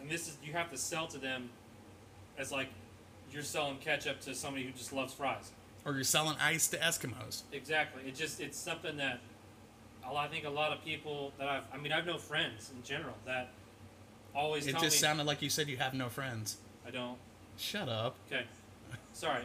and 0.00 0.10
this 0.10 0.26
is 0.26 0.36
you 0.42 0.54
have 0.54 0.70
to 0.70 0.76
sell 0.76 1.06
to 1.08 1.18
them 1.18 1.50
as 2.36 2.50
like 2.50 2.68
you're 3.30 3.42
selling 3.42 3.76
ketchup 3.78 4.20
to 4.22 4.34
somebody 4.34 4.64
who 4.64 4.72
just 4.72 4.92
loves 4.92 5.14
fries. 5.14 5.52
Or 5.84 5.94
you're 5.94 6.02
selling 6.02 6.36
ice 6.40 6.66
to 6.68 6.78
Eskimos. 6.78 7.42
Exactly. 7.52 8.02
It 8.06 8.16
just 8.16 8.40
it's 8.40 8.58
something 8.58 8.96
that 8.96 9.20
I 10.16 10.28
think 10.28 10.44
a 10.44 10.50
lot 10.50 10.72
of 10.72 10.84
people 10.84 11.32
that 11.38 11.48
I've 11.48 11.64
I 11.72 11.76
mean 11.76 11.92
I've 11.92 12.06
no 12.06 12.18
friends 12.18 12.70
in 12.74 12.82
general 12.82 13.14
that 13.26 13.50
always 14.34 14.66
It 14.66 14.72
just 14.72 14.84
me 14.84 14.90
sounded 14.90 15.26
like 15.26 15.42
you 15.42 15.50
said 15.50 15.68
you 15.68 15.76
have 15.76 15.94
no 15.94 16.08
friends. 16.08 16.56
I 16.86 16.90
don't. 16.90 17.18
Shut 17.56 17.88
up. 17.88 18.16
Okay. 18.30 18.44
Sorry. 19.12 19.44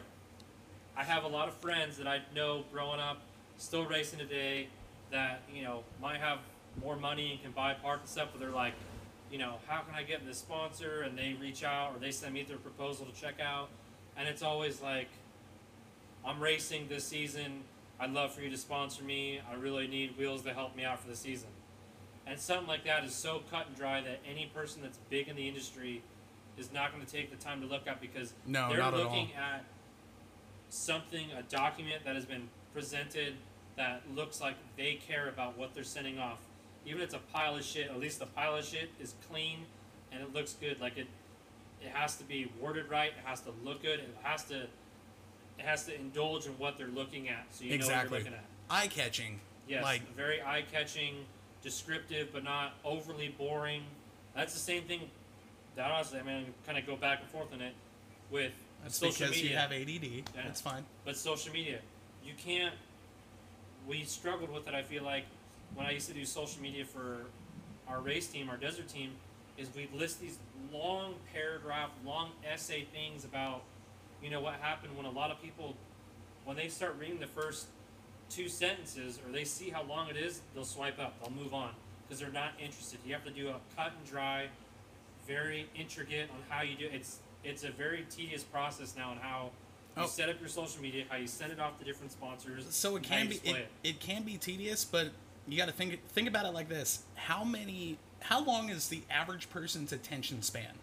I 0.96 1.04
have 1.04 1.24
a 1.24 1.28
lot 1.28 1.48
of 1.48 1.56
friends 1.56 1.98
that 1.98 2.08
I 2.08 2.22
know 2.36 2.64
growing 2.72 3.00
up, 3.00 3.18
still 3.58 3.86
racing 3.86 4.20
today, 4.20 4.68
that, 5.12 5.42
you 5.54 5.64
know, 5.64 5.84
might 6.02 6.20
have 6.20 6.40
more 6.82 6.96
money 6.96 7.32
and 7.32 7.42
can 7.42 7.52
buy 7.52 7.74
parts 7.74 8.02
and 8.02 8.10
stuff, 8.10 8.30
but 8.32 8.40
they're 8.40 8.52
like, 8.52 8.74
you 9.32 9.40
know, 9.40 9.56
how 9.68 9.82
can 9.82 9.96
I 9.96 10.04
get 10.04 10.26
this 10.26 10.38
sponsor? 10.38 11.02
And 11.02 11.18
they 11.18 11.36
reach 11.42 11.64
out 11.64 11.96
or 11.96 12.00
they 12.00 12.12
send 12.12 12.36
me 12.36 12.44
their 12.44 12.58
proposal 12.58 13.08
to 13.08 13.20
check 13.20 13.40
out. 13.42 13.70
And 14.16 14.28
it's 14.28 14.44
always 14.44 14.82
like, 14.82 15.08
I'm 16.24 16.40
racing 16.40 16.88
this 16.88 17.04
season. 17.04 17.64
I'd 18.00 18.12
love 18.12 18.34
for 18.34 18.42
you 18.42 18.50
to 18.50 18.58
sponsor 18.58 19.04
me. 19.04 19.40
I 19.50 19.56
really 19.56 19.88
need 19.88 20.18
wheels 20.18 20.42
to 20.44 20.54
help 20.54 20.76
me 20.76 20.84
out 20.84 21.00
for 21.00 21.08
the 21.08 21.16
season. 21.16 21.50
And 22.26 22.40
something 22.40 22.68
like 22.68 22.86
that 22.86 23.04
is 23.04 23.14
so 23.14 23.42
cut 23.52 23.68
and 23.68 23.76
dry 23.76 24.02
that 24.02 24.20
any 24.30 24.46
person 24.54 24.82
that's 24.82 24.98
big 25.10 25.28
in 25.28 25.36
the 25.36 25.48
industry 25.48 26.02
is 26.58 26.72
not 26.72 26.94
going 26.94 27.06
to 27.06 27.12
take 27.12 27.30
the 27.32 27.44
time 27.44 27.62
to 27.62 27.68
look 27.68 27.88
up 27.88 28.00
because 28.00 28.34
No, 28.46 28.70
they're 28.70 28.78
not 28.78 28.96
looking 28.96 29.30
at 29.34 29.66
something, 30.70 31.28
a 31.38 31.44
document 31.44 32.04
that 32.06 32.16
has 32.16 32.26
been 32.26 32.50
presented 32.74 33.36
that 33.76 34.02
looks 34.14 34.40
like 34.42 34.56
they 34.78 34.96
care 34.96 35.30
about 35.30 35.58
what 35.58 35.74
they're 35.74 35.84
sending 35.84 36.20
off. 36.20 36.40
Even 36.86 37.02
if 37.02 37.06
it's 37.06 37.16
a 37.16 37.34
pile 37.34 37.56
of 37.56 37.64
shit, 37.64 37.90
at 37.90 38.00
least 38.00 38.20
the 38.20 38.26
pile 38.26 38.56
of 38.56 38.66
shit 38.66 38.90
is 39.00 39.16
clean 39.30 39.60
and 40.12 40.22
it 40.22 40.34
looks 40.34 40.54
good. 40.54 40.80
Like 40.80 40.98
it, 40.98 41.08
it 41.82 41.90
has 41.90 42.16
to 42.18 42.24
be 42.24 42.52
worded 42.60 42.90
right. 42.90 43.10
It 43.10 43.26
has 43.26 43.42
to 43.42 43.50
look 43.64 43.82
good. 43.82 44.00
It 44.00 44.16
has 44.24 44.44
to, 44.46 44.68
has 45.58 45.86
to 45.86 45.96
indulge 45.96 46.46
in 46.46 46.54
what 46.54 46.78
they're 46.78 46.88
looking 46.88 47.30
at, 47.30 47.46
so 47.52 47.64
you 47.64 47.72
know 47.72 47.76
what 47.78 47.86
exactly. 47.86 48.18
you're 48.18 48.26
looking 48.26 48.38
at. 48.38 48.46
Eye 48.70 48.88
catching. 48.88 49.40
Yes, 49.68 49.84
Like 49.84 50.16
very 50.16 50.42
eye-catching, 50.42 51.16
descriptive, 51.62 52.30
but 52.34 52.44
not 52.44 52.74
overly 52.84 53.30
boring. 53.30 53.84
That's 54.36 54.54
the 54.54 54.60
same 54.60 54.84
thing. 54.84 55.10
That 55.76 55.90
honestly, 55.90 56.20
I 56.20 56.24
mean, 56.24 56.54
kind 56.66 56.78
of 56.78 56.86
go 56.86 56.96
back 56.96 57.22
and 57.22 57.30
forth 57.30 57.54
on 57.54 57.62
it 57.62 57.74
with 58.30 58.52
that's 58.84 58.98
social 58.98 59.28
because 59.28 59.42
media. 59.42 59.52
you 59.52 59.58
have 59.58 59.72
ADD. 59.72 60.30
That's 60.36 60.62
fine. 60.62 60.84
But 61.06 61.16
social 61.16 61.54
media, 61.54 61.80
you 62.26 62.34
can't. 62.38 62.76
We 63.88 64.04
struggled 64.04 64.52
with 64.52 64.68
it. 64.68 64.74
I 64.74 64.82
feel 64.82 65.04
like 65.04 65.26
when 65.76 65.86
I 65.86 65.92
used 65.92 66.08
to 66.08 66.14
do 66.14 66.26
social 66.26 66.62
media 66.62 66.86
for 66.86 67.26
our 67.88 68.02
race 68.02 68.28
team, 68.28 68.50
our 68.50 68.58
desert 68.58 68.88
team, 68.88 69.12
is 69.58 69.70
we'd 69.76 69.94
list 69.94 70.20
these 70.22 70.38
long 70.72 71.16
paragraph, 71.34 71.90
long 72.06 72.32
essay 72.52 72.86
things 72.94 73.24
about, 73.26 73.62
you 74.24 74.30
know, 74.30 74.42
what 74.42 74.56
happened 74.56 74.96
when 74.96 75.06
a 75.06 75.12
lot 75.12 75.32
of 75.32 75.42
people, 75.42 75.76
when 76.46 76.56
they 76.58 76.68
start 76.70 76.96
reading 77.00 77.20
the 77.20 77.28
first 77.28 77.68
two 78.30 78.48
sentences 78.48 79.20
or 79.26 79.32
they 79.32 79.44
see 79.44 79.70
how 79.70 79.84
long 79.84 80.10
it 80.10 80.18
is, 80.18 80.42
they'll 80.56 80.64
swipe 80.64 81.00
up, 81.00 81.14
they'll 81.22 81.32
move 81.32 81.54
on 81.54 81.72
because 82.08 82.20
they're 82.20 82.32
not 82.32 82.52
interested. 82.60 83.00
You 83.06 83.14
have 83.14 83.24
to 83.26 83.32
do 83.32 83.50
a 83.50 83.56
cut 83.76 83.92
and 83.98 84.10
dry, 84.10 84.48
very 85.28 85.68
intricate 85.76 86.30
on 86.32 86.38
how 86.50 86.64
you 86.64 86.76
do. 86.76 86.86
it. 86.86 86.94
It's 86.94 87.20
it's 87.44 87.64
a 87.66 87.72
very 87.72 88.06
tedious 88.10 88.44
process 88.44 88.96
now 88.96 89.12
on 89.12 89.18
how 89.18 89.52
you 89.98 90.04
Oh. 90.04 90.08
set 90.08 90.30
up 90.30 90.40
your 90.40 90.50
social 90.50 90.82
media, 90.82 91.04
how 91.10 91.18
you 91.18 91.28
send 91.28 91.52
it 91.52 91.60
off 91.60 91.78
to 91.80 91.86
different 91.86 92.12
sponsors. 92.12 92.66
So 92.74 92.96
it 92.96 93.04
can 93.04 93.28
be 93.28 93.34
display 93.34 93.60
it, 93.60 93.68
it 93.84 94.00
can 94.00 94.24
be 94.24 94.38
tedious, 94.38 94.86
but 94.86 95.10
you 95.48 95.58
got 95.58 95.66
to 95.68 95.74
think 95.74 96.00
think 96.10 96.28
about 96.28 96.46
it 96.46 96.54
like 96.54 96.70
this: 96.70 97.04
how 97.16 97.44
many, 97.44 97.98
how 98.22 98.44
long 98.44 98.70
is 98.70 98.88
the 98.88 99.02
average 99.10 99.50
person's 99.50 99.92
attention 99.92 100.42
span? 100.42 100.80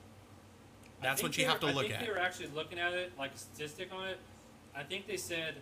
That's 1.02 1.22
what 1.22 1.36
you 1.38 1.46
have 1.46 1.60
to 1.60 1.68
I 1.68 1.72
look 1.72 1.82
think 1.86 1.94
at. 1.94 2.00
they 2.06 2.10
were 2.10 2.18
actually 2.18 2.48
looking 2.54 2.78
at 2.78 2.92
it 2.92 3.12
like 3.18 3.34
a 3.34 3.38
statistic 3.38 3.90
on 3.92 4.08
it. 4.08 4.18
I 4.74 4.82
think 4.82 5.06
they 5.06 5.16
said 5.16 5.56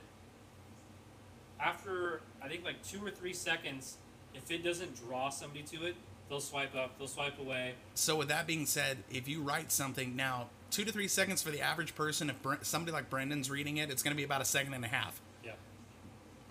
after 1.61 2.21
I 2.43 2.49
think 2.49 2.65
like 2.65 2.83
two 2.83 3.05
or 3.05 3.11
three 3.11 3.33
seconds, 3.33 3.97
if 4.35 4.51
it 4.51 4.65
doesn't 4.65 4.97
draw 4.97 5.29
somebody 5.31 5.63
to 5.65 5.87
it, 5.87 5.97
they'll 6.29 6.41
swipe 6.41 6.75
up, 6.75 6.99
they'll 6.99 7.09
swipe 7.09 7.39
away. 7.39 7.75
So 7.95 8.17
with 8.17 8.29
that 8.29 8.47
being 8.47 8.67
said, 8.67 8.99
if 9.11 9.29
you 9.29 9.43
write 9.43 9.73
something 9.73 10.15
now, 10.17 10.49
two 10.71 10.85
to 10.85 10.93
three 10.93 11.09
seconds 11.09 11.43
for 11.43 11.51
the 11.51 11.61
average 11.61 11.95
person. 11.95 12.31
If 12.31 12.41
Bre- 12.43 12.55
somebody 12.63 12.93
like 12.93 13.11
Brendan's 13.11 13.51
reading 13.51 13.79
it, 13.79 13.91
it's 13.91 14.03
going 14.03 14.13
to 14.15 14.17
be 14.17 14.25
about 14.25 14.43
a 14.43 14.45
second 14.45 14.75
and 14.75 14.85
a 14.85 14.89
half. 14.89 15.21
Yeah, 15.45 15.53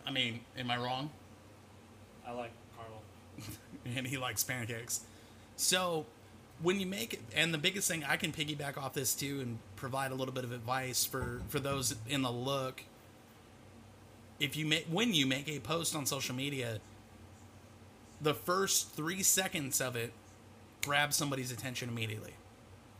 I 0.06 0.12
mean, 0.12 0.41
am 0.58 0.71
I 0.71 0.78
wrong? 0.78 1.10
I 2.26 2.32
like 2.32 2.52
caramel. 2.76 3.02
and 3.97 4.08
he 4.08 4.17
likes 4.17 4.43
pancakes. 4.43 5.02
So 5.56 6.06
when 6.62 6.80
you 6.80 6.86
make 6.86 7.13
it, 7.13 7.22
and 7.36 7.54
the 7.54 7.58
biggest 7.58 7.88
thing 7.88 8.04
I 8.04 8.17
can 8.17 8.32
piggyback 8.32 8.78
off 8.78 8.93
this 8.93 9.13
too, 9.13 9.39
and 9.41 9.60
provide 9.76 10.12
a 10.12 10.15
little 10.15 10.34
bit 10.34 10.43
of 10.43 10.52
advice 10.52 11.06
for 11.06 11.41
for 11.50 11.60
those 11.60 11.96
in 12.08 12.22
the 12.22 12.32
look. 12.32 12.84
If 14.39 14.56
you 14.56 14.65
make 14.65 14.86
when 14.86 15.13
you 15.13 15.26
make 15.26 15.48
a 15.48 15.60
post 15.60 15.96
on 15.96 16.06
social 16.06 16.36
media, 16.36 16.80
the 18.22 18.34
first 18.34 18.91
three 18.91 19.24
seconds 19.24 19.82
of 19.82 19.96
it 19.96 20.13
grab 20.84 21.13
somebody's 21.13 21.52
attention 21.52 21.89
immediately, 21.89 22.34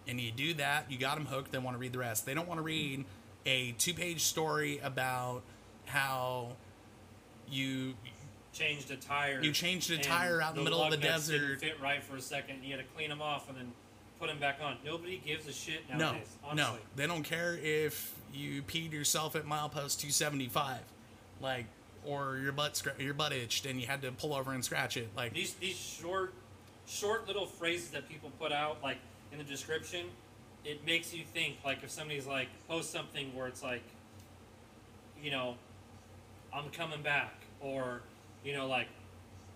and 0.08 0.20
you 0.20 0.32
do 0.32 0.54
that, 0.56 0.92
you 0.92 0.98
got 0.98 1.16
them 1.16 1.28
hooked. 1.28 1.52
They 1.52 1.58
want 1.58 1.76
to 1.76 1.80
read 1.80 1.94
the 1.94 2.00
rest. 2.00 2.26
They 2.26 2.34
don't 2.34 2.48
want 2.48 2.60
to 2.60 2.64
read 2.64 3.06
a 3.46 3.72
two-page 3.74 4.22
story 4.22 4.80
about 4.84 5.42
how 5.86 6.58
you 7.50 7.94
Changed 8.54 8.90
a 8.92 8.96
tire. 8.96 9.42
You 9.42 9.52
changed 9.52 9.92
a 9.92 9.98
tire 9.98 10.42
out 10.42 10.52
in 10.52 10.58
the 10.58 10.64
middle 10.64 10.82
of 10.82 10.92
the 10.92 10.98
nuts 10.98 11.28
didn't 11.28 11.42
desert. 11.48 11.60
Fit 11.62 11.82
right 11.82 12.02
for 12.04 12.16
a 12.16 12.22
second. 12.22 12.56
And 12.56 12.66
you 12.66 12.76
had 12.76 12.80
to 12.86 12.92
clean 12.96 13.10
them 13.10 13.22
off 13.22 13.50
and 13.50 13.58
then 13.58 13.72
put 14.20 14.28
them 14.30 14.40
back 14.40 14.58
on. 14.64 14.78
Nobody 14.86 15.22
gives 15.24 15.48
a 15.48 15.54
shit 15.54 15.82
No, 15.90 15.98
nowadays. 15.98 16.28
no, 16.44 16.50
honestly. 16.50 16.80
they 16.96 17.06
don't 17.08 17.24
care 17.24 17.58
if 17.62 18.14
you 18.34 18.64
peed 18.64 18.92
yourself 18.92 19.36
at 19.36 19.46
milepost 19.46 20.00
275, 20.00 20.80
like, 21.42 21.66
or 22.06 22.38
your 22.38 22.52
butt 22.52 22.74
scra- 22.74 23.00
your 23.00 23.14
butt 23.14 23.32
itched 23.34 23.66
and 23.66 23.80
you 23.80 23.86
had 23.88 24.02
to 24.02 24.12
pull 24.12 24.34
over 24.34 24.54
and 24.54 24.64
scratch 24.66 24.98
it. 24.98 25.10
Like, 25.16 25.34
these 25.34 25.54
these 25.56 25.76
short 25.76 26.34
short 26.88 27.28
little 27.28 27.46
phrases 27.46 27.90
that 27.90 28.08
people 28.08 28.32
put 28.40 28.52
out 28.54 28.82
like 28.82 28.98
in 29.34 29.38
the 29.38 29.44
description 29.44 30.06
it 30.64 30.86
makes 30.86 31.14
you 31.14 31.22
think 31.34 31.58
like 31.66 31.84
if 31.84 31.92
somebody's 31.92 32.26
like 32.26 32.48
post 32.70 32.92
something 32.94 33.36
where 33.36 33.46
it's 33.48 33.62
like 33.62 33.84
you 35.22 35.30
know 35.30 35.56
i'm 36.54 36.70
coming 36.70 37.02
back 37.02 37.34
or 37.60 38.00
you 38.48 38.54
know 38.54 38.66
like 38.68 38.88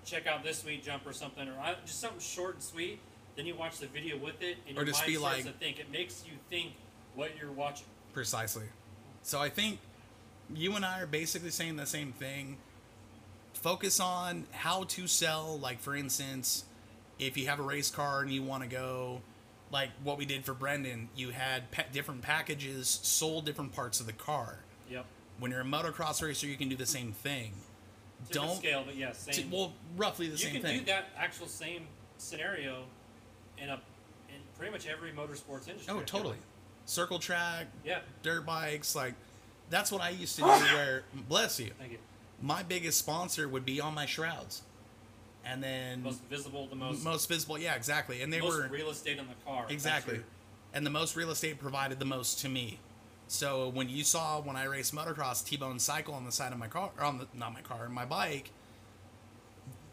check 0.05 0.27
out 0.27 0.43
this 0.43 0.59
sweet 0.59 0.83
jump 0.83 1.05
or 1.05 1.13
something 1.13 1.47
or 1.47 1.57
I, 1.59 1.75
just 1.85 1.99
something 2.01 2.19
short 2.19 2.55
and 2.55 2.63
sweet 2.63 2.99
then 3.37 3.45
you 3.45 3.55
watch 3.55 3.77
the 3.79 3.87
video 3.87 4.17
with 4.17 4.41
it 4.41 4.57
and 4.67 4.77
Or 4.77 4.81
your 4.81 4.87
just 4.87 4.99
mind 5.01 5.07
be 5.07 5.15
starts 5.15 5.35
like- 5.37 5.45
to 5.45 5.51
think 5.53 5.79
it 5.79 5.89
makes 5.91 6.23
you 6.25 6.33
think 6.49 6.73
what 7.15 7.31
you're 7.39 7.51
watching 7.51 7.87
precisely. 8.13 8.65
So 9.23 9.39
I 9.39 9.47
think 9.49 9.79
you 10.53 10.75
and 10.75 10.83
I 10.83 10.99
are 10.99 11.05
basically 11.07 11.51
saying 11.51 11.77
the 11.77 11.85
same 11.85 12.11
thing. 12.11 12.57
Focus 13.53 13.99
on 14.01 14.47
how 14.51 14.83
to 14.85 15.07
sell. 15.07 15.57
Like, 15.59 15.79
for 15.79 15.95
instance, 15.95 16.65
if 17.19 17.37
you 17.37 17.47
have 17.47 17.59
a 17.59 17.63
race 17.63 17.89
car 17.89 18.21
and 18.21 18.31
you 18.31 18.43
want 18.43 18.63
to 18.63 18.69
go, 18.69 19.21
like 19.71 19.89
what 20.03 20.17
we 20.17 20.25
did 20.25 20.43
for 20.43 20.53
Brendan, 20.53 21.07
you 21.15 21.29
had 21.29 21.71
pa- 21.71 21.83
different 21.93 22.21
packages, 22.21 22.99
sold 23.03 23.45
different 23.45 23.71
parts 23.73 23.99
of 24.01 24.07
the 24.07 24.13
car. 24.13 24.59
yep 24.89 25.05
When 25.39 25.51
you're 25.51 25.61
a 25.61 25.63
motocross 25.63 26.21
racer, 26.21 26.47
you 26.47 26.57
can 26.57 26.67
do 26.69 26.75
the 26.75 26.85
same 26.85 27.13
thing. 27.13 27.53
Different 28.27 28.47
Don't 28.49 28.57
scale 28.57 28.83
but 28.85 28.95
yeah 28.95 29.11
T- 29.11 29.31
same 29.33 29.51
well, 29.51 29.73
roughly 29.97 30.27
the 30.27 30.33
you 30.33 30.37
same 30.37 30.61
can 30.61 30.77
do 30.79 30.85
that 30.85 31.09
actual 31.17 31.47
same 31.47 31.87
scenario 32.17 32.83
in 33.57 33.69
a 33.69 33.73
in 34.29 34.35
pretty 34.57 34.71
much 34.71 34.87
every 34.87 35.11
motorsports 35.11 35.67
industry 35.67 35.93
Oh, 35.93 36.01
totally. 36.01 36.31
like. 36.31 36.39
Circle 36.85 37.19
track, 37.19 37.67
yeah 37.85 37.99
dirt 38.23 38.45
bikes, 38.45 38.95
like 38.95 39.13
that's 39.69 39.91
what 39.91 40.01
I 40.01 40.09
used 40.09 40.35
to 40.37 40.41
do. 40.41 40.47
where 40.47 41.03
bless 41.29 41.59
you, 41.59 41.71
thank 41.79 41.91
you 41.93 41.97
my 42.41 42.63
biggest 42.63 42.97
sponsor 42.97 43.47
would 43.47 43.65
be 43.65 43.79
on 43.79 43.93
my 43.93 44.07
shrouds, 44.07 44.63
and 45.45 45.61
then 45.63 46.01
most 46.01 46.23
visible, 46.23 46.65
the 46.67 46.75
most 46.75 47.03
most, 47.03 47.29
visible. 47.29 47.57
Yeah, 47.57 47.75
exactly. 47.75 48.21
And 48.23 48.33
they 48.33 48.41
most 48.41 48.57
were 48.57 48.67
real 48.67 48.89
estate 48.89 49.19
on 49.19 49.27
the 49.27 49.35
car. 49.45 49.67
exactly, 49.69 50.21
and 50.73 50.83
the 50.85 50.89
most 50.89 51.15
real 51.15 51.29
estate 51.29 51.59
provided 51.59 51.99
the 51.99 52.05
most 52.05 52.39
to 52.41 52.49
me. 52.49 52.79
So 53.31 53.69
when 53.69 53.87
you 53.87 54.03
saw 54.03 54.41
when 54.41 54.57
I 54.57 54.65
raced 54.65 54.93
motocross 54.93 55.41
T-bone 55.45 55.79
cycle 55.79 56.13
on 56.13 56.25
the 56.25 56.33
side 56.33 56.51
of 56.51 56.59
my 56.59 56.67
car, 56.67 56.91
or 56.99 57.05
on 57.05 57.17
the 57.17 57.27
not 57.33 57.53
my 57.53 57.61
car, 57.61 57.87
my 57.87 58.03
bike, 58.03 58.49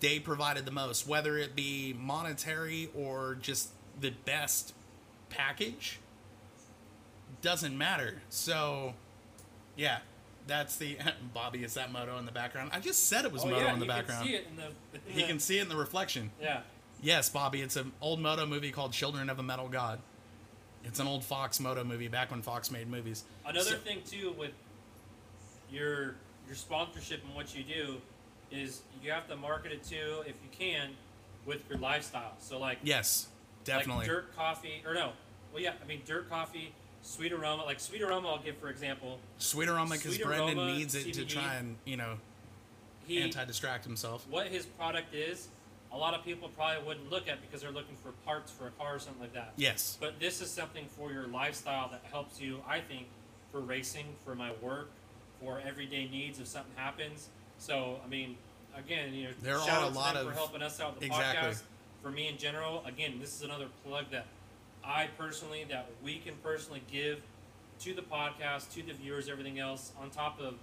they 0.01 0.19
provided 0.19 0.65
the 0.65 0.73
most, 0.73 1.07
whether 1.07 1.39
it 1.39 1.55
be 1.55 1.95
monetary 1.97 2.91
or 2.97 3.37
just 3.41 3.69
the 4.01 4.11
best 4.25 4.75
package. 5.31 6.01
Doesn't 7.41 7.79
matter. 7.79 8.23
So, 8.29 8.95
yeah, 9.77 9.99
that's 10.49 10.75
the 10.75 10.99
Bobby. 11.33 11.63
Is 11.63 11.75
that 11.75 11.93
moto 11.93 12.19
in 12.19 12.27
the 12.27 12.33
background? 12.33 12.71
I 12.73 12.81
just 12.81 13.05
said 13.05 13.25
it 13.25 13.31
was 13.33 13.45
Oh, 13.45 13.51
moto 13.51 13.61
yeah, 13.67 13.73
in 13.73 13.79
the 13.79 13.87
background. 13.87 14.25
Can 14.27 14.33
see 14.33 14.35
it 14.37 14.47
in 14.51 14.57
the, 14.57 14.67
in 14.67 15.15
He 15.15 15.21
the- 15.23 15.29
can 15.29 15.39
see 15.39 15.59
it 15.59 15.63
in 15.63 15.69
the 15.69 15.77
reflection. 15.77 16.33
Yeah. 16.43 16.63
Yes, 17.01 17.29
Bobby. 17.31 17.61
It's 17.63 17.77
an 17.77 17.93
old 18.01 18.19
moto 18.19 18.47
movie 18.47 18.73
called 18.73 18.93
Children 18.93 19.31
of 19.31 19.39
a 19.39 19.45
Metal 19.45 19.69
God. 19.69 20.01
It's 20.89 21.01
an 21.01 21.07
old 21.07 21.23
Fox 21.23 21.61
moto 21.61 21.85
movie 21.85 22.09
back 22.09 22.31
when 22.31 22.41
Fox 22.43 22.71
made 22.71 22.89
movies. 22.89 23.25
Another 23.45 23.71
So- 23.73 23.79
thing 23.79 24.03
too 24.03 24.33
with 24.33 24.53
your 25.71 26.15
your 26.47 26.57
sponsorship 26.57 27.23
and 27.25 27.35
what 27.35 27.55
you 27.55 27.63
do 27.63 28.01
is 28.51 28.81
you 29.03 29.11
have 29.13 29.29
to 29.29 29.37
market 29.37 29.71
it 29.71 29.85
too, 29.85 30.23
if 30.27 30.35
you 30.43 30.49
can, 30.51 30.97
with 31.45 31.63
your 31.69 31.77
lifestyle. 31.79 32.33
So 32.41 32.59
like 32.59 32.79
Yes, 32.83 33.29
definitely. 33.65 33.97
like 33.99 34.07
dirt 34.07 34.35
coffee 34.35 34.83
or 34.87 34.95
no, 34.95 35.13
well 35.53 35.63
yeah, 35.63 35.75
I 35.83 35.87
mean 35.87 36.01
dirt 36.07 36.31
coffee, 36.31 36.73
sweet 37.03 37.33
aroma. 37.33 37.65
Like 37.65 37.81
sweet 37.81 38.01
aroma, 38.01 38.29
I'll 38.31 38.39
give 38.43 38.57
for 38.57 38.71
example. 38.71 39.21
Sweet 39.37 39.69
aroma 39.69 39.97
because 39.97 40.17
Brendan 40.17 40.57
needs 40.79 40.95
it 40.95 41.13
to 41.13 41.27
try 41.27 41.57
and 41.57 41.77
you 41.85 41.99
know 41.99 42.19
He 43.07 43.21
anti-distract 43.21 43.85
himself. 43.85 44.27
what 44.29 44.47
his 44.49 44.65
product 44.65 45.15
is, 45.15 45.49
a 45.93 45.97
lot 45.97 46.15
of 46.15 46.25
people 46.25 46.49
probably 46.57 46.87
wouldn't 46.87 47.11
look 47.11 47.29
at 47.29 47.41
because 47.41 47.63
they're 47.63 47.71
looking 47.71 47.97
for 47.97 48.13
parts 48.27 48.53
for 48.53 48.67
a 48.67 48.71
car 48.73 48.97
or 48.97 48.99
something 48.99 49.23
like 49.23 49.33
that. 49.35 49.53
Yes, 49.57 49.97
But 50.01 50.21
this 50.21 50.41
is 50.41 50.51
something 50.51 50.87
for 50.97 51.13
your 51.13 51.27
lifestyle 51.27 51.89
that 51.91 52.03
helps 52.11 52.41
you, 52.41 52.61
I 52.69 52.81
think, 52.81 53.07
for 53.53 53.61
racing, 53.61 54.07
for 54.25 54.35
my 54.35 54.53
work, 54.63 54.91
for 55.41 55.61
everyday 55.67 56.07
needs 56.09 56.39
if 56.41 56.47
something 56.47 56.73
happens. 56.77 57.29
So, 57.59 58.01
I 58.05 58.09
mean, 58.09 58.37
again, 58.77 59.15
you 59.15 59.25
know, 59.25 59.31
There 59.43 59.59
shout 59.61 59.69
are 59.69 59.83
a 59.83 59.87
out 59.87 59.93
to 59.93 59.99
lot 59.99 60.15
them 60.15 60.27
for 60.27 60.33
helping 60.35 60.63
us 60.63 60.81
out 60.81 60.93
with 60.93 61.01
the 61.01 61.07
Exactly. 61.07 61.51
podcast. 61.51 61.63
For 62.03 62.11
me 62.11 62.29
in 62.29 62.37
general, 62.37 62.85
again, 62.87 63.19
this 63.21 63.35
is 63.35 63.43
another 63.43 63.67
plug 63.85 64.07
that 64.13 64.27
I 64.85 65.09
personally, 65.19 65.65
that 65.71 65.87
we 66.03 66.19
can 66.19 66.35
personally 66.43 66.83
give 66.91 67.21
to 67.81 67.95
the 67.95 68.03
podcast, 68.03 68.73
to 68.75 68.83
the 68.83 68.93
viewers, 68.93 69.29
everything 69.29 69.59
else, 69.59 69.93
on 70.01 70.11
top 70.11 70.41
of 70.41 70.55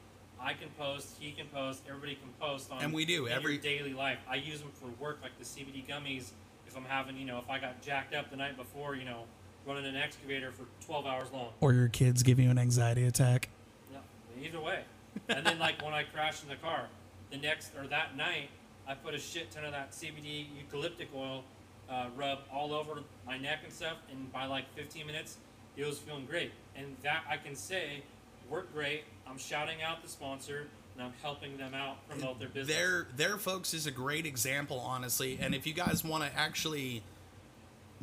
I 0.41 0.53
can 0.53 0.69
post, 0.77 1.15
he 1.19 1.31
can 1.31 1.47
post, 1.47 1.83
everybody 1.87 2.15
can 2.15 2.29
post 2.39 2.71
on 2.71 2.83
And 2.83 2.93
we 2.93 3.05
do, 3.05 3.27
every- 3.27 3.57
daily 3.57 3.93
life. 3.93 4.19
I 4.29 4.35
use 4.35 4.59
them 4.61 4.71
for 4.73 4.87
work, 5.03 5.19
like 5.21 5.37
the 5.39 5.45
CBD 5.45 5.85
gummies. 5.87 6.31
If 6.67 6.75
I'm 6.75 6.85
having, 6.85 7.17
you 7.17 7.25
know, 7.25 7.37
if 7.39 7.49
I 7.49 7.59
got 7.59 7.81
jacked 7.81 8.13
up 8.13 8.29
the 8.29 8.35
night 8.35 8.57
before, 8.57 8.95
you 8.95 9.05
know, 9.05 9.23
running 9.65 9.85
an 9.85 9.95
excavator 9.95 10.51
for 10.51 10.65
12 10.85 11.05
hours 11.05 11.27
long. 11.33 11.49
or 11.61 11.73
your 11.73 11.87
kids 11.87 12.21
give 12.21 12.39
you 12.39 12.49
an 12.49 12.57
anxiety 12.59 13.05
attack. 13.05 13.49
No, 13.91 13.99
either 14.43 14.59
way. 14.59 14.83
And 15.29 15.45
then 15.45 15.57
like 15.59 15.81
when 15.81 15.93
I 15.93 16.03
crashed 16.03 16.43
in 16.43 16.49
the 16.49 16.55
car, 16.57 16.87
the 17.31 17.37
next 17.37 17.71
or 17.77 17.87
that 17.87 18.15
night, 18.17 18.49
I 18.87 18.93
put 18.93 19.15
a 19.15 19.19
shit 19.19 19.49
ton 19.51 19.63
of 19.65 19.71
that 19.71 19.91
CBD 19.91 20.45
eucalyptic 20.59 21.07
oil 21.15 21.43
uh, 21.89 22.07
rub 22.15 22.39
all 22.53 22.73
over 22.73 22.99
my 23.25 23.37
neck 23.37 23.59
and 23.63 23.71
stuff, 23.73 23.97
and 24.11 24.31
by 24.31 24.45
like 24.45 24.65
15 24.75 25.07
minutes, 25.07 25.37
it 25.77 25.85
was 25.85 25.97
feeling 25.99 26.25
great. 26.25 26.51
And 26.75 26.95
that 27.03 27.23
I 27.29 27.37
can 27.37 27.55
say 27.55 28.03
worked 28.49 28.73
great. 28.73 29.03
I'm 29.27 29.37
shouting 29.37 29.81
out 29.81 30.01
the 30.03 30.09
sponsor, 30.09 30.67
and 30.95 31.03
I'm 31.05 31.13
helping 31.21 31.57
them 31.57 31.73
out 31.73 32.07
promote 32.09 32.39
their 32.39 32.47
business. 32.47 32.75
Their 32.75 33.07
their 33.15 33.37
folks 33.37 33.73
is 33.73 33.87
a 33.87 33.91
great 33.91 34.25
example, 34.25 34.79
honestly. 34.79 35.37
And 35.41 35.55
if 35.55 35.65
you 35.65 35.73
guys 35.73 36.03
want 36.03 36.23
to 36.23 36.37
actually 36.37 37.03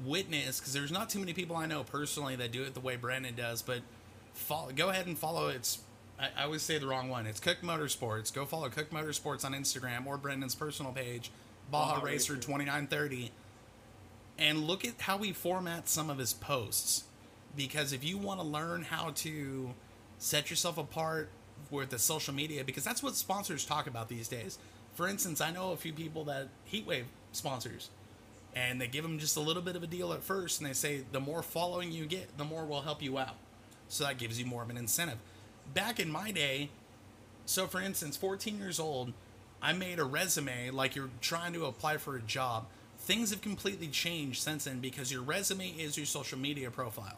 witness, 0.04 0.58
because 0.58 0.72
there's 0.72 0.92
not 0.92 1.10
too 1.10 1.18
many 1.18 1.32
people 1.32 1.56
I 1.56 1.66
know 1.66 1.84
personally 1.84 2.36
that 2.36 2.52
do 2.52 2.62
it 2.62 2.74
the 2.74 2.80
way 2.80 2.96
Brendan 2.96 3.34
does, 3.34 3.62
but 3.62 3.80
follow, 4.34 4.70
go 4.72 4.88
ahead 4.88 5.06
and 5.06 5.16
follow. 5.16 5.48
It's 5.48 5.78
I, 6.18 6.28
I 6.36 6.44
always 6.44 6.62
say 6.62 6.78
the 6.78 6.86
wrong 6.86 7.08
one. 7.08 7.26
It's 7.26 7.40
Cook 7.40 7.58
Motorsports. 7.62 8.32
Go 8.32 8.44
follow 8.44 8.68
Cook 8.68 8.90
Motorsports 8.90 9.44
on 9.44 9.52
Instagram 9.52 10.06
or 10.06 10.16
Brendan's 10.16 10.54
personal 10.54 10.92
page, 10.92 11.30
Baja, 11.70 11.94
Baja 11.94 12.04
Racer 12.04 12.34
Racer. 12.34 12.46
twenty 12.46 12.64
nine 12.64 12.86
thirty, 12.86 13.30
and 14.38 14.64
look 14.66 14.84
at 14.84 15.00
how 15.00 15.18
he 15.18 15.32
formats 15.32 15.88
some 15.88 16.10
of 16.10 16.18
his 16.18 16.32
posts. 16.32 17.04
Because 17.54 17.92
if 17.92 18.02
you 18.02 18.16
want 18.16 18.40
to 18.40 18.46
learn 18.46 18.82
how 18.82 19.10
to 19.16 19.74
set 20.22 20.50
yourself 20.50 20.78
apart 20.78 21.28
with 21.70 21.90
the 21.90 21.98
social 21.98 22.32
media, 22.32 22.62
because 22.62 22.84
that's 22.84 23.02
what 23.02 23.16
sponsors 23.16 23.64
talk 23.64 23.88
about 23.88 24.08
these 24.08 24.28
days. 24.28 24.58
For 24.94 25.08
instance, 25.08 25.40
I 25.40 25.50
know 25.50 25.72
a 25.72 25.76
few 25.76 25.92
people 25.92 26.24
that 26.24 26.48
Heatwave 26.72 27.06
sponsors, 27.32 27.90
and 28.54 28.80
they 28.80 28.86
give 28.86 29.02
them 29.02 29.18
just 29.18 29.36
a 29.36 29.40
little 29.40 29.62
bit 29.62 29.74
of 29.74 29.82
a 29.82 29.86
deal 29.86 30.12
at 30.12 30.22
first, 30.22 30.60
and 30.60 30.68
they 30.68 30.74
say 30.74 31.02
the 31.10 31.18
more 31.18 31.42
following 31.42 31.90
you 31.90 32.06
get, 32.06 32.38
the 32.38 32.44
more 32.44 32.64
we'll 32.64 32.82
help 32.82 33.02
you 33.02 33.18
out. 33.18 33.34
So 33.88 34.04
that 34.04 34.18
gives 34.18 34.38
you 34.38 34.46
more 34.46 34.62
of 34.62 34.70
an 34.70 34.76
incentive. 34.76 35.18
Back 35.74 35.98
in 35.98 36.10
my 36.10 36.30
day, 36.30 36.70
so 37.44 37.66
for 37.66 37.80
instance, 37.80 38.16
14 38.16 38.58
years 38.58 38.78
old, 38.78 39.12
I 39.60 39.72
made 39.72 39.98
a 39.98 40.04
resume 40.04 40.70
like 40.70 40.94
you're 40.94 41.10
trying 41.20 41.52
to 41.54 41.66
apply 41.66 41.96
for 41.96 42.16
a 42.16 42.22
job. 42.22 42.66
Things 42.98 43.30
have 43.30 43.40
completely 43.40 43.88
changed 43.88 44.40
since 44.40 44.64
then 44.64 44.78
because 44.78 45.10
your 45.10 45.22
resume 45.22 45.70
is 45.70 45.96
your 45.96 46.06
social 46.06 46.38
media 46.38 46.70
profile. 46.70 47.16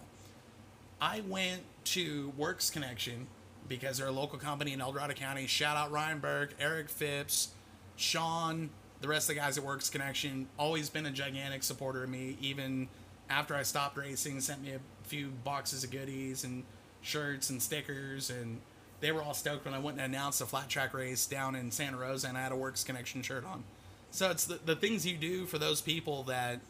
I 1.04 1.20
went 1.28 1.60
to 1.84 2.32
Works 2.38 2.70
Connection 2.70 3.26
because 3.68 3.98
they're 3.98 4.06
a 4.06 4.12
local 4.12 4.38
company 4.38 4.72
in 4.72 4.80
El 4.80 4.92
Dorado 4.92 5.12
County. 5.12 5.46
Shout 5.46 5.76
out 5.76 5.92
Ryan 5.92 6.18
Burke, 6.18 6.54
Eric 6.58 6.88
Phipps, 6.88 7.48
Sean, 7.94 8.70
the 9.02 9.08
rest 9.08 9.28
of 9.28 9.34
the 9.34 9.42
guys 9.42 9.58
at 9.58 9.64
Works 9.64 9.90
Connection. 9.90 10.48
Always 10.58 10.88
been 10.88 11.04
a 11.04 11.10
gigantic 11.10 11.62
supporter 11.62 12.04
of 12.04 12.08
me, 12.08 12.38
even 12.40 12.88
after 13.28 13.54
I 13.54 13.64
stopped 13.64 13.98
racing. 13.98 14.40
Sent 14.40 14.62
me 14.62 14.72
a 14.72 14.80
few 15.02 15.28
boxes 15.44 15.84
of 15.84 15.90
goodies 15.90 16.42
and 16.42 16.64
shirts 17.02 17.50
and 17.50 17.62
stickers, 17.62 18.30
and 18.30 18.62
they 19.00 19.12
were 19.12 19.22
all 19.22 19.34
stoked 19.34 19.66
when 19.66 19.74
I 19.74 19.80
went 19.80 19.98
and 19.98 20.06
announced 20.06 20.40
a 20.40 20.46
flat 20.46 20.70
track 20.70 20.94
race 20.94 21.26
down 21.26 21.54
in 21.54 21.70
Santa 21.70 21.98
Rosa, 21.98 22.28
and 22.28 22.38
I 22.38 22.40
had 22.40 22.52
a 22.52 22.56
Works 22.56 22.82
Connection 22.82 23.20
shirt 23.20 23.44
on. 23.44 23.62
So 24.10 24.30
it's 24.30 24.46
the, 24.46 24.58
the 24.64 24.74
things 24.74 25.06
you 25.06 25.18
do 25.18 25.44
for 25.44 25.58
those 25.58 25.82
people 25.82 26.22
that 26.22 26.60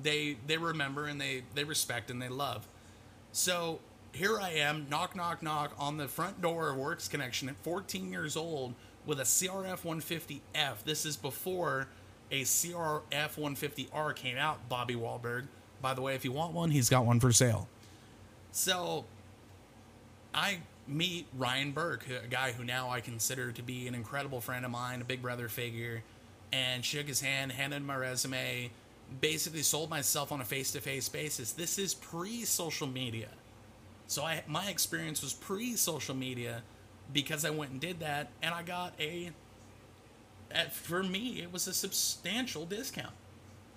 they 0.00 0.36
they 0.46 0.56
remember 0.56 1.06
and 1.06 1.20
they 1.20 1.42
they 1.56 1.64
respect 1.64 2.12
and 2.12 2.22
they 2.22 2.28
love. 2.28 2.68
So 3.32 3.80
here 4.12 4.38
I 4.38 4.50
am, 4.50 4.86
knock, 4.90 5.16
knock, 5.16 5.42
knock 5.42 5.72
on 5.78 5.96
the 5.96 6.06
front 6.06 6.42
door 6.42 6.68
of 6.68 6.76
Works 6.76 7.08
Connection 7.08 7.48
at 7.48 7.56
14 7.62 8.12
years 8.12 8.36
old 8.36 8.74
with 9.06 9.20
a 9.20 9.24
CRF 9.24 9.80
150F. 9.80 10.84
This 10.84 11.06
is 11.06 11.16
before 11.16 11.88
a 12.30 12.42
CRF 12.42 13.02
150R 13.10 14.14
came 14.14 14.36
out, 14.36 14.68
Bobby 14.68 14.94
Wahlberg. 14.94 15.46
By 15.80 15.94
the 15.94 16.02
way, 16.02 16.14
if 16.14 16.26
you 16.26 16.32
want 16.32 16.52
one, 16.52 16.70
he's 16.70 16.90
got 16.90 17.06
one 17.06 17.20
for 17.20 17.32
sale. 17.32 17.68
So 18.52 19.06
I 20.34 20.58
meet 20.86 21.26
Ryan 21.36 21.72
Burke, 21.72 22.04
a 22.24 22.28
guy 22.28 22.52
who 22.52 22.64
now 22.64 22.90
I 22.90 23.00
consider 23.00 23.50
to 23.52 23.62
be 23.62 23.88
an 23.88 23.94
incredible 23.94 24.42
friend 24.42 24.64
of 24.66 24.70
mine, 24.70 25.00
a 25.00 25.04
big 25.04 25.22
brother 25.22 25.48
figure, 25.48 26.02
and 26.52 26.84
shook 26.84 27.08
his 27.08 27.22
hand, 27.22 27.52
handed 27.52 27.82
my 27.82 27.96
resume, 27.96 28.70
basically 29.20 29.62
sold 29.62 29.90
myself 29.90 30.32
on 30.32 30.40
a 30.40 30.44
face 30.44 30.72
to 30.72 30.80
face 30.80 31.08
basis. 31.08 31.52
This 31.52 31.78
is 31.78 31.94
pre 31.94 32.44
social 32.44 32.86
media. 32.86 33.28
So 34.06 34.24
I 34.24 34.42
my 34.46 34.68
experience 34.68 35.22
was 35.22 35.32
pre 35.32 35.76
social 35.76 36.14
media 36.14 36.62
because 37.12 37.44
I 37.44 37.50
went 37.50 37.72
and 37.72 37.80
did 37.80 38.00
that 38.00 38.30
and 38.42 38.54
I 38.54 38.62
got 38.62 38.94
a 39.00 39.30
at, 40.50 40.72
for 40.74 41.02
me 41.02 41.40
it 41.40 41.52
was 41.52 41.66
a 41.66 41.74
substantial 41.74 42.66
discount. 42.66 43.14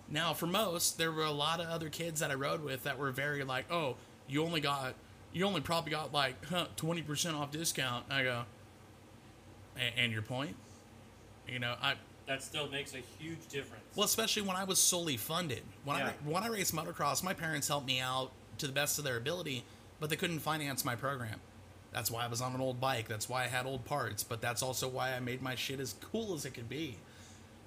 Now 0.09 0.33
for 0.33 0.47
most 0.47 0.97
there 0.97 1.11
were 1.11 1.23
a 1.23 1.31
lot 1.31 1.59
of 1.59 1.67
other 1.67 1.89
kids 1.89 2.19
that 2.19 2.31
I 2.31 2.35
rode 2.35 2.63
with 2.63 2.83
that 2.83 2.97
were 2.97 3.11
very 3.11 3.43
like, 3.43 3.71
"Oh, 3.71 3.95
you 4.27 4.43
only 4.43 4.61
got 4.61 4.95
you 5.33 5.45
only 5.45 5.61
probably 5.61 5.91
got 5.91 6.13
like 6.13 6.43
huh, 6.45 6.67
20% 6.77 7.33
off 7.33 7.51
discount." 7.51 8.05
I 8.09 8.23
go, 8.23 8.43
"And 9.97 10.11
your 10.11 10.21
point?" 10.21 10.55
You 11.47 11.59
know, 11.59 11.75
I 11.81 11.95
that 12.27 12.43
still 12.43 12.67
makes 12.67 12.93
a 12.93 13.01
huge 13.19 13.47
difference. 13.49 13.84
Well, 13.95 14.05
especially 14.05 14.41
when 14.43 14.55
I 14.55 14.63
was 14.63 14.79
solely 14.79 15.17
funded. 15.17 15.63
When 15.83 15.97
Yeah. 15.97 16.07
I 16.07 16.29
when 16.29 16.43
I 16.43 16.47
raced 16.47 16.73
motocross, 16.75 17.23
my 17.23 17.33
parents 17.33 17.67
helped 17.67 17.87
me 17.87 17.99
out 17.99 18.31
to 18.57 18.67
the 18.67 18.73
best 18.73 18.97
of 18.97 19.03
their 19.05 19.17
ability, 19.17 19.63
but 19.99 20.09
they 20.09 20.15
couldn't 20.15 20.39
finance 20.39 20.83
my 20.85 20.95
program. 20.95 21.39
That's 21.91 22.11
why 22.11 22.25
I 22.25 22.27
was 22.27 22.41
on 22.41 22.53
an 22.53 22.61
old 22.61 22.81
bike. 22.81 23.07
That's 23.07 23.29
why 23.29 23.43
I 23.45 23.47
had 23.47 23.65
old 23.65 23.85
parts. 23.85 24.23
But 24.23 24.41
that's 24.41 24.61
also 24.61 24.87
why 24.89 25.13
I 25.13 25.19
made 25.19 25.41
my 25.41 25.55
shit 25.55 25.79
as 25.79 25.93
cool 26.11 26.33
as 26.33 26.45
it 26.45 26.53
could 26.53 26.67
be. 26.69 26.97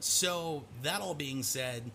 So 0.01 0.65
that 0.83 1.01
all 1.01 1.15
being 1.15 1.43
said, 1.43 1.91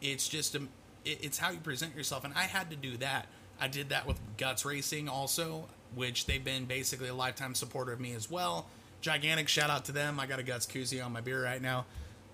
it's 0.00 0.28
just 0.28 0.54
a, 0.54 0.62
it, 1.04 1.18
it's 1.22 1.38
how 1.38 1.50
you 1.50 1.58
present 1.58 1.96
yourself, 1.96 2.24
and 2.24 2.32
I 2.34 2.42
had 2.42 2.70
to 2.70 2.76
do 2.76 2.96
that. 2.98 3.26
I 3.60 3.68
did 3.68 3.88
that 3.88 4.06
with 4.06 4.18
Guts 4.36 4.64
Racing 4.64 5.08
also, 5.08 5.66
which 5.94 6.26
they've 6.26 6.44
been 6.44 6.66
basically 6.66 7.08
a 7.08 7.14
lifetime 7.14 7.54
supporter 7.54 7.92
of 7.92 8.00
me 8.00 8.12
as 8.12 8.30
well. 8.30 8.66
Gigantic 9.00 9.48
shout 9.48 9.70
out 9.70 9.84
to 9.86 9.92
them. 9.92 10.20
I 10.20 10.26
got 10.26 10.38
a 10.38 10.42
Guts 10.42 10.66
koozie 10.66 11.04
on 11.04 11.12
my 11.12 11.20
beer 11.20 11.42
right 11.42 11.60
now. 11.62 11.86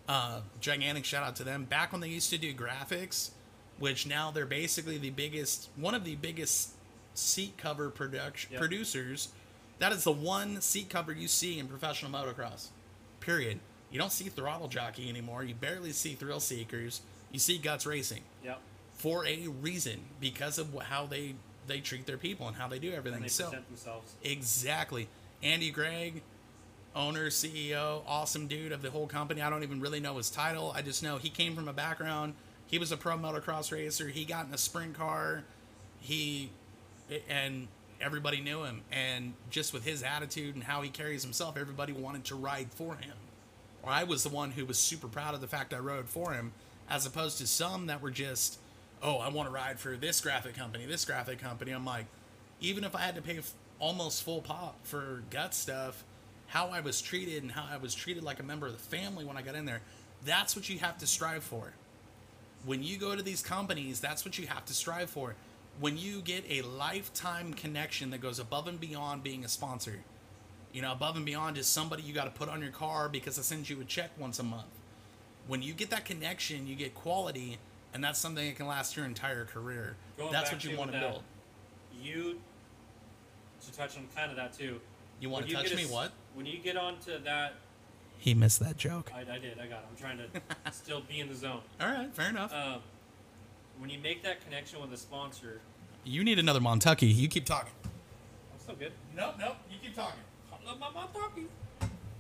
Uh, 0.09 0.40
gigantic 0.61 1.05
shout 1.05 1.23
out 1.23 1.37
to 1.37 1.44
them. 1.44 1.64
Back 1.64 1.92
when 1.92 2.01
they 2.01 2.09
used 2.09 2.31
to 2.31 2.38
do 2.38 2.55
graphics, 2.55 3.31
which 3.79 4.07
now 4.07 4.31
they're 4.31 4.47
basically 4.47 4.97
the 4.99 5.11
biggest, 5.11 5.68
one 5.77 5.94
of 5.94 6.05
the 6.05 6.16
biggest 6.16 6.71
seat 7.14 7.57
cover 7.59 7.90
production 7.90 8.53
Yep. 8.53 8.61
producers. 8.61 9.29
That 9.81 9.92
is 9.92 10.05
the 10.05 10.12
one 10.12 10.61
seat 10.61 10.88
cover 10.88 11.12
you 11.12 11.29
see 11.29 11.59
in 11.59 11.68
professional 11.68 12.11
motocross. 12.11 12.68
Period. 13.21 13.61
You 13.90 13.99
don't 13.99 14.12
see 14.12 14.29
throttle 14.29 14.68
jockey 14.68 15.09
anymore. 15.09 15.44
You 15.44 15.55
barely 15.55 15.92
see 15.92 16.14
thrill 16.14 16.40
seekers. 16.40 17.01
You 17.31 17.38
see 17.38 17.59
guts 17.59 17.87
racing 17.87 18.23
yep. 18.42 18.61
for 18.94 19.27
a 19.27 19.47
reason 19.49 20.01
because 20.21 20.59
of 20.59 20.75
how 20.83 21.07
they 21.07 21.35
they 21.66 21.81
treat 21.81 22.07
their 22.07 22.16
people 22.16 22.49
and 22.49 22.57
how 22.57 22.66
they 22.66 22.79
do 22.79 22.92
everything. 22.92 23.16
And 23.16 23.25
they 23.25 23.29
so 23.29 23.51
themselves. 23.51 24.14
Exactly. 24.23 25.09
Andy 25.42 25.71
Gregg, 25.71 26.23
owner, 26.94 27.29
CEO, 27.31 28.03
awesome 28.07 28.46
dude 28.46 28.72
of 28.72 28.83
the 28.83 28.90
whole 28.90 29.07
company. 29.07 29.42
I 29.42 29.51
don't 29.51 29.62
even 29.62 29.81
really 29.81 30.01
know 30.01 30.16
his 30.16 30.31
title. 30.31 30.72
I 30.74 30.83
just 30.83 31.03
know 31.03 31.18
he 31.18 31.31
came 31.31 31.55
from 31.55 31.68
a 31.68 31.72
background. 31.72 32.35
He 32.66 32.79
was 32.79 32.92
a 32.92 32.96
pro 32.96 33.16
motocross 33.16 33.72
racer. 33.72 34.09
He 34.09 34.24
got 34.24 34.46
in 34.46 34.55
a 34.55 34.59
sprint 34.59 34.94
car. 34.94 35.44
He 36.01 36.51
and 37.29 37.68
everybody 38.01 38.40
knew 38.40 38.64
him. 38.64 38.83
And 38.92 39.35
just 39.51 39.72
with 39.72 39.85
his 39.85 40.03
attitude 40.03 40.55
and 40.55 40.64
how 40.64 40.83
he 40.83 40.90
carries 40.90 41.22
himself, 41.22 41.57
everybody 41.57 41.92
wanted 41.92 42.24
to 42.27 42.35
ride 42.35 42.68
for 42.70 42.94
him. 42.96 43.14
I 43.85 44.05
was 44.05 44.22
the 44.22 44.29
one 44.29 44.51
who 44.51 44.66
was 44.66 44.79
super 44.79 45.09
proud 45.09 45.35
of 45.35 45.40
the 45.40 45.46
fact 45.46 45.72
I 45.72 45.79
rode 45.79 46.09
for 46.09 46.33
him, 46.33 46.53
as 46.90 47.07
opposed 47.07 47.38
to 47.38 47.46
some 47.46 47.87
that 47.87 48.03
were 48.03 48.11
just, 48.11 48.59
oh, 49.03 49.16
I 49.16 49.29
want 49.29 49.48
to 49.48 49.55
ride 49.55 49.79
for 49.79 49.96
this 49.96 50.20
graphic 50.20 50.55
company, 50.55 50.85
this 50.85 51.05
graphic 51.05 51.38
company. 51.38 51.72
I'm 51.72 51.85
like, 51.85 52.07
even 52.61 52.85
if 52.85 52.94
I 52.94 53.01
had 53.01 53.14
to 53.14 53.22
pay 53.22 53.38
f- 53.38 53.53
almost 53.79 54.22
full 54.22 54.42
pop 54.42 54.77
for 54.83 55.22
gut 55.31 55.55
stuff, 55.55 56.05
how 56.48 56.68
I 56.68 56.80
was 56.80 57.00
treated 57.00 57.42
and 57.42 57.52
how 57.52 57.66
I 57.70 57.76
was 57.76 57.94
treated 57.94 58.24
like 58.24 58.40
a 58.40 58.42
member 58.42 58.66
of 58.66 58.72
the 58.72 58.78
family 58.78 59.24
when 59.24 59.37
I 59.37 59.42
got 59.42 59.54
in 59.54 59.64
there. 59.64 59.82
That's 60.24 60.56
what 60.56 60.68
you 60.68 60.78
have 60.80 60.98
to 60.98 61.06
strive 61.06 61.44
for. 61.44 61.72
When 62.64 62.82
you 62.82 62.96
go 62.98 63.14
to 63.14 63.22
these 63.22 63.42
companies, 63.42 64.00
that's 64.00 64.24
what 64.24 64.38
you 64.38 64.46
have 64.48 64.64
to 64.64 64.74
strive 64.74 65.11
for. 65.11 65.34
When 65.78 65.96
you 65.96 66.20
get 66.22 66.44
a 66.50 66.62
lifetime 66.62 67.54
connection 67.54 68.11
that 68.11 68.20
goes 68.20 68.38
above 68.40 68.66
and 68.66 68.80
beyond 68.80 69.22
being 69.22 69.44
a 69.44 69.48
sponsor, 69.48 70.00
you 70.72 70.82
know, 70.82 70.90
above 70.90 71.16
and 71.16 71.24
beyond 71.24 71.56
just 71.56 71.72
somebody 71.72 72.02
you 72.02 72.12
got 72.12 72.24
to 72.24 72.30
put 72.30 72.48
on 72.48 72.61
your 72.61 72.72
car 72.72 73.08
because 73.08 73.38
I 73.38 73.42
send 73.42 73.68
you 73.70 73.80
a 73.80 73.84
check 73.84 74.11
once 74.18 74.38
a 74.38 74.42
month. 74.42 74.66
When 75.46 75.62
you 75.62 75.72
get 75.72 75.90
that 75.90 76.04
connection, 76.04 76.66
you 76.66 76.74
get 76.74 76.94
quality, 76.94 77.58
and 77.94 78.02
that's 78.02 78.18
something 78.18 78.44
that 78.44 78.56
can 78.56 78.66
last 78.66 78.96
your 78.96 79.06
entire 79.06 79.44
career. 79.44 79.96
Going 80.16 80.32
that's 80.32 80.50
what 80.50 80.64
you 80.64 80.76
want 80.76 80.92
to 80.92 80.98
build. 80.98 81.22
You 82.02 82.40
to 83.64 83.72
touch 83.72 83.96
on 83.96 84.06
kind 84.14 84.30
of 84.30 84.37
that 84.37 84.52
too. 84.52 84.80
You 85.20 85.30
want 85.30 85.48
to 85.48 85.54
touch 85.54 85.74
me? 85.74 85.84
a 85.84 85.87
What? 85.88 86.12
When 86.38 86.46
you 86.46 86.59
get 86.59 86.77
onto 86.77 87.18
that, 87.24 87.55
He 88.16 88.33
missed 88.33 88.61
that 88.61 88.77
joke. 88.77 89.11
I, 89.12 89.22
I 89.22 89.38
did. 89.40 89.59
I 89.59 89.66
got. 89.66 89.81
It. 89.81 89.87
I'm 89.90 89.96
trying 89.96 90.18
to 90.18 90.40
still 90.72 91.01
be 91.01 91.18
in 91.18 91.29
the 91.29 91.35
zone. 91.35 91.62
All 91.81 91.88
right, 91.88 92.14
fair 92.14 92.29
enough. 92.29 92.55
Um, 92.55 92.79
when 93.81 93.90
you 93.90 93.98
make 93.98 94.22
that 94.22 94.44
connection 94.44 94.81
with 94.81 94.92
a 94.92 94.96
sponsor, 94.96 95.61
you 96.05 96.22
need 96.22 96.38
another 96.38 96.61
Montucky. 96.61 97.12
You 97.12 97.27
keep 97.27 97.44
talking. 97.44 97.72
I'm 97.83 98.61
still 98.61 98.77
good. 98.77 98.92
Nope, 99.16 99.35
nope. 99.40 99.57
You 99.68 99.79
keep 99.83 99.96
talking. 99.96 100.20
I 100.53 100.64
love 100.64 100.79
my 100.79 100.90
mom 100.90 101.09
talking. 101.12 101.48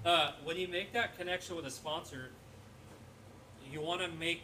Uh, 0.04 0.32
when 0.42 0.56
you 0.56 0.66
make 0.66 0.92
that 0.94 1.16
connection 1.16 1.54
with 1.54 1.66
a 1.66 1.70
sponsor, 1.70 2.30
you 3.70 3.80
want 3.80 4.00
to 4.00 4.08
make 4.18 4.42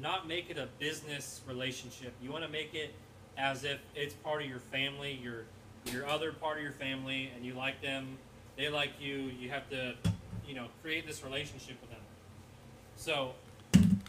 not 0.00 0.26
make 0.26 0.50
it 0.50 0.58
a 0.58 0.66
business 0.80 1.40
relationship. 1.46 2.14
You 2.20 2.32
want 2.32 2.42
to 2.42 2.50
make 2.50 2.74
it 2.74 2.92
as 3.38 3.62
if 3.62 3.78
it's 3.94 4.14
part 4.14 4.42
of 4.42 4.48
your 4.48 4.58
family, 4.58 5.20
your 5.22 5.44
your 5.92 6.04
other 6.04 6.32
part 6.32 6.56
of 6.56 6.64
your 6.64 6.72
family, 6.72 7.30
and 7.36 7.46
you 7.46 7.54
like 7.54 7.80
them. 7.80 8.18
They 8.56 8.68
like 8.68 8.90
you. 9.00 9.30
You 9.38 9.50
have 9.50 9.68
to, 9.70 9.94
you 10.46 10.54
know, 10.54 10.66
create 10.82 11.06
this 11.06 11.24
relationship 11.24 11.76
with 11.80 11.90
them. 11.90 12.00
So 12.96 13.32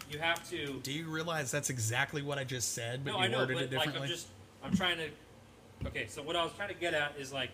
you 0.09 0.19
have 0.19 0.47
to. 0.49 0.79
Do 0.83 0.91
you 0.91 1.07
realize 1.07 1.51
that's 1.51 1.69
exactly 1.69 2.21
what 2.21 2.37
I 2.37 2.43
just 2.43 2.73
said, 2.73 3.03
but 3.03 3.11
no, 3.11 3.17
you 3.17 3.23
I 3.23 3.27
know, 3.27 3.37
worded 3.39 3.55
but 3.55 3.73
it 3.73 3.77
like? 3.77 3.95
I'm 3.95 4.07
just 4.07 4.27
I'm 4.63 4.75
trying 4.75 4.97
to. 4.97 5.09
Okay, 5.87 6.07
so 6.07 6.21
what 6.21 6.35
I 6.35 6.43
was 6.43 6.53
trying 6.53 6.69
to 6.69 6.75
get 6.75 6.93
at 6.93 7.13
is 7.19 7.33
like. 7.33 7.49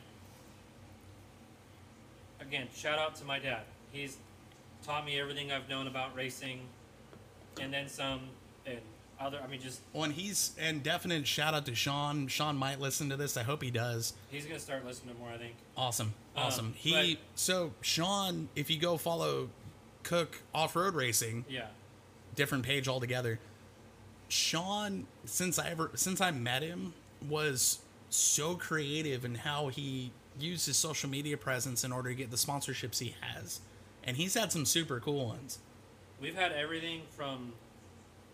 Again, 2.40 2.68
shout 2.76 2.98
out 2.98 3.16
to 3.18 3.24
my 3.24 3.38
dad. 3.38 3.62
He's 3.92 4.18
taught 4.84 5.06
me 5.06 5.20
everything 5.20 5.52
I've 5.52 5.70
known 5.70 5.86
about 5.86 6.16
racing, 6.16 6.62
and 7.62 7.72
then 7.72 7.88
some, 7.88 8.22
and 8.66 8.80
other. 9.22 9.40
I 9.44 9.48
mean, 9.48 9.62
just 9.62 9.80
Well, 9.94 10.04
and 10.04 10.14
he's 10.14 10.54
and 10.60 10.82
definite 10.84 11.26
shout 11.28 11.54
out 11.54 11.66
to 11.68 11.76
Sean. 11.76 12.28
Sean 12.28 12.58
might 12.58 12.80
listen 12.80 13.10
to 13.10 13.18
this. 13.18 13.38
I 13.38 13.44
hope 13.44 13.62
he 13.64 13.72
does. 13.72 14.14
he's 14.30 14.46
gonna 14.46 14.60
start 14.60 14.86
listening 14.86 15.18
more. 15.20 15.30
I 15.30 15.38
think. 15.38 15.56
Awesome, 15.78 16.14
Um, 16.36 16.44
awesome. 16.44 16.74
he 16.78 17.20
so 17.36 17.74
Sean, 17.82 18.50
if 18.56 18.70
you 18.70 18.78
go 18.80 18.98
follow 18.98 19.50
Cook 20.04 20.42
Off 20.54 20.76
Road 20.76 20.96
Racing, 20.96 21.46
Yeah. 21.50 21.68
different 22.36 22.66
page 22.66 22.88
altogether. 22.88 23.40
Sean, 24.30 25.08
since 25.26 25.60
I 25.60 25.70
ever 25.70 25.92
since 25.96 26.22
I 26.22 26.32
met 26.32 26.64
him, 26.64 26.94
was 27.28 27.80
so 28.10 28.56
creative 28.56 29.26
in 29.26 29.36
how 29.36 29.68
he 29.68 30.12
used 30.40 30.66
his 30.66 30.78
social 30.78 31.10
media 31.10 31.38
presence 31.38 31.84
in 31.84 31.92
order 31.92 32.10
to 32.10 32.16
get 32.16 32.32
the 32.32 32.38
sponsorships 32.38 33.00
he 33.00 33.16
has, 33.22 33.60
and 34.04 34.18
he's 34.18 34.34
had 34.34 34.52
some 34.52 34.66
super 34.66 35.00
cool 35.00 35.28
ones. 35.28 35.60
We've 36.22 36.36
had 36.36 36.52
everything 36.54 37.02
from 37.16 37.54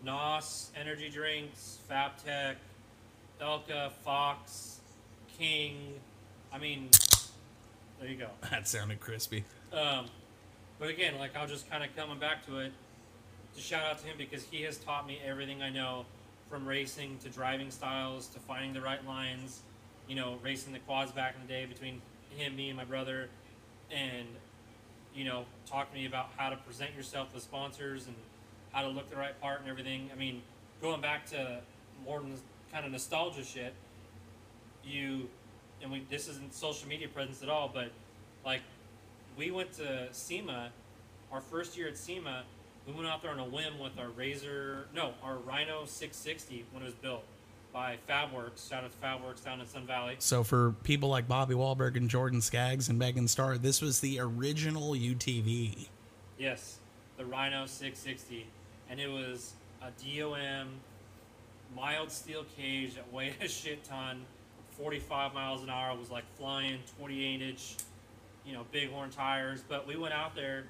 NOS 0.04 0.70
energy 0.76 1.08
drinks, 1.08 1.78
FabTech, 1.90 2.56
Elka, 3.40 3.90
Fox, 4.04 4.80
King. 5.38 5.94
I 6.52 6.58
mean, 6.58 6.88
there 8.00 8.08
you 8.08 8.16
go. 8.16 8.28
That 8.50 8.68
sounded 8.68 9.00
crispy. 9.00 9.44
Um, 9.72 10.06
but 10.78 10.88
again, 10.88 11.18
like 11.18 11.36
I'll 11.36 11.46
just 11.48 11.68
kind 11.70 11.82
of 11.82 11.94
coming 11.96 12.18
back 12.18 12.46
to 12.46 12.58
it 12.60 12.72
to 13.54 13.60
shout 13.60 13.84
out 13.84 13.98
to 13.98 14.06
him 14.06 14.16
because 14.16 14.44
he 14.44 14.62
has 14.62 14.78
taught 14.78 15.06
me 15.06 15.18
everything 15.24 15.62
I 15.62 15.70
know 15.70 16.06
from 16.48 16.66
racing 16.66 17.18
to 17.22 17.28
driving 17.28 17.70
styles 17.70 18.26
to 18.28 18.40
finding 18.40 18.72
the 18.72 18.80
right 18.80 19.04
lines. 19.06 19.60
You 20.08 20.16
know, 20.16 20.38
racing 20.42 20.72
the 20.72 20.78
quads 20.78 21.12
back 21.12 21.34
in 21.34 21.46
the 21.46 21.52
day 21.52 21.66
between 21.66 22.00
him, 22.30 22.56
me, 22.56 22.68
and 22.68 22.76
my 22.76 22.84
brother, 22.84 23.28
and 23.90 24.26
you 25.14 25.24
know, 25.24 25.44
talk 25.66 25.90
to 25.90 25.96
me 25.96 26.06
about 26.06 26.28
how 26.36 26.48
to 26.48 26.56
present 26.56 26.94
yourself 26.94 27.32
to 27.34 27.40
sponsors 27.40 28.06
and 28.06 28.14
how 28.72 28.82
to 28.82 28.88
look 28.88 29.10
the 29.10 29.16
right 29.16 29.38
part 29.40 29.60
and 29.60 29.68
everything. 29.68 30.10
I 30.12 30.18
mean, 30.18 30.42
going 30.80 31.00
back 31.00 31.26
to 31.30 31.60
more 32.04 32.22
kind 32.72 32.84
of 32.84 32.92
nostalgia 32.92 33.44
shit, 33.44 33.74
you 34.84 35.28
and 35.82 35.92
we 35.92 36.04
this 36.10 36.28
isn't 36.28 36.54
social 36.54 36.88
media 36.88 37.08
presence 37.08 37.42
at 37.42 37.48
all, 37.48 37.70
but 37.72 37.90
like 38.44 38.62
we 39.36 39.50
went 39.50 39.72
to 39.74 40.08
SEMA, 40.12 40.70
our 41.32 41.40
first 41.40 41.76
year 41.76 41.88
at 41.88 41.96
SEMA, 41.96 42.44
we 42.86 42.92
went 42.92 43.06
out 43.06 43.22
there 43.22 43.30
on 43.30 43.38
a 43.38 43.44
whim 43.44 43.78
with 43.78 43.98
our 43.98 44.08
RZR, 44.08 44.84
no, 44.94 45.12
our 45.22 45.36
Rhino 45.36 45.84
660 45.84 46.64
when 46.72 46.82
it 46.82 46.86
was 46.86 46.94
built 46.94 47.22
by 47.72 47.98
Fabworks. 48.08 48.68
Shout 48.68 48.84
out 48.84 48.90
to 48.90 49.06
Fabworks 49.06 49.44
down 49.44 49.60
in 49.60 49.66
Sun 49.66 49.86
Valley. 49.86 50.16
So 50.18 50.42
for 50.42 50.72
people 50.84 51.08
like 51.08 51.28
Bobby 51.28 51.54
Wahlberg 51.54 51.96
and 51.96 52.08
Jordan 52.08 52.40
Skaggs 52.40 52.88
and 52.88 52.98
Megan 52.98 53.28
Starr, 53.28 53.58
this 53.58 53.82
was 53.82 54.00
the 54.00 54.18
original 54.20 54.92
UTV. 54.92 55.88
Yes, 56.38 56.78
the 57.16 57.24
Rhino 57.24 57.66
660, 57.66 58.46
and 58.90 59.00
it 59.00 59.08
was 59.08 59.52
a 59.82 59.90
DOM 60.02 60.68
mild 61.76 62.10
steel 62.10 62.44
cage 62.56 62.94
that 62.94 63.12
weighed 63.12 63.34
a 63.40 63.48
shit 63.48 63.84
ton, 63.84 64.24
45 64.72 65.34
miles 65.34 65.62
an 65.62 65.70
hour. 65.70 65.96
Was 65.96 66.10
like 66.10 66.24
flying 66.36 66.78
28 66.98 67.42
inch, 67.42 67.76
you 68.46 68.52
know, 68.52 68.64
bighorn 68.72 69.10
tires. 69.10 69.62
But 69.66 69.86
we 69.86 69.96
went 69.96 70.14
out 70.14 70.34
there, 70.34 70.58
and 70.58 70.66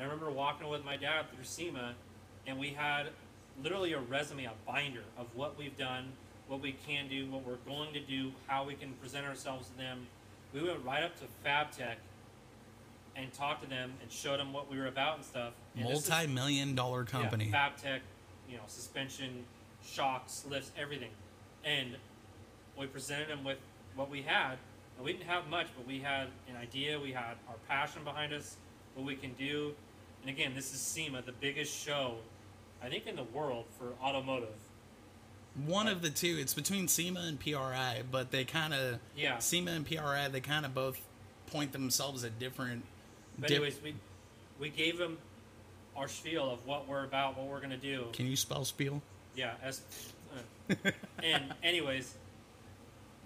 I 0.00 0.04
remember 0.04 0.30
walking 0.30 0.68
with 0.68 0.84
my 0.84 0.96
dad 0.96 1.26
through 1.32 1.44
SEMA, 1.44 1.94
and 2.46 2.58
we 2.58 2.70
had 2.70 3.08
literally 3.62 3.92
a 3.92 4.00
resume, 4.00 4.44
a 4.44 4.52
binder 4.66 5.04
of 5.18 5.26
what 5.34 5.58
we've 5.58 5.76
done, 5.76 6.12
what 6.48 6.60
we 6.60 6.72
can 6.86 7.08
do, 7.08 7.26
what 7.30 7.46
we're 7.46 7.56
going 7.66 7.92
to 7.92 8.00
do, 8.00 8.32
how 8.46 8.64
we 8.64 8.74
can 8.74 8.92
present 8.94 9.26
ourselves 9.26 9.68
to 9.68 9.76
them. 9.76 10.06
We 10.52 10.62
went 10.62 10.84
right 10.84 11.04
up 11.04 11.12
to 11.20 11.24
FabTech 11.46 11.96
and 13.14 13.32
talked 13.32 13.62
to 13.62 13.68
them 13.68 13.92
and 14.02 14.10
showed 14.10 14.40
them 14.40 14.52
what 14.52 14.70
we 14.70 14.78
were 14.78 14.86
about 14.86 15.16
and 15.16 15.24
stuff. 15.24 15.52
And 15.76 15.86
this 15.88 16.02
is- 16.04 16.08
Multi-million 16.10 16.74
dollar 16.74 17.04
company. 17.04 17.46
yeah, 17.46 17.70
FabTech, 17.70 18.00
you 18.48 18.56
know, 18.56 18.62
suspension, 18.66 19.44
shocks, 19.84 20.44
lifts, 20.48 20.70
everything. 20.76 21.10
And 21.64 21.96
we 22.76 22.86
presented 22.86 23.28
them 23.28 23.44
with 23.44 23.58
what 23.94 24.10
we 24.10 24.22
had. 24.22 24.58
And 24.96 25.04
we 25.04 25.12
didn't 25.12 25.28
have 25.28 25.48
much, 25.48 25.68
but 25.76 25.86
we 25.86 26.00
had 26.00 26.28
an 26.48 26.56
idea, 26.56 26.98
we 26.98 27.12
had 27.12 27.36
our 27.48 27.56
passion 27.68 28.04
behind 28.04 28.32
us, 28.32 28.56
what 28.94 29.06
we 29.06 29.16
can 29.16 29.32
do. 29.34 29.74
And 30.22 30.30
again, 30.30 30.54
this 30.54 30.74
is 30.74 30.80
SEMA, 30.80 31.22
the 31.22 31.32
biggest 31.32 31.74
show, 31.74 32.18
I 32.82 32.88
think, 32.88 33.06
in 33.06 33.16
the 33.16 33.22
world 33.24 33.66
for 33.78 33.92
automotive. 34.04 34.54
One 35.66 35.88
of 35.88 36.02
the 36.02 36.10
two. 36.10 36.36
It's 36.38 36.54
between 36.54 36.86
SEMA 36.88 37.20
and 37.20 37.40
PRI, 37.40 38.02
but 38.10 38.30
they 38.30 38.44
kind 38.44 38.72
of 38.74 39.00
Yeah. 39.16 39.38
SEMA 39.38 39.72
and 39.72 39.86
PRI. 39.86 40.28
They 40.28 40.40
kind 40.40 40.64
of 40.64 40.74
both 40.74 41.00
point 41.46 41.72
themselves 41.72 42.22
at 42.24 42.38
different. 42.38 42.84
But 43.38 43.48
dip- 43.48 43.56
anyways, 43.56 43.80
we 43.82 43.94
we 44.60 44.68
gave 44.68 44.98
them 44.98 45.18
our 46.00 46.08
spiel 46.08 46.50
of 46.50 46.66
what 46.66 46.88
we're 46.88 47.04
about, 47.04 47.36
what 47.36 47.46
we're 47.46 47.60
gonna 47.60 47.76
do. 47.76 48.06
Can 48.14 48.26
you 48.26 48.34
spell 48.36 48.64
spiel? 48.64 49.02
Yeah, 49.36 49.52
as, 49.62 49.82
uh, 50.70 50.74
and 51.22 51.52
anyways, 51.62 52.14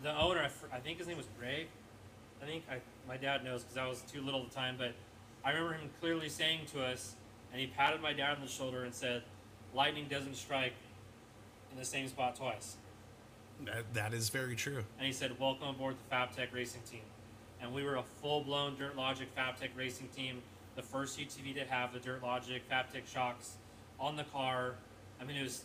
the 0.02 0.14
owner, 0.18 0.40
I 0.40 0.76
I 0.76 0.80
think 0.80 0.98
his 0.98 1.06
name 1.06 1.16
was 1.16 1.26
Greg. 1.38 1.68
I 2.42 2.46
think 2.46 2.64
I, 2.68 2.78
my 3.06 3.16
dad 3.16 3.44
knows 3.44 3.62
because 3.62 3.78
I 3.78 3.86
was 3.86 4.02
too 4.02 4.20
little 4.20 4.42
at 4.42 4.48
the 4.50 4.54
time, 4.54 4.74
but 4.76 4.92
I 5.44 5.52
remember 5.52 5.74
him 5.74 5.88
clearly 6.00 6.28
saying 6.28 6.66
to 6.72 6.84
us, 6.84 7.14
and 7.52 7.60
he 7.60 7.68
patted 7.68 8.02
my 8.02 8.12
dad 8.12 8.36
on 8.36 8.42
the 8.42 8.50
shoulder 8.50 8.82
and 8.82 8.92
said, 8.92 9.22
"Lightning 9.72 10.06
doesn't 10.10 10.34
strike 10.34 10.74
in 11.70 11.78
the 11.78 11.84
same 11.84 12.08
spot 12.08 12.34
twice." 12.34 12.74
That, 13.66 13.94
that 13.94 14.12
is 14.12 14.30
very 14.30 14.56
true. 14.56 14.82
And 14.98 15.06
he 15.06 15.12
said, 15.12 15.38
"Welcome 15.38 15.68
aboard 15.68 15.94
the 16.10 16.14
FabTech 16.14 16.52
racing 16.52 16.82
team." 16.90 17.02
And 17.62 17.72
we 17.72 17.84
were 17.84 17.94
a 17.94 18.02
full-blown 18.20 18.76
Dirt 18.76 18.96
Logic 18.96 19.28
FabTech 19.36 19.70
racing 19.76 20.08
team, 20.08 20.42
the 20.76 20.82
first 20.82 21.18
UTV 21.18 21.54
to 21.54 21.64
have 21.64 21.92
the 21.92 21.98
Dirt 21.98 22.22
Logic 22.22 22.62
FabTech 22.70 23.06
shocks 23.12 23.54
on 24.00 24.16
the 24.16 24.24
car. 24.24 24.74
I 25.20 25.24
mean, 25.24 25.36
it 25.36 25.42
was, 25.42 25.64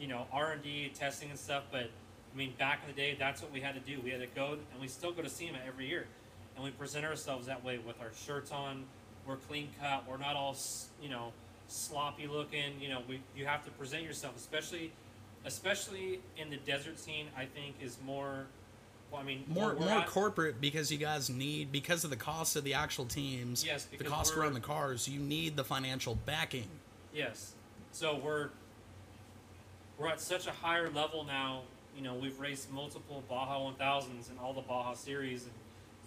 you 0.00 0.08
know, 0.08 0.26
R 0.32 0.52
and 0.52 0.62
D 0.62 0.90
testing 0.94 1.30
and 1.30 1.38
stuff. 1.38 1.64
But 1.70 1.90
I 2.32 2.36
mean, 2.36 2.54
back 2.58 2.80
in 2.82 2.94
the 2.94 3.00
day, 3.00 3.16
that's 3.18 3.42
what 3.42 3.52
we 3.52 3.60
had 3.60 3.74
to 3.74 3.80
do. 3.80 4.00
We 4.00 4.10
had 4.10 4.20
to 4.20 4.26
go, 4.26 4.58
and 4.72 4.80
we 4.80 4.88
still 4.88 5.12
go 5.12 5.22
to 5.22 5.28
SEMA 5.28 5.58
every 5.66 5.88
year, 5.88 6.06
and 6.54 6.64
we 6.64 6.70
present 6.70 7.04
ourselves 7.04 7.46
that 7.46 7.64
way 7.64 7.78
with 7.78 8.00
our 8.00 8.10
shirts 8.26 8.52
on. 8.52 8.84
We're 9.26 9.36
clean 9.36 9.68
cut. 9.80 10.04
We're 10.08 10.16
not 10.16 10.36
all, 10.36 10.56
you 11.02 11.10
know, 11.10 11.32
sloppy 11.66 12.26
looking. 12.26 12.80
You 12.80 12.88
know, 12.88 13.02
we 13.08 13.20
you 13.36 13.46
have 13.46 13.64
to 13.64 13.70
present 13.72 14.04
yourself, 14.04 14.36
especially, 14.36 14.92
especially 15.44 16.20
in 16.36 16.50
the 16.50 16.56
desert 16.56 16.98
scene. 16.98 17.26
I 17.36 17.44
think 17.44 17.76
is 17.82 17.98
more. 18.04 18.46
Well, 19.10 19.20
I 19.20 19.24
mean, 19.24 19.44
More 19.48 19.74
more 19.74 19.88
at- 19.88 20.06
corporate 20.06 20.60
because 20.60 20.92
you 20.92 20.98
guys 20.98 21.30
need 21.30 21.72
because 21.72 22.04
of 22.04 22.10
the 22.10 22.16
cost 22.16 22.56
of 22.56 22.64
the 22.64 22.74
actual 22.74 23.06
teams. 23.06 23.64
Yes, 23.64 23.84
the 23.86 24.04
cost 24.04 24.36
around 24.36 24.54
the 24.54 24.60
cars. 24.60 25.08
You 25.08 25.20
need 25.20 25.56
the 25.56 25.64
financial 25.64 26.14
backing. 26.14 26.68
Yes. 27.14 27.54
So 27.92 28.16
we're 28.16 28.50
we're 29.98 30.08
at 30.08 30.20
such 30.20 30.46
a 30.46 30.52
higher 30.52 30.90
level 30.90 31.24
now. 31.24 31.62
You 31.96 32.02
know, 32.02 32.14
we've 32.14 32.38
raced 32.38 32.70
multiple 32.70 33.24
Baja 33.28 33.58
1000s 33.72 34.30
and 34.30 34.38
all 34.40 34.52
the 34.52 34.60
Baja 34.60 34.94
series 34.94 35.42
and 35.44 35.52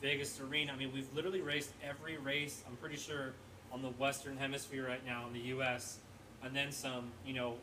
Vegas 0.01 0.39
Arena. 0.39 0.71
I 0.71 0.77
mean, 0.77 0.91
we've 0.93 1.11
literally 1.13 1.41
raced 1.41 1.71
every 1.83 2.17
race. 2.17 2.63
I'm 2.67 2.77
pretty 2.77 2.95
sure 2.95 3.33
on 3.73 3.81
the 3.81 3.89
Western 3.89 4.37
Hemisphere 4.37 4.87
right 4.87 5.05
now 5.05 5.25
in 5.27 5.33
the 5.33 5.47
U.S. 5.49 5.97
and 6.43 6.55
then 6.55 6.71
some. 6.71 7.05
You 7.25 7.33
know, 7.33 7.55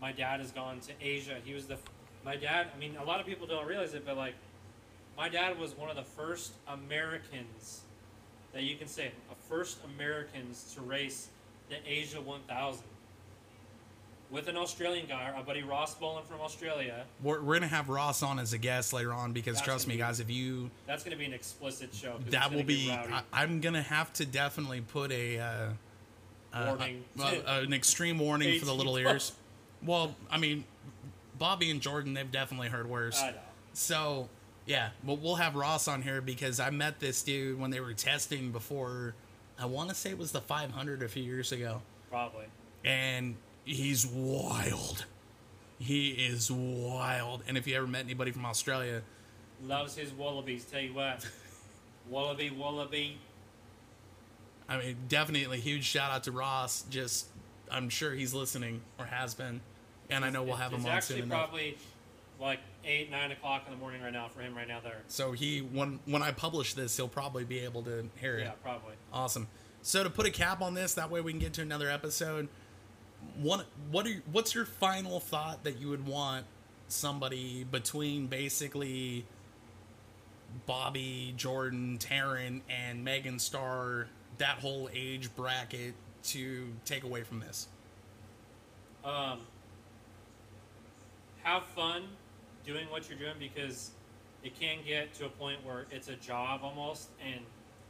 my 0.00 0.12
dad 0.12 0.40
has 0.40 0.52
gone 0.52 0.80
to 0.80 0.92
Asia. 1.00 1.36
He 1.44 1.52
was 1.52 1.66
the 1.66 1.76
my 2.24 2.36
dad. 2.36 2.68
I 2.74 2.78
mean, 2.78 2.96
a 2.96 3.04
lot 3.04 3.20
of 3.20 3.26
people 3.26 3.46
don't 3.46 3.66
realize 3.66 3.92
it, 3.92 4.06
but 4.06 4.16
like, 4.16 4.34
my 5.16 5.28
dad 5.28 5.58
was 5.58 5.76
one 5.76 5.90
of 5.90 5.96
the 5.96 6.02
first 6.02 6.52
Americans 6.68 7.82
that 8.52 8.62
you 8.62 8.76
can 8.76 8.88
say, 8.88 9.10
a 9.30 9.34
first 9.48 9.78
Americans 9.96 10.72
to 10.74 10.80
race 10.80 11.28
the 11.68 11.76
Asia 11.86 12.20
1000 12.20 12.82
with 14.30 14.48
an 14.48 14.56
Australian 14.56 15.06
guy, 15.06 15.30
our 15.36 15.42
buddy 15.42 15.62
Ross 15.62 15.94
Bolin 15.96 16.24
from 16.24 16.40
Australia. 16.40 17.04
We're, 17.22 17.40
we're 17.40 17.54
gonna 17.54 17.66
have 17.68 17.88
Ross 17.88 18.22
on 18.22 18.38
as 18.38 18.52
a 18.52 18.58
guest 18.58 18.92
later 18.92 19.12
on 19.12 19.32
because 19.32 19.56
That's 19.56 19.64
trust 19.64 19.86
me, 19.86 19.94
be- 19.94 19.98
guys, 19.98 20.20
if 20.20 20.30
you 20.30 20.70
That's 20.86 21.04
going 21.04 21.12
to 21.12 21.18
be 21.18 21.24
an 21.26 21.32
explicit 21.34 21.94
show. 21.94 22.18
that 22.30 22.44
gonna 22.44 22.56
will 22.56 22.64
be. 22.64 22.90
I, 22.90 23.22
I'm 23.32 23.60
gonna 23.60 23.82
have 23.82 24.12
to 24.14 24.26
definitely 24.26 24.80
put 24.80 25.12
a 25.12 25.38
uh, 25.38 26.66
Warning. 26.66 27.04
uh, 27.18 27.22
uh, 27.24 27.60
an 27.64 27.72
extreme 27.72 28.18
warning 28.18 28.58
for 28.58 28.66
the 28.66 28.74
little 28.74 28.96
ears. 28.96 29.32
Well, 29.82 30.14
I 30.30 30.38
mean, 30.38 30.64
Bobby 31.38 31.70
and 31.70 31.80
Jordan, 31.80 32.14
they've 32.14 32.30
definitely 32.30 32.68
heard 32.68 32.88
worse. 32.88 33.20
I 33.20 33.32
know. 33.32 33.36
So 33.72 34.28
yeah, 34.66 34.90
but 35.04 35.20
we'll 35.20 35.34
have 35.36 35.54
Ross 35.56 35.88
on 35.88 36.02
here 36.02 36.20
because 36.20 36.60
I 36.60 36.70
met 36.70 37.00
this 37.00 37.22
dude 37.22 37.58
when 37.60 37.70
they 37.70 37.80
were 37.80 37.92
testing 37.94 38.50
before. 38.52 39.14
I 39.58 39.66
want 39.66 39.88
to 39.90 39.94
say 39.94 40.10
it 40.10 40.18
was 40.18 40.32
the 40.32 40.40
500 40.40 41.02
a 41.02 41.08
few 41.08 41.22
years 41.22 41.52
ago, 41.52 41.82
Probably. 42.10 42.46
and 42.84 43.36
he's 43.64 44.06
wild. 44.06 45.04
He 45.78 46.10
is 46.10 46.50
wild. 46.50 47.42
And 47.46 47.56
if 47.58 47.66
you 47.66 47.76
ever 47.76 47.86
met 47.86 48.04
anybody 48.04 48.30
from 48.30 48.46
Australia, 48.46 49.02
Loves 49.64 49.96
his 49.96 50.12
wallabies. 50.12 50.64
Tell 50.64 50.80
you 50.80 50.92
what. 50.94 51.26
Wallaby, 52.10 52.50
wallaby. 52.50 53.18
I 54.68 54.78
mean, 54.78 54.96
definitely 55.08 55.60
huge 55.60 55.84
shout 55.84 56.10
out 56.10 56.24
to 56.24 56.32
Ross. 56.32 56.84
Just, 56.90 57.28
I'm 57.70 57.88
sure 57.88 58.12
he's 58.12 58.34
listening 58.34 58.82
or 58.98 59.06
has 59.06 59.34
been, 59.34 59.60
and 60.10 60.24
I 60.24 60.28
know 60.30 60.42
we'll 60.42 60.56
have 60.56 60.72
him 60.72 60.84
on 60.84 60.90
actually 60.92 61.20
soon 61.20 61.26
enough. 61.26 61.48
probably 61.48 61.78
like 62.40 62.60
eight, 62.86 63.10
nine 63.10 63.32
o'clock 63.32 63.62
in 63.66 63.72
the 63.72 63.78
morning 63.78 64.02
right 64.02 64.12
now 64.12 64.28
for 64.28 64.40
him 64.40 64.54
right 64.54 64.68
now 64.68 64.80
there. 64.82 65.02
So 65.08 65.32
he, 65.32 65.60
when 65.60 66.00
when 66.06 66.22
I 66.22 66.32
publish 66.32 66.74
this, 66.74 66.96
he'll 66.96 67.08
probably 67.08 67.44
be 67.44 67.60
able 67.60 67.82
to 67.82 68.08
hear 68.16 68.38
it. 68.38 68.44
Yeah, 68.44 68.52
probably. 68.62 68.94
Awesome. 69.12 69.48
So 69.82 70.02
to 70.02 70.10
put 70.10 70.26
a 70.26 70.30
cap 70.30 70.62
on 70.62 70.74
this, 70.74 70.94
that 70.94 71.10
way 71.10 71.20
we 71.20 71.32
can 71.32 71.40
get 71.40 71.52
to 71.54 71.62
another 71.62 71.90
episode. 71.90 72.48
What 73.40 73.66
what 73.90 74.06
are 74.06 74.22
what's 74.32 74.54
your 74.54 74.64
final 74.64 75.20
thought 75.20 75.64
that 75.64 75.78
you 75.78 75.88
would 75.88 76.06
want 76.06 76.46
somebody 76.88 77.64
between 77.64 78.26
basically 78.26 79.24
Bobby, 80.66 81.34
Jordan, 81.36 81.98
Taryn, 81.98 82.60
and 82.68 83.04
Megan 83.04 83.38
Starr, 83.38 84.08
that 84.38 84.58
whole 84.58 84.88
age 84.92 85.34
bracket 85.34 85.94
to 86.24 86.68
take 86.84 87.04
away 87.04 87.22
from 87.22 87.40
this? 87.40 87.68
Um, 89.04 89.40
have 91.42 91.64
fun 91.66 92.04
doing 92.64 92.86
what 92.90 93.08
you're 93.08 93.18
doing 93.18 93.34
because 93.38 93.90
it 94.42 94.58
can 94.58 94.78
get 94.86 95.14
to 95.14 95.26
a 95.26 95.28
point 95.28 95.64
where 95.64 95.86
it's 95.90 96.08
a 96.08 96.16
job 96.16 96.60
almost 96.62 97.08
and 97.24 97.40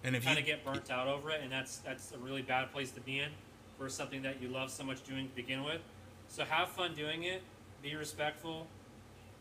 And 0.04 0.14
if 0.14 0.24
kind 0.24 0.38
of 0.38 0.44
get 0.44 0.64
burnt 0.64 0.90
out 0.90 1.08
over 1.08 1.30
it, 1.30 1.40
and 1.42 1.50
that's 1.50 1.78
that's 1.78 2.12
a 2.12 2.18
really 2.18 2.42
bad 2.42 2.72
place 2.72 2.90
to 2.92 3.00
be 3.00 3.18
in 3.20 3.30
for 3.78 3.88
something 3.88 4.22
that 4.22 4.40
you 4.40 4.48
love 4.48 4.70
so 4.70 4.84
much 4.84 5.02
doing 5.04 5.28
to 5.28 5.34
begin 5.34 5.64
with. 5.64 5.80
So 6.28 6.44
have 6.44 6.68
fun 6.68 6.94
doing 6.94 7.24
it, 7.24 7.42
be 7.82 7.94
respectful, 7.96 8.66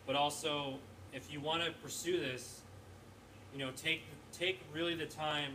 but 0.06 0.16
also 0.16 0.76
if 1.14 1.32
you 1.32 1.40
want 1.40 1.64
to 1.64 1.72
pursue 1.72 2.20
this, 2.20 2.62
you 3.54 3.60
know, 3.60 3.72
take 3.76 4.04
take 4.32 4.60
really 4.74 4.96
the 4.96 5.06
time 5.06 5.54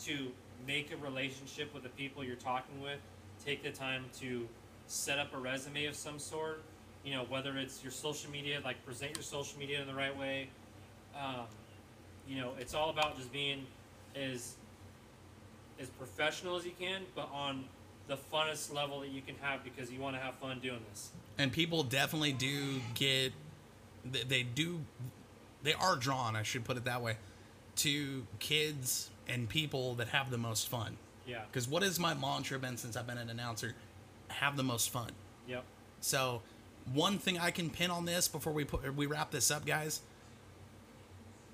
to 0.00 0.28
make 0.66 0.92
a 0.92 0.96
relationship 0.96 1.72
with 1.74 1.82
the 1.82 1.88
people 1.90 2.24
you're 2.24 2.36
talking 2.36 2.80
with. 2.80 2.98
Take 3.44 3.62
the 3.62 3.70
time 3.70 4.04
to 4.20 4.48
set 4.86 5.18
up 5.18 5.34
a 5.34 5.38
resume 5.38 5.86
of 5.86 5.94
some 5.94 6.18
sort. 6.18 6.62
You 7.04 7.12
know, 7.14 7.24
whether 7.28 7.56
it's 7.58 7.82
your 7.82 7.92
social 7.92 8.30
media, 8.30 8.60
like 8.64 8.84
present 8.86 9.14
your 9.14 9.22
social 9.22 9.58
media 9.58 9.80
in 9.80 9.86
the 9.86 9.94
right 9.94 10.16
way. 10.16 10.48
Um, 11.18 11.44
you 12.28 12.40
know, 12.40 12.52
it's 12.58 12.74
all 12.74 12.90
about 12.90 13.16
just 13.16 13.32
being 13.32 13.66
as 14.16 14.54
as 15.80 15.88
professional 15.88 16.56
as 16.56 16.64
you 16.64 16.72
can, 16.78 17.02
but 17.14 17.28
on 17.32 17.64
the 18.06 18.16
funnest 18.16 18.72
level 18.72 19.00
that 19.00 19.08
you 19.10 19.20
can 19.22 19.34
have 19.40 19.64
because 19.64 19.90
you 19.90 19.98
want 20.00 20.14
to 20.16 20.20
have 20.22 20.34
fun 20.36 20.60
doing 20.60 20.80
this. 20.90 21.10
and 21.38 21.50
people 21.52 21.82
definitely 21.82 22.32
do 22.32 22.80
get 22.94 23.32
they, 24.04 24.22
they 24.24 24.42
do 24.42 24.80
they 25.62 25.72
are 25.72 25.96
drawn 25.96 26.36
i 26.36 26.42
should 26.42 26.62
put 26.64 26.76
it 26.76 26.84
that 26.84 27.00
way 27.00 27.16
to 27.76 28.26
kids 28.40 29.08
and 29.26 29.48
people 29.48 29.94
that 29.94 30.08
have 30.08 30.30
the 30.30 30.36
most 30.36 30.68
fun 30.68 30.98
Yeah. 31.26 31.40
because 31.50 31.66
what 31.66 31.82
has 31.82 31.98
my 31.98 32.12
mantra 32.12 32.58
been 32.58 32.76
since 32.76 32.94
i've 32.94 33.06
been 33.06 33.16
an 33.16 33.30
announcer 33.30 33.72
have 34.28 34.58
the 34.58 34.62
most 34.62 34.90
fun 34.90 35.08
Yep. 35.48 35.64
so 36.00 36.42
one 36.92 37.18
thing 37.18 37.38
i 37.38 37.50
can 37.50 37.70
pin 37.70 37.90
on 37.90 38.04
this 38.04 38.28
before 38.28 38.52
we 38.52 38.64
put 38.64 38.94
we 38.94 39.06
wrap 39.06 39.30
this 39.30 39.50
up 39.50 39.64
guys. 39.64 40.00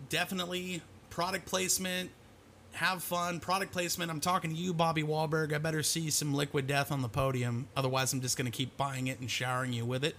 Definitely 0.09 0.83
product 1.11 1.47
placement. 1.47 2.11
Have 2.73 3.03
fun. 3.03 3.41
Product 3.41 3.73
placement. 3.73 4.11
I'm 4.11 4.21
talking 4.21 4.51
to 4.51 4.57
you 4.57 4.73
bobby 4.73 5.03
Wahlberg. 5.03 5.53
i 5.53 5.59
better 5.59 5.83
see 5.83 6.11
some 6.11 6.35
liquid 6.35 6.67
death 6.67 6.91
on 6.91 7.03
the 7.03 7.09
podium. 7.09 7.69
Otherwise 7.77 8.13
i'm 8.13 8.21
just 8.21 8.37
going 8.37 8.51
to 8.51 8.57
keep 8.57 8.77
buying 8.77 9.07
it 9.07 9.21
and 9.21 9.31
showering 9.31 9.73
you 9.73 9.85
with 9.85 10.05
it. 10.05 10.17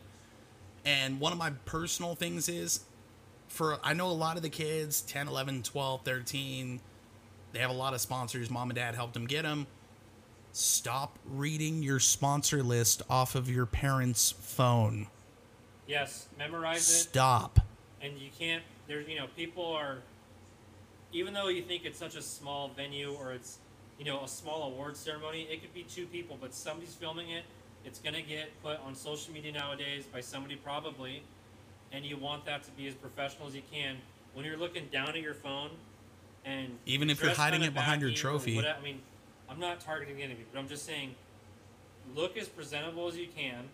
And 0.86 1.20
one 1.20 1.32
of 1.32 1.38
my 1.38 1.52
personal 1.66 2.16
things 2.16 2.48
is 2.48 2.82
for 3.48 3.80
i 3.84 3.94
know 3.94 4.08
a 4.08 4.14
lot 4.14 4.38
of 4.38 4.44
the 4.44 4.50
kids 4.50 5.02
10 5.02 5.28
11 5.28 5.64
12 5.64 6.02
13 6.04 6.80
they 7.54 7.60
have 7.60 7.70
a 7.70 7.74
lot 7.74 7.94
of 7.94 8.00
sponsors. 8.00 8.50
Mom 8.50 8.70
and 8.70 8.78
dad 8.78 8.96
helped 8.96 9.14
them 9.14 9.26
get 9.26 9.42
them 9.44 9.68
stop 10.54 11.18
reading 11.30 11.82
your 11.82 12.00
sponsor 12.00 12.62
list 12.64 13.02
off 13.10 13.36
of 13.36 13.50
your 13.50 13.66
parents 13.66 14.32
phone 14.32 15.08
Yes. 15.88 16.28
Memorize 16.38 16.80
it. 16.82 16.94
stop 16.94 17.60
and 18.02 18.18
you 18.18 18.30
can't 18.38 18.64
there's 18.88 19.08
you 19.08 19.18
know 19.18 19.28
people 19.36 19.66
are 19.66 19.98
even 21.14 21.34
though 21.34 21.48
you 21.50 21.62
think 21.62 21.86
it's 21.86 22.00
such 22.00 22.16
a 22.16 22.22
small 22.22 22.70
venue 22.70 23.12
or 23.14 23.32
it's 23.34 23.58
you 24.00 24.06
know 24.06 24.24
a 24.24 24.28
small 24.28 24.64
award 24.64 24.96
ceremony 24.98 25.48
it 25.52 25.62
could 25.62 25.74
be 25.74 25.84
two 25.84 26.06
people 26.08 26.38
but 26.40 26.54
somebody's 26.54 26.94
filming 26.96 27.30
it 27.30 27.44
it's 27.86 28.00
going 28.00 28.14
to 28.16 28.22
get 28.22 28.50
put 28.64 28.80
on 28.86 28.94
social 28.96 29.34
media 29.34 29.52
nowadays 29.52 30.04
by 30.12 30.22
somebody 30.22 30.56
probably 30.56 31.22
and 31.92 32.06
you 32.06 32.16
want 32.18 32.46
that 32.46 32.64
to 32.64 32.72
be 32.72 32.88
as 32.88 32.94
professional 32.96 33.48
as 33.48 33.56
you 33.56 33.62
can 33.72 33.98
when 34.34 34.46
you're 34.46 34.58
looking 34.58 34.86
down 34.92 35.10
at 35.10 35.20
your 35.22 35.34
phone 35.34 35.70
and 36.46 36.70
Even 36.86 37.10
if 37.10 37.22
you're 37.22 37.34
hiding 37.34 37.62
it 37.62 37.74
behind 37.74 38.02
your 38.02 38.12
trophy. 38.12 38.56
whatever- 38.56 38.80
i 38.80 38.84
mean 38.84 39.02
i'm 39.52 39.60
not 39.60 39.80
targeting 39.80 40.22
anybody 40.22 40.46
but 40.52 40.60
i'm 40.60 40.68
just 40.68 40.86
saying 40.86 41.14
look 42.16 42.38
as 42.38 42.48
presentable 42.48 43.08
as 43.08 43.18
you 43.18 43.28
can 43.36 43.66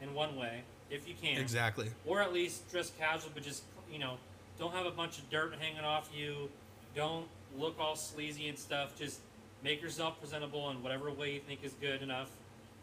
in 0.00 0.14
one 0.14 0.36
way 0.36 0.62
if 0.90 1.08
you 1.08 1.14
can 1.20 1.38
exactly 1.38 1.88
or 2.06 2.20
at 2.22 2.32
least 2.32 2.70
dress 2.70 2.92
casual, 2.98 3.30
but 3.34 3.42
just 3.42 3.62
you 3.90 3.98
know, 3.98 4.16
don't 4.58 4.72
have 4.72 4.86
a 4.86 4.90
bunch 4.90 5.18
of 5.18 5.28
dirt 5.30 5.54
hanging 5.60 5.84
off 5.84 6.10
you. 6.14 6.48
Don't 6.94 7.26
look 7.56 7.78
all 7.78 7.96
sleazy 7.96 8.48
and 8.48 8.58
stuff. 8.58 8.98
Just 8.98 9.20
make 9.62 9.82
yourself 9.82 10.18
presentable 10.20 10.70
in 10.70 10.82
whatever 10.82 11.10
way 11.10 11.34
you 11.34 11.40
think 11.40 11.64
is 11.64 11.72
good 11.80 12.02
enough, 12.02 12.30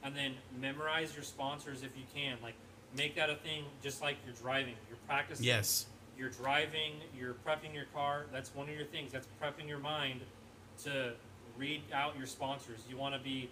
and 0.03 0.15
then 0.15 0.33
memorize 0.59 1.13
your 1.15 1.23
sponsors 1.23 1.83
if 1.83 1.95
you 1.97 2.03
can. 2.13 2.37
Like 2.41 2.55
make 2.95 3.15
that 3.15 3.29
a 3.29 3.35
thing, 3.35 3.65
just 3.81 4.01
like 4.01 4.17
you're 4.25 4.35
driving. 4.35 4.75
You're 4.89 4.99
practicing. 5.07 5.45
yes 5.45 5.85
You're 6.17 6.29
driving. 6.29 6.93
You're 7.17 7.35
prepping 7.45 7.73
your 7.73 7.85
car. 7.93 8.25
That's 8.31 8.53
one 8.55 8.69
of 8.69 8.75
your 8.75 8.85
things. 8.85 9.11
That's 9.11 9.27
prepping 9.41 9.67
your 9.67 9.79
mind 9.79 10.21
to 10.83 11.13
read 11.57 11.81
out 11.93 12.17
your 12.17 12.27
sponsors. 12.27 12.79
You 12.89 12.97
want 12.97 13.15
to 13.15 13.19
be 13.21 13.49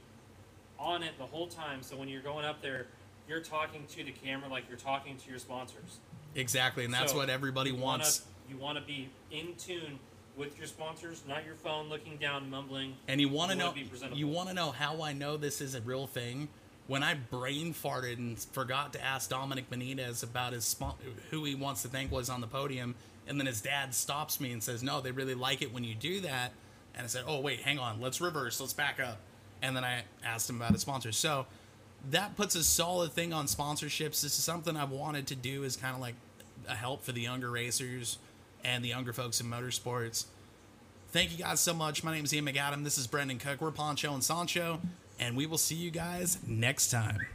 on 0.78 1.04
it 1.04 1.18
the 1.18 1.26
whole 1.26 1.48
time. 1.48 1.82
So 1.84 1.96
when 1.98 2.08
you're 2.10 2.22
going 2.22 2.46
up 2.46 2.62
there, 2.62 2.88
you're 3.28 3.42
talking 3.42 3.86
to 3.92 4.04
the 4.04 4.12
camera 4.12 4.50
like 4.50 4.64
you're 4.70 4.78
talking 4.78 5.18
to 5.18 5.30
your 5.30 5.40
sponsors. 5.40 6.00
exactly 6.36 6.86
and 6.86 6.94
that's 6.94 7.12
So, 7.12 7.18
what 7.18 7.28
everybody 7.30 7.72
you 7.72 7.76
wanna- 7.76 8.04
wants 8.04 8.22
you 8.48 8.56
want 8.58 8.78
to 8.78 8.84
be 8.84 9.10
in 9.32 9.56
tune 9.56 10.00
with 10.36 10.58
your 10.58 10.68
sponsors, 10.68 11.24
not 11.28 11.44
your 11.44 11.56
phone 11.56 11.90
looking 11.90 12.18
down, 12.18 12.50
mumbling. 12.50 12.96
And 13.08 13.20
you 13.20 13.30
want 13.30 13.52
to 13.52 13.58
know 13.58 13.74
wanna 14.02 14.16
you 14.16 14.28
want 14.28 14.48
to 14.50 14.54
know 14.56 14.72
how 14.72 15.02
I 15.02 15.12
know 15.14 15.38
this 15.38 15.60
is 15.60 15.76
a 15.76 15.82
real 15.82 16.08
thing. 16.08 16.50
When 16.88 17.04
I 17.04 17.14
brain 17.16 17.74
farted 17.74 18.18
and 18.18 18.40
forgot 18.40 18.94
to 18.94 19.04
ask 19.04 19.30
Dominic 19.30 19.70
Benitez 19.70 20.24
about 20.24 20.54
his 20.54 20.66
spon- 20.66 20.98
who 21.30 21.44
he 21.46 21.54
wants 21.56 21.82
to 21.84 21.88
thank 21.88 22.12
was 22.12 22.30
on 22.30 22.42
the 22.42 22.48
podium, 22.48 22.96
and 23.28 23.40
then 23.40 23.46
his 23.48 23.62
dad 23.62 23.94
stops 23.94 24.40
me 24.40 24.52
and 24.52 24.64
says, 24.64 24.82
"No, 24.82 25.02
they 25.02 25.12
really 25.12 25.36
like 25.36 25.62
it 25.62 25.72
when 25.72 25.84
you 25.84 25.94
do 25.94 26.20
that." 26.22 26.54
And 26.96 27.04
I 27.06 27.08
said, 27.08 27.24
"Oh 27.28 27.40
wait, 27.40 27.62
hang 27.62 27.80
on, 27.80 28.02
let's 28.02 28.20
reverse, 28.22 28.60
let's 28.60 28.74
back 28.74 29.00
up." 29.00 29.20
And 29.62 29.76
then 29.76 29.84
I 29.84 30.04
asked 30.24 30.50
him 30.50 30.58
about 30.58 30.72
his 30.72 30.82
sponsors. 30.82 31.18
So 31.18 31.46
that 32.12 32.36
puts 32.36 32.56
a 32.56 32.64
solid 32.64 33.12
thing 33.12 33.34
on 33.34 33.46
sponsorships. 33.46 34.22
This 34.22 34.38
is 34.38 34.44
something 34.44 34.76
I've 34.76 34.92
wanted 34.92 35.28
to 35.28 35.36
do 35.36 35.64
is 35.64 35.76
kind 35.76 35.96
of 35.96 36.02
like 36.02 36.16
a 36.68 36.76
help 36.76 37.04
for 37.04 37.12
the 37.12 37.22
younger 37.22 37.52
racers 37.52 38.18
and 38.64 38.84
the 38.84 38.90
younger 38.90 39.14
folks 39.14 39.42
in 39.42 39.48
motorsports. 39.48 40.26
Thank 41.12 41.32
you 41.32 41.38
guys 41.38 41.60
so 41.60 41.74
much. 41.74 42.04
My 42.04 42.14
name 42.14 42.26
is 42.26 42.34
Ian 42.34 42.46
McAdam. 42.46 42.84
This 42.84 42.98
is 42.98 43.08
Brendan 43.08 43.40
Cook. 43.40 43.62
We're 43.62 43.72
Pancho 43.72 44.14
and 44.14 44.24
Sancho, 44.24 44.80
and 45.20 45.36
we 45.36 45.46
will 45.46 45.58
see 45.58 45.76
you 45.76 45.92
guys 45.92 46.38
next 46.46 46.92
time. 46.92 47.26